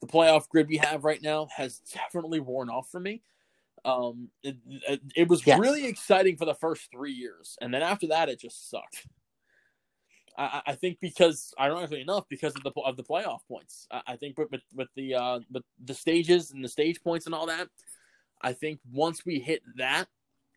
the 0.00 0.06
playoff 0.06 0.48
grid 0.48 0.68
we 0.68 0.78
have 0.78 1.04
right 1.04 1.20
now 1.20 1.48
has 1.56 1.80
definitely 1.92 2.40
worn 2.40 2.70
off 2.70 2.88
for 2.90 3.00
me. 3.00 3.22
Um, 3.84 4.30
it, 4.42 4.56
it, 4.66 5.00
it 5.14 5.28
was 5.28 5.46
Yes. 5.46 5.58
really 5.58 5.86
exciting 5.86 6.36
for 6.36 6.44
the 6.44 6.54
first 6.54 6.90
three 6.90 7.12
years, 7.12 7.56
and 7.60 7.72
then 7.72 7.82
after 7.82 8.08
that, 8.08 8.28
it 8.28 8.40
just 8.40 8.70
sucked. 8.70 9.06
I, 10.38 10.62
I- 10.68 10.74
think 10.74 10.98
because, 11.00 11.52
ironically 11.60 12.00
enough, 12.00 12.24
because 12.28 12.54
of 12.56 12.62
the 12.62 12.70
of 12.82 12.96
the 12.96 13.02
playoff 13.04 13.40
points, 13.48 13.86
I, 13.90 14.02
I 14.08 14.16
think 14.16 14.38
with, 14.38 14.48
with 14.74 14.88
the 14.94 15.14
uh, 15.14 15.40
with 15.50 15.64
the 15.84 15.94
stages 15.94 16.52
and 16.52 16.64
the 16.64 16.68
stage 16.68 17.02
points 17.02 17.26
and 17.26 17.34
all 17.34 17.46
that, 17.46 17.68
I 18.40 18.52
think 18.52 18.80
once 18.92 19.26
we 19.26 19.40
hit 19.40 19.62
that, 19.76 20.06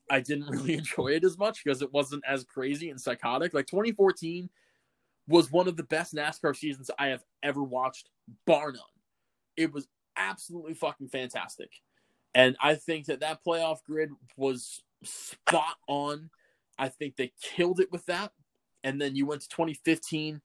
I 0.10 0.20
didn't 0.20 0.50
really 0.50 0.76
enjoy 0.76 1.10
it 1.10 1.24
as 1.24 1.38
much 1.38 1.64
because 1.64 1.82
it 1.82 1.92
wasn't 1.92 2.24
as 2.28 2.44
crazy 2.44 2.90
and 2.90 3.02
psychotic. 3.02 3.54
Like 3.54 3.68
2014 3.68 4.50
was 5.28 5.52
one 5.52 5.68
of 5.68 5.78
the 5.78 5.84
best 5.84 6.14
NASCAR 6.14 6.56
seasons 6.56 6.92
I 7.00 7.08
have 7.08 7.24
ever 7.44 7.64
watched, 7.64 8.10
bar 8.46 8.72
none. 8.72 8.82
It 9.58 9.72
was 9.74 9.88
absolutely 10.18 10.74
fucking 10.74 11.10
fantastic. 11.10 11.72
And 12.34 12.56
I 12.62 12.76
think 12.76 13.08
that 13.08 13.20
that 13.22 13.44
playoff 13.46 13.84
grid 13.86 14.10
was 14.38 14.82
spot 15.04 15.76
on. 15.88 16.30
I 16.78 16.90
think 16.90 17.16
they 17.16 17.34
killed 17.42 17.80
it 17.80 17.92
with 17.92 18.06
that. 18.08 18.32
And 18.84 19.00
then 19.00 19.16
you 19.16 19.26
went 19.26 19.42
to 19.42 19.50
2015. 19.50 20.42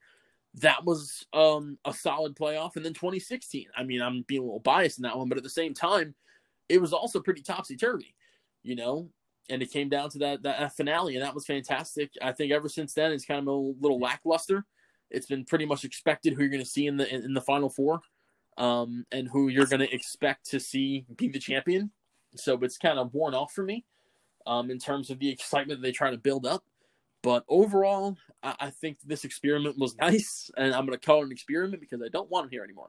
That 0.55 0.85
was 0.85 1.27
um, 1.33 1.79
a 1.85 1.93
solid 1.93 2.35
playoff. 2.35 2.77
And 2.77 2.85
then 2.85 2.95
2016. 2.95 3.67
I 3.77 3.85
mean, 3.85 4.01
I'm 4.03 4.25
being 4.27 4.43
a 4.43 4.45
little 4.45 4.61
biased 4.61 4.99
in 4.99 5.03
that 5.03 5.17
one, 5.17 5.29
but 5.29 5.39
at 5.39 5.45
the 5.45 5.51
same 5.51 5.75
time, 5.75 6.15
it 6.69 6.81
was 6.81 6.93
also 6.93 7.21
pretty 7.21 7.43
topsy 7.43 7.77
turvy, 7.77 8.15
you 8.63 8.75
know? 8.75 9.09
And 9.49 9.63
it 9.63 9.71
came 9.71 9.89
down 9.89 10.11
to 10.11 10.19
that, 10.19 10.43
that 10.43 10.77
finale, 10.77 11.15
and 11.15 11.25
that 11.25 11.35
was 11.35 11.47
fantastic. 11.47 12.11
I 12.21 12.33
think 12.33 12.53
ever 12.53 12.69
since 12.69 12.95
then, 12.95 13.13
it's 13.13 13.25
kind 13.25 13.41
of 13.41 13.47
a 13.47 13.53
little 13.53 14.01
lackluster. 14.01 14.65
It's 15.11 15.27
been 15.27 15.45
pretty 15.45 15.67
much 15.67 15.85
expected 15.85 16.35
who 16.35 16.43
you're 16.43 16.51
going 16.51 16.63
to 16.63 16.69
see 16.69 16.87
in 16.87 16.97
the 16.97 17.13
in, 17.13 17.33
the 17.33 17.41
final 17.41 17.69
four 17.69 18.01
um, 18.59 19.05
and 19.13 19.29
who 19.29 19.49
you're 19.49 19.67
going 19.67 19.81
to 19.81 19.95
expect 19.95 20.51
to 20.51 20.61
see 20.61 21.07
be 21.17 21.29
the 21.29 21.39
champion. 21.39 21.91
So 22.35 22.59
it's 22.63 22.79
kind 22.79 22.99
of 22.99 23.15
worn 23.15 23.35
off 23.35 23.53
for 23.53 23.63
me 23.63 23.85
um, 24.47 24.71
in 24.71 24.79
terms 24.79 25.11
of 25.11 25.19
the 25.19 25.29
excitement 25.29 25.81
they 25.81 25.93
try 25.93 26.11
to 26.11 26.19
build 26.19 26.47
up. 26.47 26.65
But 27.27 27.45
overall, 27.49 28.17
I, 28.41 28.55
I 28.61 28.71
think 28.71 28.99
this 29.05 29.25
experiment 29.25 29.77
was 29.77 29.97
nice, 30.01 30.49
and 30.57 30.73
I'm 30.73 30.87
going 30.87 30.97
to 30.97 31.05
call 31.05 31.23
it 31.23 31.27
an 31.27 31.33
experiment 31.33 31.81
because 31.81 32.01
I 32.01 32.07
don't 32.07 32.31
want 32.31 32.45
him 32.45 32.51
here 32.51 32.63
anymore. 32.63 32.89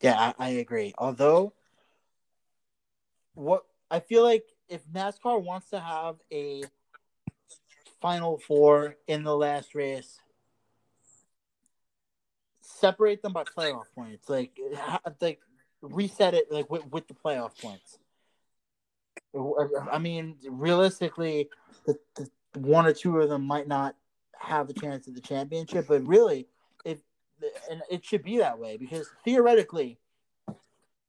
Yeah, 0.00 0.18
I, 0.18 0.34
I 0.38 0.48
agree. 0.52 0.94
Although, 0.96 1.52
what 3.34 3.64
I 3.90 4.00
feel 4.00 4.22
like 4.22 4.44
if 4.70 4.88
NASCAR 4.88 5.44
wants 5.44 5.68
to 5.68 5.78
have 5.78 6.16
a 6.32 6.62
Final 8.00 8.38
Four 8.38 8.96
in 9.06 9.22
the 9.22 9.36
last 9.36 9.74
race, 9.74 10.18
separate 12.62 13.20
them 13.20 13.34
by 13.34 13.44
playoff 13.44 13.84
points. 13.94 14.30
Like, 14.30 14.58
like 15.20 15.40
reset 15.82 16.32
it 16.32 16.50
like 16.50 16.70
with, 16.70 16.86
with 16.90 17.06
the 17.06 17.14
playoff 17.14 17.60
points. 17.60 17.98
I 19.90 19.98
mean, 19.98 20.36
realistically, 20.48 21.48
the, 21.86 21.98
the, 22.14 22.30
one 22.54 22.86
or 22.86 22.92
two 22.92 23.20
of 23.20 23.28
them 23.28 23.46
might 23.46 23.68
not 23.68 23.94
have 24.38 24.70
a 24.70 24.72
chance 24.72 25.08
at 25.08 25.14
the 25.14 25.20
championship, 25.20 25.86
but 25.88 26.06
really, 26.06 26.48
if 26.84 26.98
and 27.70 27.82
it 27.90 28.04
should 28.04 28.22
be 28.22 28.38
that 28.38 28.58
way 28.58 28.76
because 28.76 29.08
theoretically, 29.24 29.98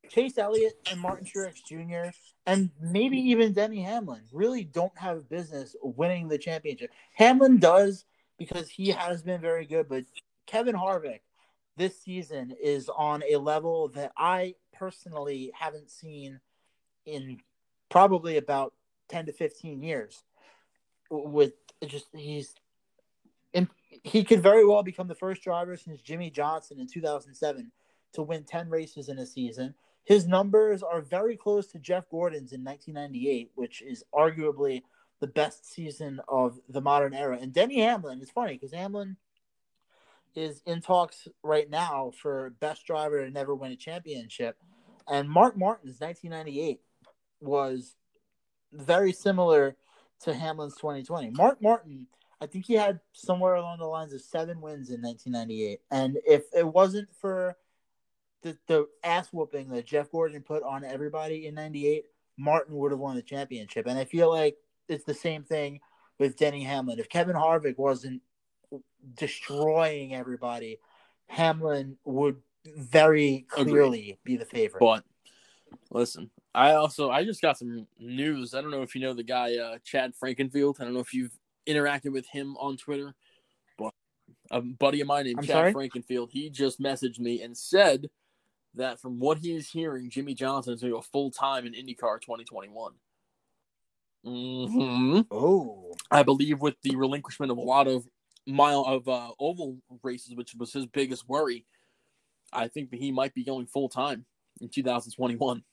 Chase 0.09 0.37
Elliott 0.37 0.73
and 0.91 0.99
Martin 0.99 1.25
Truex 1.25 1.63
Jr. 1.65 2.11
and 2.45 2.69
maybe 2.81 3.17
even 3.17 3.53
Denny 3.53 3.81
Hamlin 3.81 4.21
really 4.31 4.63
don't 4.63 4.97
have 4.97 5.29
business 5.29 5.75
winning 5.81 6.27
the 6.27 6.37
championship. 6.37 6.91
Hamlin 7.13 7.59
does 7.59 8.05
because 8.37 8.69
he 8.69 8.89
has 8.89 9.21
been 9.21 9.41
very 9.41 9.65
good, 9.65 9.87
but 9.89 10.03
Kevin 10.45 10.75
Harvick 10.75 11.19
this 11.77 12.01
season 12.01 12.55
is 12.61 12.89
on 12.89 13.23
a 13.29 13.37
level 13.37 13.89
that 13.89 14.11
I 14.17 14.55
personally 14.73 15.51
haven't 15.53 15.91
seen 15.91 16.39
in 17.05 17.39
probably 17.89 18.37
about 18.37 18.73
10 19.09 19.27
to 19.27 19.31
15 19.33 19.81
years 19.81 20.23
with 21.09 21.53
just 21.85 22.07
he's 22.13 22.53
and 23.53 23.67
he 23.89 24.23
could 24.23 24.43
very 24.43 24.65
well 24.65 24.83
become 24.83 25.07
the 25.07 25.15
first 25.15 25.41
driver 25.41 25.77
since 25.77 26.01
Jimmie 26.01 26.29
Johnson 26.29 26.79
in 26.79 26.87
2007 26.87 27.71
to 28.13 28.21
win 28.21 28.43
10 28.43 28.69
races 28.69 29.09
in 29.09 29.19
a 29.19 29.25
season. 29.25 29.73
His 30.03 30.27
numbers 30.27 30.83
are 30.83 31.01
very 31.01 31.35
close 31.35 31.67
to 31.67 31.79
Jeff 31.79 32.09
Gordon's 32.09 32.53
in 32.53 32.63
1998, 32.63 33.51
which 33.55 33.81
is 33.81 34.03
arguably 34.13 34.83
the 35.19 35.27
best 35.27 35.71
season 35.71 36.21
of 36.27 36.59
the 36.69 36.81
modern 36.81 37.13
era. 37.13 37.37
And 37.41 37.53
Denny 37.53 37.81
Hamlin 37.81 38.21
is 38.21 38.29
funny 38.29 38.53
because 38.53 38.73
Hamlin 38.73 39.17
is 40.35 40.61
in 40.65 40.81
talks 40.81 41.27
right 41.43 41.69
now 41.69 42.11
for 42.21 42.51
best 42.59 42.85
driver 42.85 43.25
to 43.25 43.31
never 43.31 43.55
win 43.55 43.71
a 43.71 43.75
championship. 43.75 44.57
And 45.07 45.29
Mark 45.29 45.57
Martin's 45.57 45.99
1998 45.99 46.81
was 47.41 47.95
very 48.71 49.11
similar 49.11 49.75
to 50.21 50.33
Hamlin's 50.33 50.75
2020. 50.75 51.31
Mark 51.31 51.61
Martin, 51.61 52.07
I 52.41 52.45
think 52.45 52.65
he 52.65 52.73
had 52.73 52.99
somewhere 53.13 53.55
along 53.55 53.79
the 53.79 53.85
lines 53.85 54.13
of 54.13 54.21
seven 54.21 54.61
wins 54.61 54.89
in 54.89 55.01
1998. 55.01 55.79
And 55.91 56.17
if 56.25 56.43
it 56.55 56.65
wasn't 56.65 57.09
for 57.19 57.55
the, 58.41 58.57
the 58.67 58.87
ass 59.03 59.29
whooping 59.31 59.69
that 59.69 59.85
Jeff 59.85 60.11
Gordon 60.11 60.41
put 60.41 60.63
on 60.63 60.83
everybody 60.83 61.47
in 61.47 61.55
98, 61.55 62.05
Martin 62.37 62.75
would 62.75 62.91
have 62.91 62.99
won 62.99 63.15
the 63.15 63.21
championship. 63.21 63.87
And 63.87 63.97
I 63.97 64.05
feel 64.05 64.29
like 64.29 64.57
it's 64.87 65.05
the 65.05 65.13
same 65.13 65.43
thing 65.43 65.79
with 66.19 66.37
Denny 66.37 66.63
Hamlin. 66.63 66.99
If 66.99 67.09
Kevin 67.09 67.35
Harvick 67.35 67.77
wasn't 67.77 68.21
destroying 69.15 70.13
everybody, 70.13 70.79
Hamlin 71.27 71.97
would 72.05 72.37
very 72.65 73.45
clearly 73.49 73.99
Agreed. 73.99 74.17
be 74.23 74.37
the 74.37 74.45
favorite. 74.45 74.79
But 74.79 75.03
listen, 75.91 76.29
I 76.53 76.73
also 76.73 77.11
I 77.11 77.23
just 77.23 77.41
got 77.41 77.57
some 77.57 77.87
news. 77.99 78.53
I 78.53 78.61
don't 78.61 78.71
know 78.71 78.81
if 78.81 78.95
you 78.95 79.01
know 79.01 79.13
the 79.13 79.23
guy 79.23 79.57
uh, 79.57 79.77
Chad 79.83 80.13
Frankenfield. 80.15 80.77
I 80.79 80.85
don't 80.85 80.93
know 80.93 80.99
if 80.99 81.13
you've 81.13 81.37
interacted 81.67 82.11
with 82.11 82.27
him 82.27 82.55
on 82.57 82.77
Twitter, 82.77 83.13
but 83.77 83.93
a 84.49 84.61
buddy 84.61 85.01
of 85.01 85.07
mine 85.07 85.25
named 85.25 85.39
I'm 85.39 85.45
Chad 85.45 85.55
sorry? 85.55 85.73
Frankenfield. 85.73 86.31
He 86.31 86.49
just 86.49 86.81
messaged 86.81 87.19
me 87.19 87.41
and 87.41 87.55
said 87.55 88.09
that 88.75 88.99
from 88.99 89.19
what 89.19 89.39
he's 89.39 89.69
hearing, 89.69 90.09
Jimmie 90.09 90.33
Johnson 90.33 90.73
is 90.73 90.81
going 90.81 90.93
to 90.93 90.97
go 90.97 91.01
full 91.01 91.31
time 91.31 91.65
in 91.65 91.73
IndyCar 91.73 92.21
2021. 92.21 92.93
Mm-hmm. 94.25 95.21
Oh, 95.31 95.95
I 96.11 96.23
believe 96.23 96.59
with 96.59 96.75
the 96.81 96.95
relinquishment 96.95 97.51
of 97.51 97.57
a 97.57 97.61
lot 97.61 97.87
of 97.87 98.07
mile 98.45 98.83
of 98.85 99.07
uh, 99.07 99.31
oval 99.39 99.77
races, 100.03 100.35
which 100.35 100.55
was 100.55 100.73
his 100.73 100.85
biggest 100.85 101.27
worry. 101.27 101.65
I 102.51 102.67
think 102.67 102.91
that 102.91 102.99
he 102.99 103.11
might 103.11 103.33
be 103.33 103.43
going 103.43 103.67
full 103.67 103.89
time 103.89 104.25
in 104.61 104.69
2021. 104.69 105.63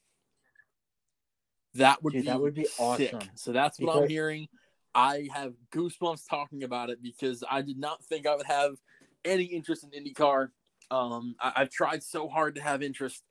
That 1.74 2.02
would 2.02 2.12
Dude, 2.12 2.22
be 2.22 2.28
that 2.28 2.40
would 2.40 2.54
be 2.54 2.64
sick. 2.64 2.74
awesome. 2.78 3.30
So 3.34 3.52
that's 3.52 3.78
what 3.78 3.86
because... 3.86 4.02
I'm 4.02 4.08
hearing. 4.08 4.48
I 4.94 5.28
have 5.34 5.54
goosebumps 5.72 6.28
talking 6.28 6.62
about 6.62 6.90
it 6.90 7.02
because 7.02 7.42
I 7.50 7.62
did 7.62 7.78
not 7.78 8.04
think 8.04 8.26
I 8.26 8.36
would 8.36 8.46
have 8.46 8.76
any 9.24 9.44
interest 9.44 9.84
in 9.84 10.04
IndyCar. 10.04 10.50
Um, 10.90 11.34
I, 11.40 11.52
have 11.56 11.70
tried 11.70 12.02
so 12.04 12.28
hard 12.28 12.54
to 12.54 12.62
have 12.62 12.82
interest, 12.82 13.24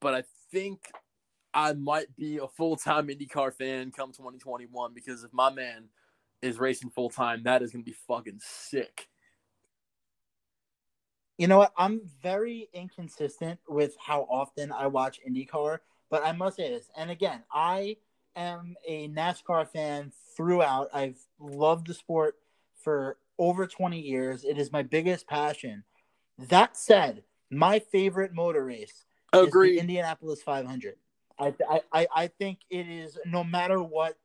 but 0.00 0.14
I 0.14 0.24
think 0.50 0.80
I 1.52 1.72
might 1.74 2.14
be 2.16 2.38
a 2.38 2.48
full 2.48 2.76
time 2.76 3.08
IndyCar 3.08 3.54
fan 3.54 3.92
come 3.92 4.10
2021 4.10 4.92
because 4.92 5.22
if 5.22 5.32
my 5.32 5.50
man 5.50 5.84
is 6.42 6.58
racing 6.58 6.90
full 6.90 7.10
time, 7.10 7.42
that 7.44 7.62
is 7.62 7.70
going 7.70 7.84
to 7.84 7.90
be 7.90 7.96
fucking 8.08 8.40
sick. 8.40 9.08
You 11.38 11.46
know 11.46 11.58
what? 11.58 11.72
I'm 11.76 12.02
very 12.22 12.68
inconsistent 12.72 13.60
with 13.68 13.96
how 13.98 14.26
often 14.30 14.72
I 14.72 14.86
watch 14.86 15.20
IndyCar, 15.28 15.78
but 16.10 16.24
I 16.24 16.32
must 16.32 16.56
say 16.56 16.70
this. 16.70 16.90
And 16.96 17.10
again, 17.10 17.42
I 17.52 17.96
am 18.36 18.74
a 18.86 19.08
NASCAR 19.08 19.68
fan 19.68 20.12
throughout. 20.36 20.88
I've 20.92 21.18
loved 21.38 21.86
the 21.86 21.94
sport 21.94 22.36
for 22.82 23.18
over 23.38 23.66
20 23.66 24.00
years. 24.00 24.44
It 24.44 24.58
is 24.58 24.72
my 24.72 24.82
biggest 24.82 25.26
passion. 25.26 25.84
That 26.38 26.76
said, 26.76 27.24
my 27.50 27.78
favorite 27.78 28.34
motor 28.34 28.64
race 28.64 29.04
Agreed. 29.32 29.70
is 29.70 29.74
the 29.76 29.80
Indianapolis 29.80 30.42
500. 30.42 30.96
I, 31.38 31.54
I, 31.92 32.06
I 32.14 32.26
think 32.28 32.60
it 32.70 32.88
is 32.88 33.18
no 33.26 33.42
matter 33.42 33.82
what, 33.82 34.16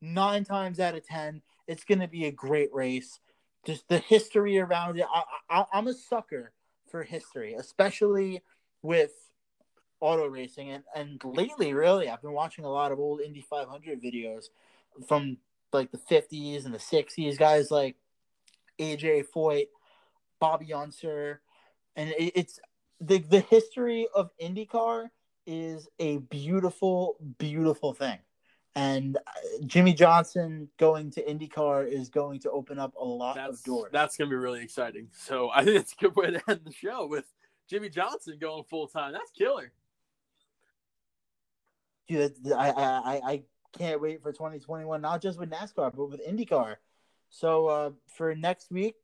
nine 0.00 0.44
times 0.44 0.80
out 0.80 0.94
of 0.94 1.06
10, 1.06 1.42
it's 1.66 1.84
going 1.84 2.00
to 2.00 2.08
be 2.08 2.26
a 2.26 2.32
great 2.32 2.72
race. 2.72 3.18
Just 3.66 3.88
the 3.88 3.98
history 3.98 4.58
around 4.58 4.98
it. 4.98 5.06
I, 5.12 5.22
I, 5.50 5.64
I'm 5.72 5.88
a 5.88 5.94
sucker 5.94 6.52
for 6.90 7.02
history, 7.02 7.54
especially 7.54 8.42
with 8.82 9.12
auto 10.00 10.26
racing. 10.26 10.70
And, 10.70 10.84
and 10.94 11.20
lately, 11.24 11.72
really, 11.74 12.08
I've 12.08 12.22
been 12.22 12.32
watching 12.32 12.64
a 12.64 12.70
lot 12.70 12.92
of 12.92 12.98
old 12.98 13.20
Indy 13.20 13.44
500 13.48 14.02
videos 14.02 14.46
from 15.06 15.38
like 15.72 15.90
the 15.90 15.98
50s 15.98 16.64
and 16.64 16.74
the 16.74 16.78
60s. 16.78 17.38
Guys 17.38 17.70
like 17.70 17.96
AJ 18.78 19.26
Foyt, 19.34 19.66
Bobby 20.40 20.72
Unser. 20.72 21.40
And 21.96 22.10
it, 22.10 22.32
it's 22.34 22.60
the, 23.00 23.18
the 23.18 23.40
history 23.40 24.06
of 24.14 24.30
IndyCar 24.42 25.08
is 25.46 25.88
a 25.98 26.18
beautiful, 26.18 27.16
beautiful 27.38 27.94
thing. 27.94 28.18
And 28.74 29.16
uh, 29.16 29.20
Jimmie 29.64 29.94
Johnson 29.94 30.68
going 30.78 31.10
to 31.12 31.24
IndyCar 31.24 31.90
is 31.90 32.10
going 32.10 32.40
to 32.40 32.50
open 32.50 32.78
up 32.78 32.94
a 33.00 33.04
lot 33.04 33.36
that's, 33.36 33.58
of 33.58 33.64
doors. 33.64 33.90
That's 33.90 34.18
going 34.18 34.28
to 34.28 34.34
be 34.34 34.38
really 34.38 34.62
exciting. 34.62 35.08
So 35.12 35.50
I 35.54 35.64
think 35.64 35.80
it's 35.80 35.92
a 35.92 35.96
good 35.96 36.16
way 36.16 36.30
to 36.30 36.42
end 36.48 36.60
the 36.64 36.72
show 36.72 37.06
with 37.06 37.24
Jimmie 37.68 37.88
Johnson 37.88 38.36
going 38.38 38.64
full 38.64 38.86
time. 38.86 39.12
That's 39.12 39.30
killer. 39.30 39.72
Dude, 42.08 42.32
I, 42.56 42.70
I, 42.70 43.20
I 43.24 43.42
can't 43.76 44.00
wait 44.00 44.22
for 44.22 44.32
2021, 44.32 45.00
not 45.00 45.20
just 45.20 45.38
with 45.38 45.50
NASCAR, 45.50 45.92
but 45.94 46.10
with 46.10 46.26
IndyCar. 46.26 46.76
So 47.30 47.66
uh, 47.66 47.90
for 48.06 48.34
next 48.34 48.70
week, 48.70 48.94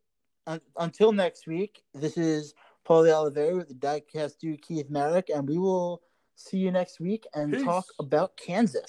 un- 0.47 0.61
until 0.79 1.13
next 1.13 1.47
week, 1.47 1.83
this 1.95 2.17
is 2.17 2.55
Paulie 2.87 3.13
Oliveira 3.13 3.57
with 3.57 3.69
the 3.69 3.75
Diecast 3.75 4.39
Dude 4.39 4.63
Keith 4.63 4.89
Merrick, 4.89 5.31
and 5.35 5.49
we 5.49 5.59
will 5.59 6.03
see 6.37 6.59
you 6.59 6.71
next 6.71 7.01
week 7.01 7.27
and 7.35 7.53
Peace. 7.53 7.63
talk 7.63 7.85
about 7.99 8.37
Kansas. 8.37 8.81